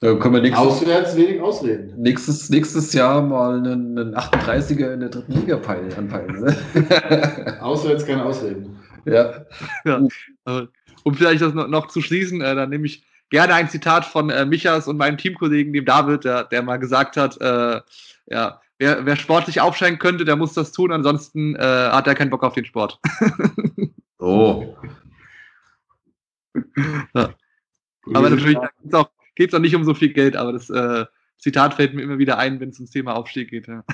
[0.00, 1.94] Da können wir nächstes, auswärts wenig Ausreden.
[1.96, 6.40] nächstes, nächstes Jahr mal einen, einen 38er in der dritten Liga peilen, anpeilen.
[6.40, 7.56] Ne?
[7.62, 8.78] Auswärts keine Ausreden.
[9.06, 9.46] ja.
[9.84, 10.66] äh,
[11.04, 14.28] um vielleicht das noch, noch zu schließen, äh, dann nehme ich gerne ein Zitat von
[14.28, 17.80] äh, Michas und meinem Teamkollegen, dem David, der, der mal gesagt hat, äh,
[18.26, 22.30] ja, wer, wer sportlich aufsteigen könnte, der muss das tun, ansonsten äh, hat er keinen
[22.30, 23.00] Bock auf den Sport.
[24.18, 24.76] Oh.
[27.12, 31.06] Aber natürlich geht es auch, geht's auch nicht um so viel Geld, aber das äh,
[31.38, 33.68] Zitat fällt mir immer wieder ein, wenn es ums Thema Aufstieg geht.
[33.68, 33.84] Ja.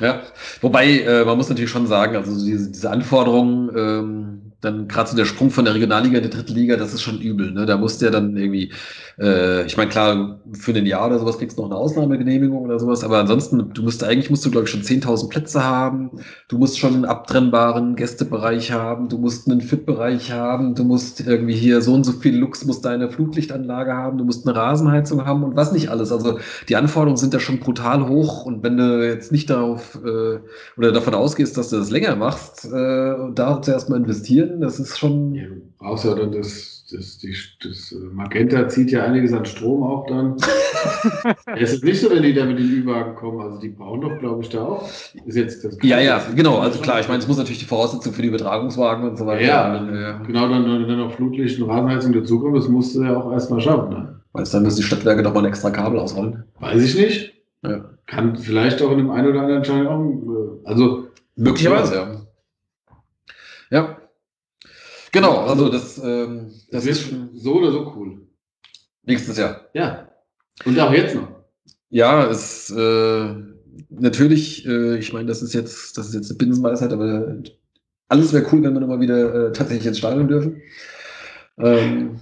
[0.00, 0.22] Ja,
[0.60, 5.16] wobei äh, man muss natürlich schon sagen, also diese, diese Anforderungen, ähm, dann gerade so
[5.16, 7.52] der Sprung von der Regionalliga in die dritte Liga, das ist schon übel.
[7.52, 7.66] Ne?
[7.66, 8.72] Da musst du ja dann irgendwie,
[9.18, 12.78] äh, ich meine, klar, für ein Jahr oder sowas kriegst du noch eine Ausnahmegenehmigung oder
[12.78, 16.10] sowas, aber ansonsten, du musst eigentlich, musst du, glaube ich, schon 10.000 Plätze haben,
[16.48, 21.54] du musst schon einen abtrennbaren Gästebereich haben, du musst einen Fit-Bereich haben, du musst irgendwie
[21.54, 25.44] hier so und so viel Lux, musst deine Flutlichtanlage haben, du musst eine Rasenheizung haben
[25.44, 26.12] und was nicht alles.
[26.12, 30.38] Also die Anforderungen sind ja schon brutal hoch und wenn du jetzt nicht darauf äh,
[30.76, 34.78] oder davon ausgehst, dass du das länger machst äh, und da zuerst mal investieren, das
[34.78, 35.34] ist schon.
[35.34, 35.44] Ja,
[36.04, 40.36] ja dann das, das, die, das äh, Magenta zieht ja einiges an Strom auch dann.
[41.58, 44.18] es ist nicht so, wenn die da mit den Ü-Wagen kommen, also die brauchen doch,
[44.18, 44.88] glaube ich, da auch.
[45.24, 46.58] Ist jetzt das Ja, ja, genau.
[46.58, 49.42] Also klar, ich meine, es muss natürlich die Voraussetzung für die Übertragungswagen und so weiter.
[49.42, 50.18] Ja, ja.
[50.18, 53.60] genau, dann, dann, dann noch Flutlicht und Rasenheizung dazukommen, das musst du ja auch erstmal
[53.60, 53.90] schaffen.
[53.90, 54.20] Ne?
[54.36, 56.44] Weißt du, dann müssen die Stadtwerke nochmal ein extra Kabel ausrollen.
[56.60, 57.34] Weiß ich nicht.
[57.62, 57.90] Ja.
[58.06, 60.02] Kann vielleicht auch in dem einen oder anderen Schein auch.
[60.04, 62.26] äh, Also, Möglicherweise, ja.
[63.70, 63.98] Ja.
[65.12, 68.26] Genau, also das, ähm, das das ist so oder so cool.
[69.04, 69.62] nächstes Jahr.
[69.74, 70.08] Ja.
[70.64, 71.28] Und auch jetzt noch.
[71.90, 73.34] Ja, es äh,
[73.90, 77.36] natürlich, äh, ich meine, das ist jetzt, das ist jetzt eine Binsenweisheit, aber
[78.08, 80.60] alles wäre cool, wenn wir nochmal wieder äh, tatsächlich ins Stadion dürfen.
[81.58, 82.20] Ähm,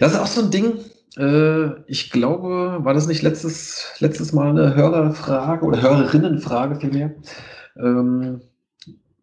[0.00, 0.74] das ist auch so ein Ding.
[1.16, 7.14] Äh, ich glaube, war das nicht letztes, letztes Mal eine Hörerfrage oder Hörerinnenfrage vielmehr?
[7.76, 8.40] Ähm,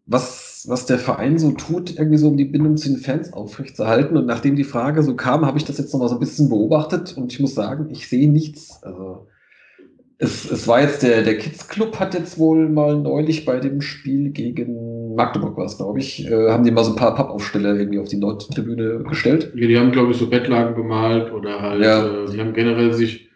[0.06, 4.16] was, was der Verein so tut, irgendwie so um die Bindung zu den Fans aufrechtzuerhalten.
[4.16, 6.48] Und nachdem die Frage so kam, habe ich das jetzt noch mal so ein bisschen
[6.48, 8.82] beobachtet und ich muss sagen, ich sehe nichts.
[8.82, 9.26] Also
[10.18, 13.80] es, es war jetzt der, der Kids Club hat jetzt wohl mal neulich bei dem
[13.80, 17.74] Spiel gegen Magdeburg war es, glaube ich, äh, haben die mal so ein paar Pappaufsteller
[17.74, 19.52] irgendwie auf die Nordtribüne gestellt.
[19.54, 22.24] Ja, die haben, glaube ich, so Bettlaken bemalt oder halt, Ja.
[22.24, 23.30] äh, die haben generell sich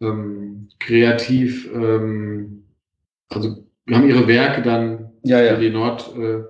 [0.00, 2.64] ähm, kreativ, ähm,
[3.28, 6.42] also haben ihre Werke dann Ja, für die Nord äh,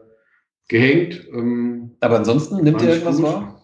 [0.68, 1.26] gehängt.
[1.32, 3.24] Ähm, Aber ansonsten nimmt ihr irgendwas gut.
[3.26, 3.60] wahr?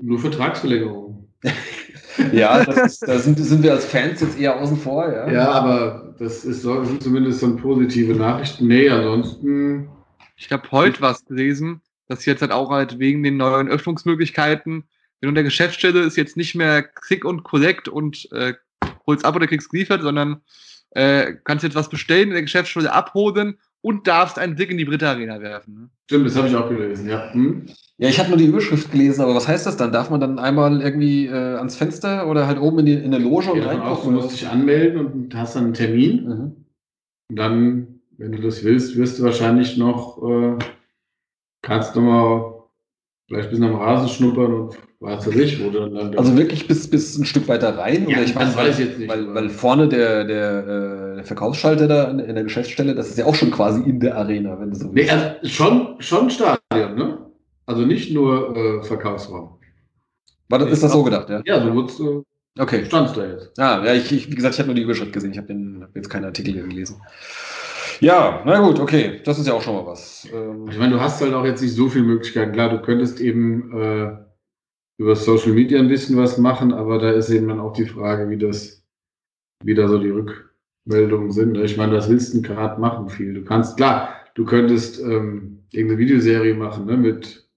[0.00, 1.28] nur Vertragsverlängerung.
[2.32, 5.30] Ja, das ist, da sind, sind wir als Fans jetzt eher außen vor, ja.
[5.30, 8.66] Ja, aber das ist so, zumindest so positive Nachrichten.
[8.66, 9.88] Nee, ansonsten,
[10.36, 14.84] Ich habe heute was gelesen, dass jetzt halt auch halt wegen den neuen Öffnungsmöglichkeiten,
[15.20, 18.54] wenn du der Geschäftsstelle ist jetzt nicht mehr Click und Collect und äh,
[19.06, 20.42] holst ab oder kriegst geliefert, sondern
[20.90, 24.86] äh, kannst jetzt was bestellen, in der Geschäftsstelle abholen und darfst einen Blick in die
[24.86, 25.74] Britta Arena werfen.
[25.74, 25.90] Ne?
[26.06, 27.30] stimmt, das habe ich auch gelesen, ja.
[27.34, 27.66] Hm?
[27.98, 29.92] Ja, ich habe nur die Überschrift gelesen, aber was heißt das dann?
[29.92, 33.22] Darf man dann einmal irgendwie äh, ans Fenster oder halt oben in, die, in eine
[33.22, 34.14] Loge und Ja, reingucken?
[34.14, 36.24] du musst dich anmelden und hast dann einen Termin.
[36.24, 36.64] Mhm.
[37.28, 40.58] Und dann, wenn du das willst, wirst du wahrscheinlich noch, äh,
[41.62, 42.64] kannst du mal
[43.28, 45.94] vielleicht ein bisschen am Rasen schnuppern und weiß du dann.
[45.94, 48.08] dann Also wirklich bis, bis ein Stück weiter rein?
[48.08, 50.58] Ja, oder ich das meine, weiß weil, ich jetzt nicht, weil, weil vorne der, der,
[50.58, 54.16] äh, der Verkaufsschalter da in, der Geschäftsstelle, das ist ja auch schon quasi in der
[54.16, 57.18] Arena, wenn du so Nee, also schon, schon Stadion, ne?
[57.66, 59.58] Also nicht nur äh, Verkaufsraum.
[60.48, 61.42] War das, ist das so gedacht, ja?
[61.44, 62.22] Ja, du wurdest, äh,
[62.56, 62.84] Okay.
[62.84, 63.58] standst da jetzt.
[63.58, 65.52] Ah, ja, ich, ich, wie gesagt, ich habe nur die Überschrift gesehen, ich habe
[65.82, 67.00] hab jetzt keinen Artikel gelesen.
[68.00, 70.28] Ja, na gut, okay, das ist ja auch schon mal was.
[70.32, 72.52] Ähm, Ich meine, du hast halt auch jetzt nicht so viele Möglichkeiten.
[72.52, 74.12] Klar, du könntest eben äh,
[74.98, 78.28] über Social Media ein bisschen was machen, aber da ist eben dann auch die Frage,
[78.30, 78.84] wie das,
[79.62, 81.56] wie da so die Rückmeldungen sind.
[81.58, 83.08] Ich meine, was willst du gerade machen?
[83.08, 83.34] Viel.
[83.34, 87.48] Du kannst, klar, du könntest ähm, irgendeine Videoserie machen, ne, mit,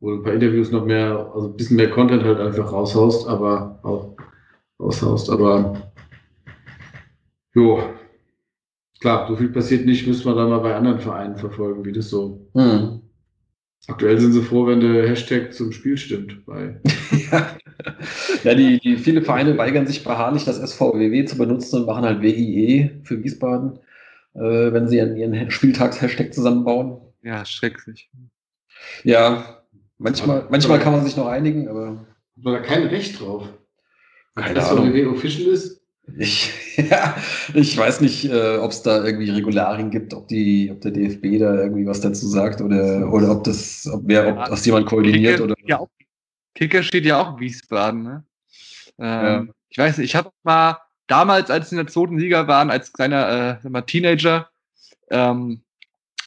[0.00, 3.26] wo du ein paar Interviews noch mehr, also ein bisschen mehr Content halt einfach raushaust,
[3.26, 4.16] aber auch
[4.78, 5.92] raushaust, aber
[7.54, 7.82] jo,
[9.00, 12.10] klar, so viel passiert nicht, müssen wir dann mal bei anderen Vereinen verfolgen, wie das
[12.10, 12.48] so.
[12.54, 13.00] Hm.
[13.88, 16.44] Aktuell sind sie froh, wenn der Hashtag zum Spiel stimmt.
[16.44, 16.80] Bei
[17.30, 17.56] ja,
[18.42, 22.20] ja die, die, viele Vereine weigern sich beharrlich, das SVWW zu benutzen und machen halt
[22.20, 23.78] WIE für Wiesbaden,
[24.34, 27.00] äh, wenn sie ihren Spieltags-Hashtag zusammenbauen.
[27.22, 28.10] Ja, schrecklich.
[29.04, 29.62] Ja,
[29.98, 32.06] manchmal, manchmal kann man sich noch einigen, aber.
[32.36, 33.48] Hat man da kein Recht drauf?
[34.34, 34.86] Keine Ahnung.
[34.88, 35.85] SVWW official ist?
[36.16, 37.16] Ich, ja,
[37.54, 41.38] ich weiß nicht, äh, ob es da irgendwie Regularien gibt, ob, die, ob der DFB
[41.38, 45.36] da irgendwie was dazu sagt oder, oder ob das, ob wer, ob das jemand koordiniert
[45.36, 45.54] Kicker, oder.
[45.66, 45.88] Ja, auch,
[46.54, 48.24] Kicker steht ja auch in Wiesbaden, ne?
[48.98, 49.46] Ähm, Ja.
[49.68, 52.92] Ich weiß nicht, ich habe mal damals, als sie in der zweiten Liga waren, als
[52.92, 54.48] kleiner äh, Teenager,
[55.10, 55.60] ähm,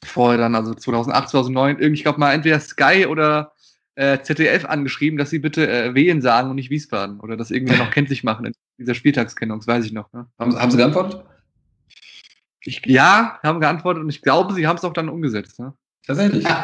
[0.04, 3.52] vorher dann, also 2008, 2009, irgendwie, ich glaube mal entweder Sky oder
[4.00, 7.76] äh, ZDF angeschrieben, dass sie bitte äh, Wehen sagen und nicht Wiesbaden oder das irgendwie
[7.76, 10.10] noch kenntlich machen in dieser Spieltagskennung, das weiß ich noch.
[10.14, 10.26] Ne?
[10.38, 11.22] Haben, haben Sie geantwortet?
[12.62, 15.60] Ich, ja, haben geantwortet und ich glaube, sie haben es auch dann umgesetzt.
[15.60, 15.74] Ne?
[16.06, 16.46] Tatsächlich.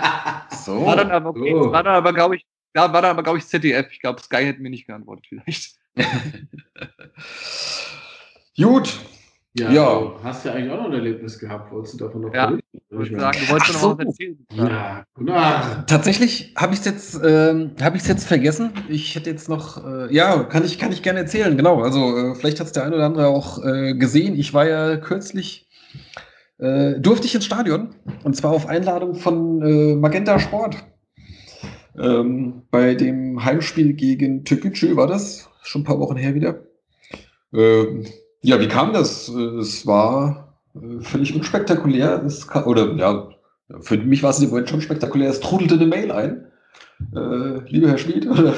[0.64, 0.84] So.
[0.84, 1.70] War dann aber, okay, Oh.
[1.70, 2.44] war dann aber, glaube ich,
[2.74, 3.86] ja, war dann aber, glaube ich, ZDF.
[3.92, 5.76] Ich glaube, Sky hätte mir nicht geantwortet, vielleicht.
[8.56, 8.98] Gut.
[9.58, 9.98] Ja, Ja.
[10.00, 11.72] Du hast ja eigentlich auch noch ein Erlebnis gehabt.
[11.72, 12.52] Wolltest du davon noch Ja?
[12.72, 14.10] Ich würde sagen, du wolltest Ach noch was so.
[14.10, 14.46] erzählen.
[14.54, 18.70] Ja, na, Tatsächlich habe ich es jetzt, ähm, habe ich es jetzt vergessen.
[18.88, 21.56] Ich hätte jetzt noch, äh, ja, kann ich, kann ich gerne erzählen.
[21.56, 21.82] Genau.
[21.82, 24.38] Also äh, vielleicht hat es der eine oder andere auch äh, gesehen.
[24.38, 25.68] Ich war ja kürzlich,
[26.58, 30.76] äh, durfte ich ins Stadion und zwar auf Einladung von äh, Magenta Sport.
[31.98, 36.60] Ähm, bei dem Heimspiel gegen Türkgücü war das schon ein paar Wochen her wieder.
[37.54, 38.04] Ähm,
[38.46, 39.28] ja, wie kam das?
[39.28, 42.22] Es war äh, völlig unspektakulär.
[42.24, 43.28] Es ka- oder ja,
[43.80, 45.30] für mich war es im Moment schon spektakulär.
[45.30, 46.46] Es trudelte eine Mail ein.
[47.14, 48.54] Äh, lieber Herr Schmid, oder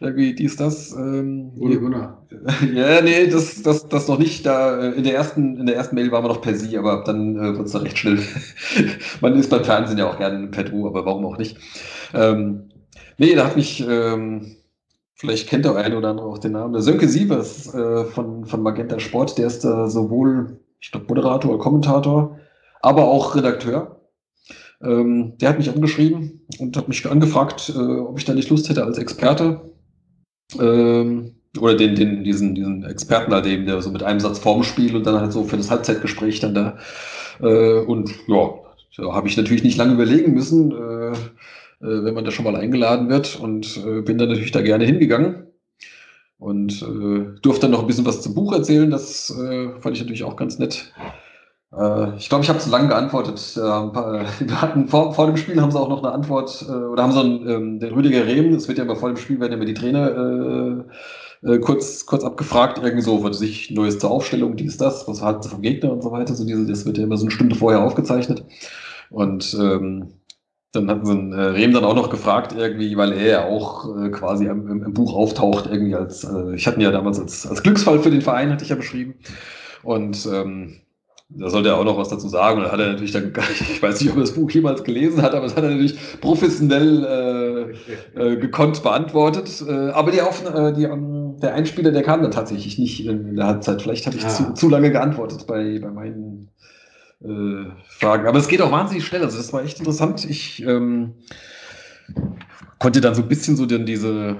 [0.00, 0.92] irgendwie dies, das.
[0.92, 2.26] Ähm, ohne Gunnar.
[2.74, 4.44] ja, nee, das, das, das noch nicht.
[4.44, 7.04] Da, äh, in, der ersten, in der ersten Mail waren wir noch per Sie, aber
[7.06, 8.18] dann äh, wird es da recht schnell.
[9.20, 11.56] Man ist beim Fernsehen ja auch gerne per Du, aber warum auch nicht?
[12.12, 12.68] Ähm,
[13.18, 14.56] nee, da hat mich, ähm,
[15.14, 18.62] vielleicht kennt der eine oder andere auch den Namen, der Sönke Sievers äh, von, von
[18.62, 22.38] Magenta Sport, der ist da sowohl, ich glaube, Moderator oder Kommentator,
[22.82, 24.00] aber auch Redakteur.
[24.82, 28.68] Ähm, der hat mich angeschrieben und hat mich angefragt, äh, ob ich da nicht Lust
[28.68, 29.72] hätte als Experte
[30.60, 34.64] ähm, oder den, den, diesen, diesen Experten halt eben, der so mit einem Satz vorm
[34.64, 36.78] Spiel und dann halt so für das Halbzeitgespräch dann da.
[37.40, 38.54] Äh, und ja,
[38.96, 41.12] da habe ich natürlich nicht lange überlegen müssen, äh, äh,
[41.88, 45.46] wenn man da schon mal eingeladen wird und äh, bin dann natürlich da gerne hingegangen
[46.38, 48.90] und äh, durfte dann noch ein bisschen was zum Buch erzählen.
[48.90, 50.92] Das äh, fand ich natürlich auch ganz nett.
[51.76, 53.40] Äh, ich glaube, ich habe zu lange geantwortet.
[53.56, 57.02] Äh, wir hatten vor, vor dem Spiel haben sie auch noch eine Antwort, äh, oder
[57.02, 59.52] haben so einen, ähm, den Rüdiger Rehm, das wird ja immer vor dem Spiel, werden
[59.52, 60.84] ja immer die Trainer
[61.42, 65.46] äh, äh, kurz, kurz abgefragt, irgendwie so, was sich zur Aufstellung, dies, das, was hat
[65.46, 66.34] vom Gegner und so weiter.
[66.34, 68.44] So diese, das wird ja immer so eine Stunde vorher aufgezeichnet.
[69.10, 70.08] Und ähm,
[70.74, 73.96] dann hat so ein äh, Rehm dann auch noch gefragt, irgendwie, weil er ja auch
[73.96, 77.46] äh, quasi im, im, Buch auftaucht, irgendwie als, äh, ich hatte ihn ja damals als,
[77.46, 79.14] als Glücksfall für den Verein, hatte ich ja beschrieben.
[79.82, 80.80] Und ähm,
[81.28, 82.58] da sollte er auch noch was dazu sagen.
[82.58, 85.22] Und dann hat er natürlich dann, ich weiß nicht, ob er das Buch jemals gelesen
[85.22, 87.74] hat, aber das hat er natürlich professionell
[88.16, 89.64] äh, äh, gekonnt beantwortet.
[89.66, 93.36] Äh, aber die, Auf äh, die, ähm, der Einspieler, der kam dann tatsächlich nicht in,
[93.36, 93.82] der Halbzeit.
[93.82, 94.28] Vielleicht habe ich Ah.
[94.28, 96.50] zu, zu lange geantwortet bei, bei meinen
[97.24, 98.26] äh, Fragen.
[98.26, 99.22] Aber es geht auch wahnsinnig schnell.
[99.22, 100.24] Also das war echt interessant.
[100.28, 101.14] Ich ähm,
[102.78, 104.36] konnte dann so ein bisschen so denn diese,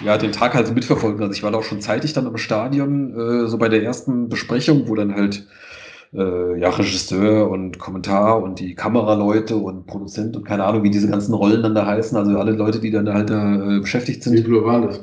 [0.00, 1.20] ja, den Tag halt so mitverfolgen.
[1.20, 4.28] Also ich war da auch schon zeitig dann im Stadion, äh, so bei der ersten
[4.28, 5.46] Besprechung, wo dann halt
[6.12, 11.08] äh, ja, Regisseur und Kommentar und die Kameraleute und Produzent und keine Ahnung, wie diese
[11.08, 12.16] ganzen Rollen dann da heißen.
[12.16, 14.36] Also alle Leute, die dann da halt da äh, beschäftigt sind.
[14.36, 14.98] das?
[14.98, 15.02] Äh,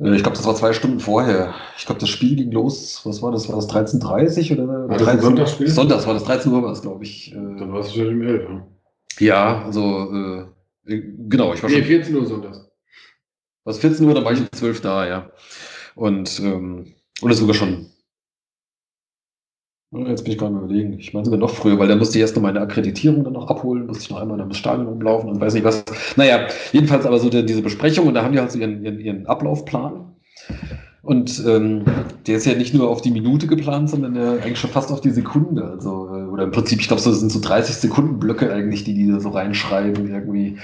[0.00, 1.54] ich glaube, das war zwei Stunden vorher.
[1.76, 3.48] Ich glaube, das Spiel ging los, was war das?
[3.48, 4.88] War das 13.30 oder?
[4.88, 5.68] War das Sonntagsspiel?
[5.68, 7.32] Sonntags war das 13 Uhr, war das, glaube ich.
[7.34, 8.48] Dann Äh, warst du schon im 11.
[9.18, 9.26] Ja.
[9.26, 11.84] ja, also äh, äh, genau, ich war Nee, schon.
[11.86, 12.68] 14 Uhr sonntags.
[13.64, 15.30] Was 14 Uhr, dann war ich um 12 da, ja.
[15.96, 17.86] Und ähm, oder sogar schon.
[19.90, 20.98] Jetzt bin ich gerade überlegen.
[20.98, 23.48] Ich meine sogar noch früher, weil da musste ich erst noch meine Akkreditierung dann noch
[23.48, 25.82] abholen, musste ich noch einmal ins Stadion umlaufen und weiß nicht was.
[26.16, 29.00] Naja, jedenfalls aber so der, diese Besprechung und da haben die halt so ihren, ihren,
[29.00, 30.12] ihren Ablaufplan.
[31.00, 31.84] Und ähm,
[32.26, 35.00] der ist ja nicht nur auf die Minute geplant, sondern ja eigentlich schon fast auf
[35.00, 35.64] die Sekunde.
[35.64, 38.84] Also, äh, oder im Prinzip, ich glaube, so das sind so 30 Sekunden Blöcke eigentlich,
[38.84, 40.58] die die da so reinschreiben, irgendwie,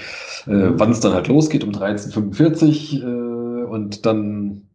[0.45, 4.67] äh, wann es dann halt losgeht, um 13.45 äh, und dann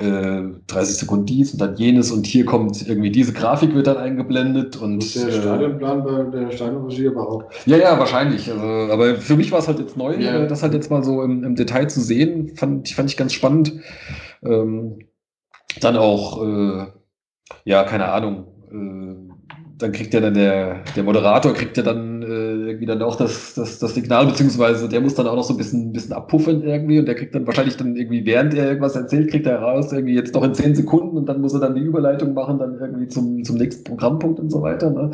[0.00, 3.96] äh, 30 Sekunden dies und dann jenes und hier kommt irgendwie diese Grafik wird dann
[3.96, 7.44] eingeblendet und Muss der äh, Stadionplan bei der Stadionregie aber auch.
[7.66, 8.50] ja, ja, wahrscheinlich.
[8.50, 10.40] Also, aber für mich war es halt jetzt neu, Ja.
[10.44, 13.16] äh, das halt jetzt mal so im, im Detail zu sehen, fand, ich- fand ich
[13.16, 13.72] ganz spannend.
[14.42, 14.98] Ähm,
[15.80, 16.86] dann auch, äh,
[17.64, 19.32] ja, keine Ahnung, äh,
[19.78, 22.09] dann kriegt ja dann der, der Moderator, kriegt ja dann äh,
[22.80, 25.58] irgendwie dann auch das, das, das Signal, beziehungsweise der muss dann auch noch so ein
[25.58, 29.30] bisschen, bisschen abpuffern irgendwie und der kriegt dann wahrscheinlich dann irgendwie, während er irgendwas erzählt,
[29.30, 31.82] kriegt er raus, irgendwie jetzt noch in zehn Sekunden und dann muss er dann die
[31.82, 34.90] Überleitung machen, dann irgendwie zum, zum nächsten Programmpunkt und so weiter.
[34.90, 35.10] Ne?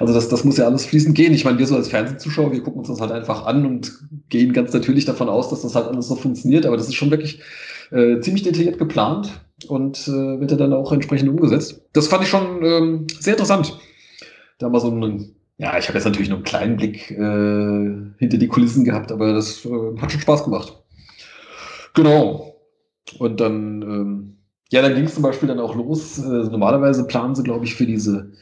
[0.00, 1.32] Also das, das muss ja alles fließend gehen.
[1.32, 3.92] Ich meine, wir so als Fernsehzuschauer, wir gucken uns das halt einfach an und
[4.28, 7.10] gehen ganz natürlich davon aus, dass das halt alles so funktioniert, aber das ist schon
[7.10, 7.40] wirklich
[7.92, 9.30] äh, ziemlich detailliert geplant
[9.68, 11.80] und äh, wird ja dann auch entsprechend umgesetzt.
[11.92, 13.78] Das fand ich schon ähm, sehr interessant.
[14.58, 18.38] Da mal so einen, ja, ich habe jetzt natürlich nur einen kleinen Blick äh, hinter
[18.38, 20.82] die Kulissen gehabt, aber das äh, hat schon Spaß gemacht.
[21.94, 22.56] Genau.
[23.18, 24.36] Und dann, ähm,
[24.70, 26.18] ja, dann ging es zum Beispiel dann auch los.
[26.18, 28.32] Äh, normalerweise planen sie, glaube ich, für diese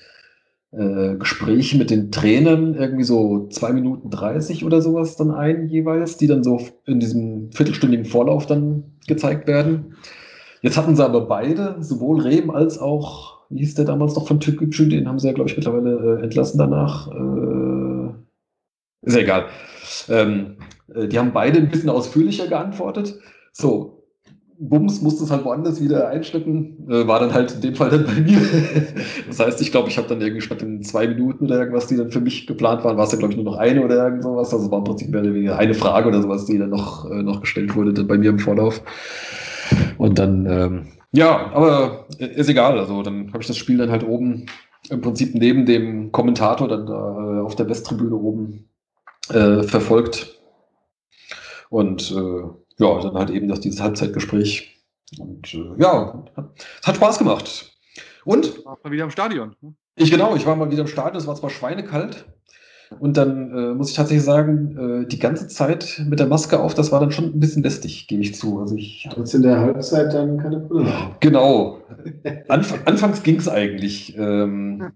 [0.72, 6.16] äh, Gespräche mit den Trainern irgendwie so zwei Minuten 30 oder sowas dann ein jeweils,
[6.16, 9.96] die dann so in diesem viertelstündigen Vorlauf dann gezeigt werden.
[10.62, 14.40] Jetzt hatten sie aber beide, sowohl Rehm als auch, wie hieß der damals noch von
[14.40, 17.08] Türkgücü, den haben sie ja, glaube ich, mittlerweile äh, entlassen danach.
[17.08, 18.12] Äh,
[19.02, 19.46] ist ja egal.
[20.08, 20.56] Ähm,
[20.94, 23.18] äh, die haben beide ein bisschen ausführlicher geantwortet.
[23.52, 24.02] So,
[24.58, 28.06] Bums musste es halt woanders wieder einschleppen, äh, war dann halt in dem Fall dann
[28.06, 28.38] bei mir.
[29.26, 31.96] das heißt, ich glaube, ich habe dann irgendwie statt in zwei Minuten oder irgendwas, die
[31.96, 34.22] dann für mich geplant waren, war es dann, glaube ich, nur noch eine oder irgend
[34.22, 34.54] sowas.
[34.54, 37.22] Also war im Prinzip mehr oder weniger eine Frage oder sowas, die dann noch, äh,
[37.22, 38.82] noch gestellt wurde, dann bei mir im Vorlauf.
[39.98, 40.82] Und dann, ähm,
[41.12, 42.78] ja, aber ist egal.
[42.78, 44.46] Also dann habe ich das Spiel dann halt oben
[44.90, 48.68] im Prinzip neben dem Kommentator dann da äh, auf der Westtribüne oben
[49.28, 50.40] äh, verfolgt.
[51.70, 52.42] Und äh,
[52.78, 54.82] ja, dann halt eben das, dieses Halbzeitgespräch.
[55.18, 57.70] Und äh, ja, hat, es hat Spaß gemacht.
[58.24, 59.56] Und War mal wieder im Stadion.
[59.60, 59.74] ne?
[59.96, 62.26] ich genau, ich war mal wieder im Stadion, es war zwar schweinekalt.
[63.00, 66.74] Und dann äh, muss ich tatsächlich sagen, äh, die ganze Zeit mit der Maske auf,
[66.74, 68.60] das war dann schon ein bisschen lästig, gebe ich zu.
[68.60, 70.92] Also ich Trotz in der Halbzeit dann keine Brille.
[71.20, 71.78] Genau.
[72.48, 74.16] Anf anfangs ging es eigentlich.
[74.16, 74.92] Ähm,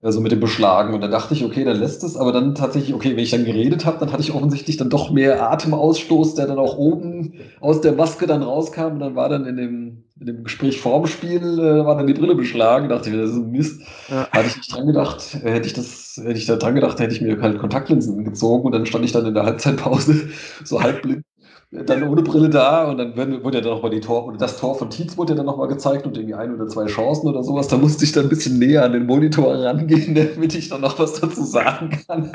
[0.00, 0.94] also mit dem Beschlagen.
[0.94, 2.16] Und da dachte ich, okay, dann lässt es.
[2.16, 5.10] Aber dann tatsächlich, okay, wenn ich dann geredet habe, dann hatte ich offensichtlich dann doch
[5.10, 8.92] mehr Atemausstoß, der dann auch oben aus der Maske dann rauskam.
[8.92, 12.14] Und dann war dann in dem, in dem Gespräch vorm Spiel, äh, war dann die
[12.14, 12.88] Brille beschlagen.
[12.88, 13.82] Dachte ich, das ist ein Mist.
[14.08, 14.28] Ja.
[14.30, 15.34] Hatte ich nicht dran gedacht.
[15.42, 18.64] Äh, Hätte ich das, hätte ich da dran gedacht, hätte ich mir halt Kontaktlinsen gezogen
[18.64, 20.28] und dann stand ich dann in der Halbzeitpause
[20.64, 21.24] so halbblind
[21.70, 24.74] dann ohne Brille da und dann wurde ja dann nochmal die Tor, oder das Tor
[24.74, 27.68] von Tietz wurde ja dann nochmal gezeigt und irgendwie ein oder zwei Chancen oder sowas.
[27.68, 30.98] Da musste ich dann ein bisschen näher an den Monitor rangehen, damit ich dann noch
[30.98, 32.32] was dazu sagen kann.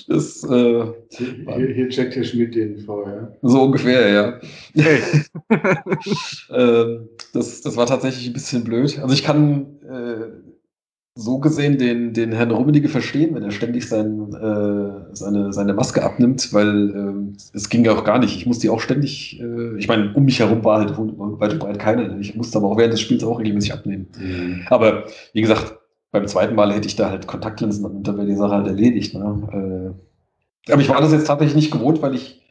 [0.08, 3.36] das, äh, Hier, hier checkt Herr Schmidt den vorher.
[3.42, 4.40] so ungefähr, ja.
[4.74, 5.00] Hey,
[6.50, 8.98] ähm, das, das war tatsächlich ein bisschen blöd.
[9.00, 10.45] Also ich kann äh,
[11.18, 16.04] so gesehen den, den Herrn Rummenigge verstehen, wenn er ständig sein, äh, seine, seine Maske
[16.04, 18.36] abnimmt, weil ähm, es ging ja auch gar nicht.
[18.36, 21.58] Ich musste die auch ständig, äh, ich meine, um mich herum war halt weit und
[21.58, 22.18] breit keiner.
[22.18, 24.08] Ich musste aber auch während des Spiels auch regelmäßig abnehmen.
[24.68, 25.78] Aber wie gesagt,
[26.12, 29.14] beim zweiten Mal hätte ich da halt Kontaktlinsen und dann wäre die Sache halt erledigt.
[29.14, 29.94] Ne?
[30.68, 32.42] Äh, aber ich war das jetzt tatsächlich nicht gewohnt, weil ich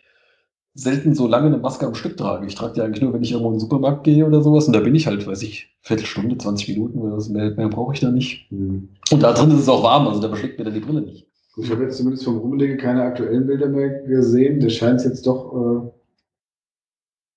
[0.75, 2.45] selten so lange eine Maske am Stück trage.
[2.45, 4.67] Ich trage die eigentlich nur, wenn ich irgendwo in den Supermarkt gehe oder sowas.
[4.67, 7.31] Und da bin ich halt, weiß ich, Viertelstunde, 20 Minuten oder so.
[7.31, 8.51] Mehr, mehr brauche ich da nicht.
[8.51, 8.89] Mhm.
[9.11, 11.27] Und da drin ist es auch warm, also da beschlägt mir dann die Brille nicht.
[11.57, 14.59] Ich habe jetzt zumindest vom Rummenigge keine aktuellen Bilder mehr gesehen.
[14.59, 15.91] Das scheint es jetzt doch äh,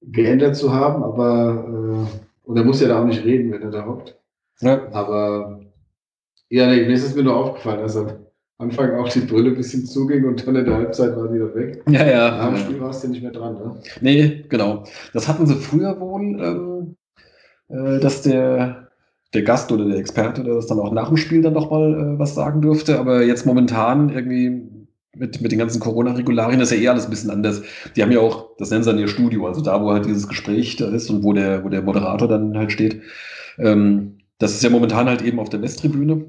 [0.03, 3.71] geändert zu haben, aber äh, und er muss ja da auch nicht reden, wenn er
[3.71, 4.19] da hockt.
[4.61, 5.61] Ja, Aber
[6.49, 8.09] ja, nee, mir ist es mir nur aufgefallen, dass am
[8.59, 11.55] Anfang auch die Brille ein bisschen zuging und dann in der Halbzeit war die wieder
[11.55, 11.83] weg.
[11.89, 12.05] ja.
[12.05, 12.31] ja.
[12.31, 13.77] Nach dem Spiel warst du nicht mehr dran, ne?
[14.01, 14.85] Nee, genau.
[15.13, 16.97] Das hatten sie früher wohl, ähm,
[17.69, 18.89] äh, dass der,
[19.33, 22.19] der Gast oder der Experte, der das dann auch nach dem Spiel dann nochmal äh,
[22.19, 22.99] was sagen durfte.
[22.99, 24.69] Aber jetzt momentan irgendwie
[25.15, 27.63] mit, mit den ganzen Corona-Regularien ist ja eh alles ein bisschen anders.
[27.95, 30.27] Die haben ja auch, das nennen sie dann ihr Studio, also da, wo halt dieses
[30.27, 33.03] Gespräch da ist und wo der, wo der Moderator dann halt steht.
[33.59, 36.27] Ähm, das ist ja momentan halt eben auf der Westtribüne.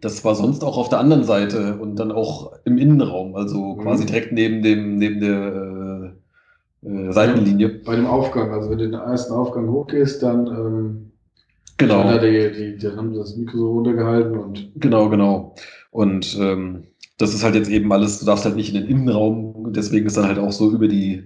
[0.00, 3.82] Das war sonst auch auf der anderen Seite und dann auch im Innenraum, also Mhm.
[3.82, 6.14] quasi direkt neben dem, neben der
[6.82, 7.68] äh, äh, Seitenlinie.
[7.84, 11.06] Bei dem Aufgang, also wenn du den ersten Aufgang hochgehst, dann ähm,
[11.76, 15.54] Genau, dann, die, die, dann haben das Mikro so runtergehalten und genau, genau.
[15.90, 16.84] Und ähm,
[17.18, 20.16] das ist halt jetzt eben alles, du darfst halt nicht in den Innenraum, deswegen ist
[20.16, 21.24] dann halt auch so über die,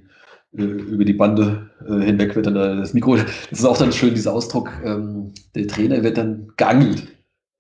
[0.57, 3.17] äh, über die Bande äh, hinweg wird dann da das Mikro.
[3.17, 7.09] Das ist auch dann schön, dieser Ausdruck, ähm, der Trainer wird dann geangelt.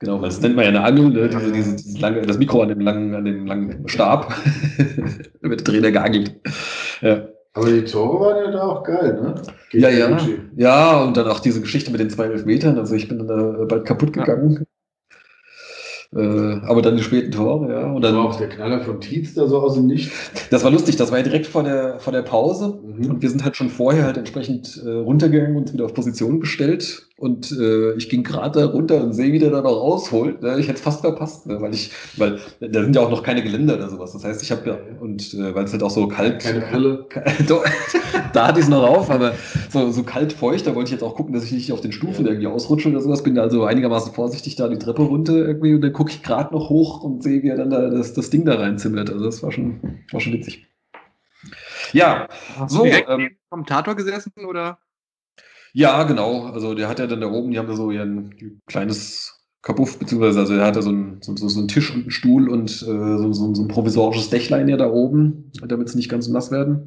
[0.00, 1.28] Genau, weil das nennt man ja eine Angel, ne?
[1.28, 4.28] diese, diese, dieses lange, das Mikro an dem langen, an dem langen Stab.
[5.42, 6.34] da wird der Trainer geangelt.
[7.00, 7.28] Ja.
[7.54, 9.34] Aber die Tore waren ja da auch geil, ne?
[9.70, 10.10] Gegen Ja, ja.
[10.10, 10.40] Gucci.
[10.56, 12.76] Ja, und dann auch diese Geschichte mit den zwei Elfmetern.
[12.78, 14.66] Also ich bin dann da bald kaputt gegangen.
[16.14, 17.86] Äh, aber dann die späten Tore, ja.
[17.86, 20.30] Und Da dann, war auch der Knaller von Tietz da so aus dem Nichts.
[20.50, 22.80] das war lustig, das war ja direkt vor der, vor der Pause.
[22.84, 23.10] Mhm.
[23.10, 27.08] Und wir sind halt schon vorher halt entsprechend äh, runtergegangen und wieder auf Position gestellt.
[27.16, 30.42] Und äh, ich ging gerade da runter und sehe, wie der da noch rausholt.
[30.42, 30.58] Ne?
[30.58, 31.60] Ich hätte es fast verpasst, ne?
[31.60, 34.12] weil ich, weil da sind ja auch noch keine Geländer oder sowas.
[34.12, 36.42] Das heißt, ich habe ja, und äh, weil es halt auch so kalt.
[36.42, 37.06] Keine Brille.
[37.48, 37.64] Doch,
[38.32, 39.34] da hatte ich es noch auf, aber
[39.70, 41.92] so, so kalt feucht, da wollte ich jetzt auch gucken, dass ich nicht auf den
[41.92, 42.32] Stufen Ja.
[42.32, 43.22] irgendwie ausrutsche oder sowas.
[43.22, 46.68] Bin also einigermaßen vorsichtig da die Treppe runter irgendwie und dann gucke ich gerade noch
[46.68, 49.08] hoch und sehe, wie er dann da das, das Ding da reinzimmert.
[49.10, 50.66] Also das war schon, war schon witzig.
[51.92, 52.28] Ja,
[52.66, 54.78] So, Direkt ähm, dem Kommentator gesessen oder?
[55.74, 56.44] Ja, genau.
[56.46, 58.34] Also der hat ja dann da oben, die haben da so ihren
[58.66, 62.10] kleines Kabuff, beziehungsweise also der hat da so einen, so, so einen Tisch und einen
[62.10, 66.08] Stuhl und äh, so, so, so ein provisorisches Dächlein ja da oben, damit sie nicht
[66.08, 66.86] ganz nass werden.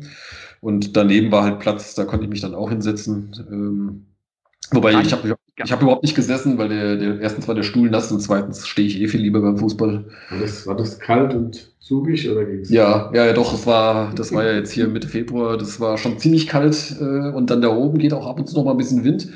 [0.61, 3.35] Und daneben war halt Platz, da konnte ich mich dann auch hinsetzen.
[3.51, 4.05] Ähm,
[4.71, 7.89] wobei ich habe ich hab überhaupt nicht gesessen, weil der, der erstens war der Stuhl
[7.89, 10.05] nass und zweitens stehe ich eh viel lieber beim Fußball.
[10.29, 12.69] War das, war das kalt und zugig oder ging's?
[12.69, 15.97] Ja, ja, ja, doch, es war, das war ja jetzt hier Mitte Februar, das war
[15.97, 18.71] schon ziemlich kalt äh, und dann da oben geht auch ab und zu noch mal
[18.71, 19.29] ein bisschen Wind.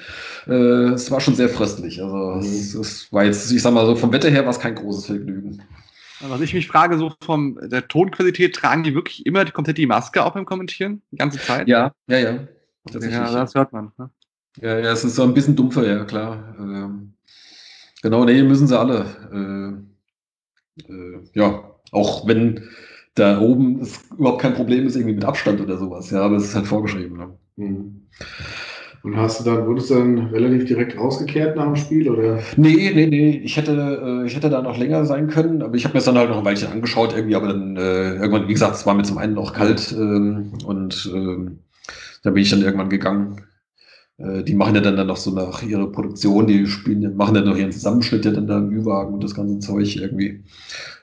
[0.48, 2.02] Äh, es war schon sehr fröstlich.
[2.04, 4.76] Also es, es war jetzt, ich sag mal so, vom Wetter her war es kein
[4.76, 5.64] großes Vergnügen.
[6.20, 9.88] Was ich mich frage, so von der Tonqualität, tragen die wirklich immer die, komplett die
[9.88, 11.02] Maske auch beim Kommentieren?
[11.12, 11.68] Die ganze Zeit?
[11.68, 12.40] Ja, ja, ja.
[12.94, 13.92] Ja das hört man.
[13.98, 14.10] Ne?
[14.60, 16.56] Ja, ja, es ist so ein bisschen dumpfer, ja, klar.
[16.60, 17.14] Ähm,
[18.02, 19.06] genau, nee, müssen sie alle.
[19.32, 22.70] Äh, äh, ja, auch wenn
[23.16, 26.46] da oben es überhaupt kein Problem ist, irgendwie mit Abstand oder sowas, ja, aber es
[26.46, 27.18] ist halt vorgeschrieben.
[27.18, 27.30] Ne?
[27.58, 28.02] Mhm.
[29.04, 32.40] Und hast du dann, wurdest du dann relativ direkt rausgekehrt nach dem Spiel oder?
[32.56, 33.72] Nee, nee, nee, ich hätte,
[34.22, 36.30] äh, ich hätte da noch länger sein können, aber ich habe mir es dann halt
[36.30, 39.18] noch ein Weilchen angeschaut irgendwie, aber dann äh, irgendwann, wie gesagt, es war mir zum
[39.18, 41.60] einen noch kalt ähm, und ähm,
[42.22, 43.42] da bin ich dann irgendwann gegangen.
[44.24, 47.46] Äh, die machen ja dann, dann noch so nach ihrer Produktion, die spielen, machen dann
[47.46, 50.44] noch ihren Zusammenschnitt ja dann da im Ü-Wagen und das ganze Zeug irgendwie.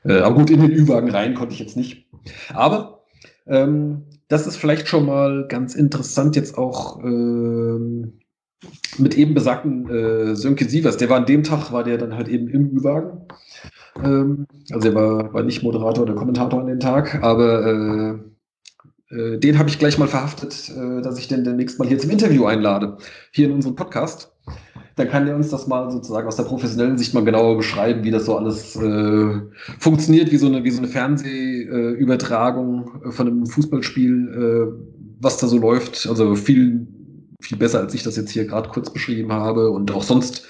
[0.04, 2.06] Äh, aber gut, in den Ü-Wagen rein konnte ich jetzt nicht.
[2.54, 3.04] Aber
[3.46, 8.18] ähm, das ist vielleicht schon mal ganz interessant jetzt auch ähm,
[8.98, 10.96] mit eben besagten äh, Sönke Sievers.
[10.96, 13.26] Der war an dem Tag, war der dann halt eben im Ü-Wagen.
[14.04, 18.18] Ähm, also er war, war nicht Moderator oder Kommentator an dem Tag, aber äh,
[19.10, 22.10] äh, den habe ich gleich mal verhaftet, äh, dass ich den demnächst mal hier zum
[22.10, 22.96] Interview einlade,
[23.32, 24.32] hier in unseren Podcast.
[24.96, 28.10] Dann kann er uns das mal sozusagen aus der professionellen Sicht mal genauer beschreiben, wie
[28.10, 29.40] das so alles äh,
[29.78, 34.66] funktioniert, wie so eine, wie so eine Fernsehübertragung äh, von einem Fußballspiel, äh,
[35.20, 36.08] was da so läuft.
[36.08, 36.88] Also viel,
[37.40, 39.70] viel besser, als ich das jetzt hier gerade kurz beschrieben habe.
[39.70, 40.48] Und auch sonst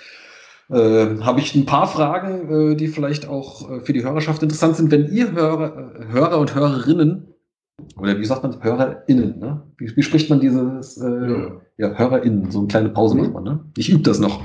[0.70, 4.76] äh, habe ich ein paar Fragen, äh, die vielleicht auch äh, für die Hörerschaft interessant
[4.76, 4.90] sind.
[4.90, 7.27] Wenn ihr Hörer, äh, Hörer und Hörerinnen,
[7.98, 9.62] oder wie sagt man, HörerInnen, ne?
[9.76, 11.60] Wie, wie spricht man dieses, äh, Ja.
[11.78, 13.22] ja, HörerInnen, so eine kleine Pause Mhm.
[13.22, 13.60] macht man, ne?
[13.76, 14.42] Ich übe das noch.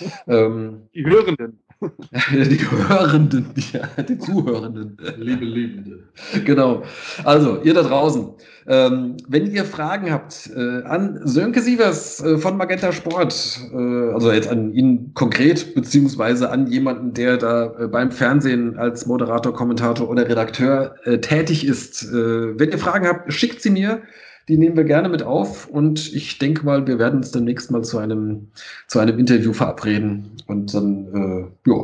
[0.26, 1.58] ähm, Die Hörenden.
[2.32, 4.96] die Hörenden, ja, die Zuhörenden.
[5.16, 6.04] Liebe Liebende.
[6.44, 6.82] Genau.
[7.24, 8.28] Also, ihr da draußen,
[8.66, 14.30] ähm, wenn ihr Fragen habt äh, an Sönke Sievers äh, von Magenta Sport, äh, also
[14.30, 20.08] jetzt an ihn konkret, beziehungsweise an jemanden, der da äh, beim Fernsehen als Moderator, Kommentator
[20.08, 24.02] oder Redakteur äh, tätig ist, äh, wenn ihr Fragen habt, schickt sie mir.
[24.48, 27.82] Die nehmen wir gerne mit auf und ich denke mal, wir werden uns demnächst mal
[27.82, 28.48] zu einem,
[28.88, 31.74] zu einem Interview verabreden und dann, ja,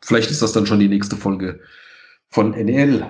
[0.00, 1.60] vielleicht ist das dann schon die nächste Folge
[2.30, 3.04] von NL.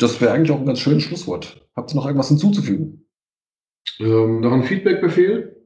[0.00, 1.60] Das wäre eigentlich auch ein ganz schönes Schlusswort.
[1.76, 3.06] Habt ihr noch irgendwas hinzuzufügen?
[3.98, 5.56] Ähm, noch ein Feedbackbefehl.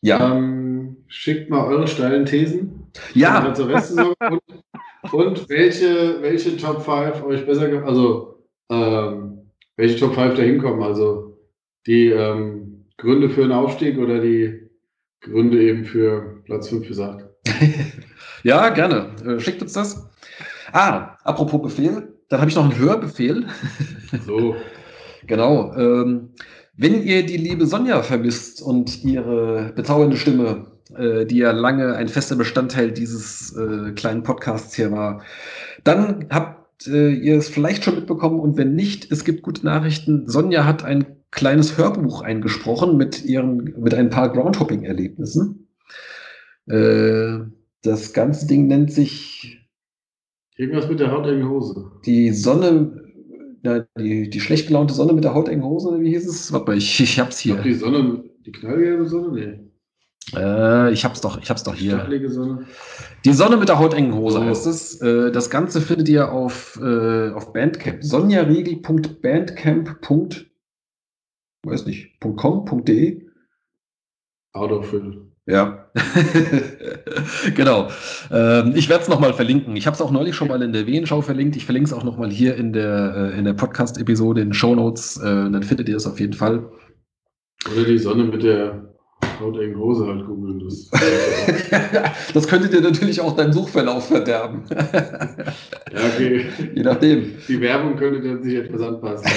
[0.00, 0.34] Ja.
[0.34, 2.90] Ähm, schickt mal eure steilen Thesen.
[3.12, 3.46] Ja.
[3.46, 3.58] Und,
[5.12, 10.82] und welche, welche Top 5 euch besser gefallen, also ähm, welche Top 5 da hinkommen,
[10.82, 11.38] also
[11.86, 14.70] die ähm, Gründe für einen Aufstieg oder die
[15.20, 17.26] Gründe eben für Platz 5 bis 8.
[18.42, 19.16] Ja, gerne.
[19.24, 20.08] Äh, schickt uns das.
[20.72, 23.46] Ah, apropos Befehl, dann habe ich noch einen Hörbefehl.
[24.26, 24.56] So,
[25.26, 25.74] Genau.
[25.76, 26.30] Ähm,
[26.76, 30.66] wenn ihr die liebe Sonja vermisst und ihre bezaubernde Stimme,
[30.96, 35.22] äh, die ja lange ein fester Bestandteil dieses äh, kleinen Podcasts hier war,
[35.84, 40.28] dann habt äh, ihr es vielleicht schon mitbekommen und wenn nicht, es gibt gute Nachrichten.
[40.28, 45.68] Sonja hat ein kleines Hörbuch eingesprochen mit ihren, mit ein paar Groundhopping-Erlebnissen.
[46.66, 47.38] Äh,
[47.82, 49.65] das ganze Ding nennt sich
[50.56, 51.90] irgendwas mit der hautengen Hose.
[52.04, 53.02] die Sonne,
[53.62, 56.52] na, die, die schlecht gelaunte Sonne mit der hautengen Hose, wie hieß es?
[56.52, 57.54] Warte mal, ich, ich hab's Ich hier.
[57.54, 59.60] glaube, die Sonne, die knallgelbe Sonne, nee.
[60.34, 62.04] Äh, ich hab's doch, ich hab's doch hier.
[62.28, 62.66] Sonne.
[63.24, 64.42] Die Sonne mit der hautengen Hose Oh.
[64.42, 65.00] heißt es.
[65.00, 68.02] Äh, das Ganze findet ihr auf, äh, auf Bandcamp.
[68.02, 70.00] sonjariegel.bandcamp.
[71.64, 73.24] weiß nicht, .com.de.
[74.52, 75.30] Autofill.
[75.48, 75.86] Ja,
[77.54, 77.88] genau.
[78.32, 79.76] Ähm, ich werde es nochmal verlinken.
[79.76, 81.54] Ich habe es auch neulich schon mal in der Wehenschau verlinkt.
[81.54, 85.18] Ich verlinke es auch nochmal hier in der, äh, in der Podcast-Episode, in den Shownotes.
[85.18, 86.68] Äh, dann findet ihr es auf jeden Fall.
[87.72, 88.92] Oder die Sonne mit der
[89.40, 90.58] hautengen Hose halt googeln.
[90.58, 90.90] Das
[92.34, 94.64] das könnte dir natürlich auch deinen Suchverlauf verderben.
[94.68, 96.46] ja, okay.
[96.74, 97.34] Je nachdem.
[97.46, 99.30] Die Werbung könnte dann sich etwas anpassen.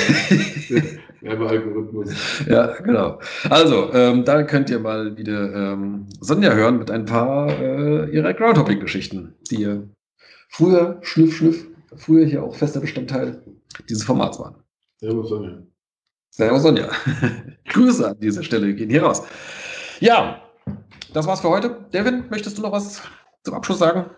[1.21, 2.45] Werbealgorithmus.
[2.47, 3.19] Ja, genau.
[3.49, 8.33] Also, ähm, da könnt ihr mal wieder ähm, Sonja hören mit ein paar äh, ihrer
[8.33, 9.89] Groundhopping-Geschichten, die ihr
[10.49, 13.41] früher, Schnüff, Schnüff, früher hier auch fester Bestandteil
[13.89, 14.55] dieses Formats waren.
[14.99, 15.61] Servus, Sonja.
[16.31, 16.89] Servus Sonja.
[17.69, 19.23] Grüße an dieser Stelle gehen hier raus.
[19.99, 20.41] Ja,
[21.13, 21.85] das war's für heute.
[21.93, 23.01] Devin, möchtest du noch was
[23.43, 24.09] zum Abschluss sagen?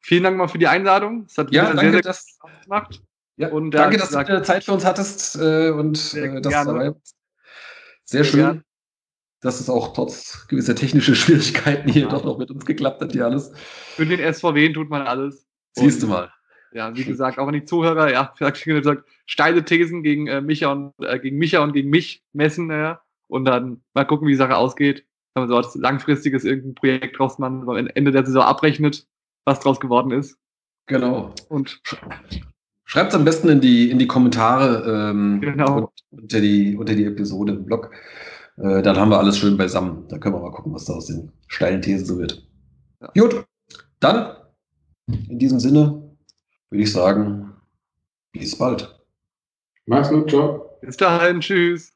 [0.00, 1.24] Vielen Dank mal für die Einladung.
[1.28, 3.05] Es hat Ja, danke, sehr, dass, sehr Spaß gemacht.
[3.36, 6.52] Ja, Und, danke dass du gesagt- wieder Zeit für uns hattest äh, und äh, dass
[6.64, 7.14] du dabei warst.
[8.04, 8.64] Sehr Sehr schön, gerne.
[9.40, 12.08] dass es auch trotz gewisser technischer Schwierigkeiten hier Ja.
[12.08, 13.52] doch noch mit uns geklappt hat, hier alles.
[13.94, 15.46] Für den SVW tut man alles.
[15.74, 16.32] Siehst du mal.
[16.72, 18.34] Ja, wie gesagt, auch an die Zuhörer, ja,
[18.64, 23.00] gesagt, steile Thesen gegen äh, Micha und äh, gegen Micha und gegen mich messen, ja,
[23.28, 25.06] und dann mal gucken, wie die Sache ausgeht.
[25.34, 29.06] Wenn man so als langfristiges irgendein Projekt draus man am Ende der Saison abrechnet,
[29.44, 30.38] was draus geworden ist.
[30.86, 31.34] Genau.
[31.48, 31.82] Und
[32.88, 35.76] Schreibt es am besten in die, in die Kommentare ähm, Genau.
[35.78, 35.88] und,
[36.22, 37.90] unter, die, unter die Episode im Blog.
[38.58, 40.06] Äh, dann haben wir alles schön beisammen.
[40.08, 42.46] Dann können wir mal gucken, was da aus den steilen Thesen so wird.
[43.00, 43.10] Ja.
[43.18, 43.44] Gut,
[44.00, 44.36] dann
[45.08, 46.16] in diesem Sinne
[46.70, 47.52] würde ich sagen,
[48.32, 48.92] bis bald.
[49.86, 50.78] Mach's gut, ciao.
[50.80, 51.95] bis dahin, tschüss.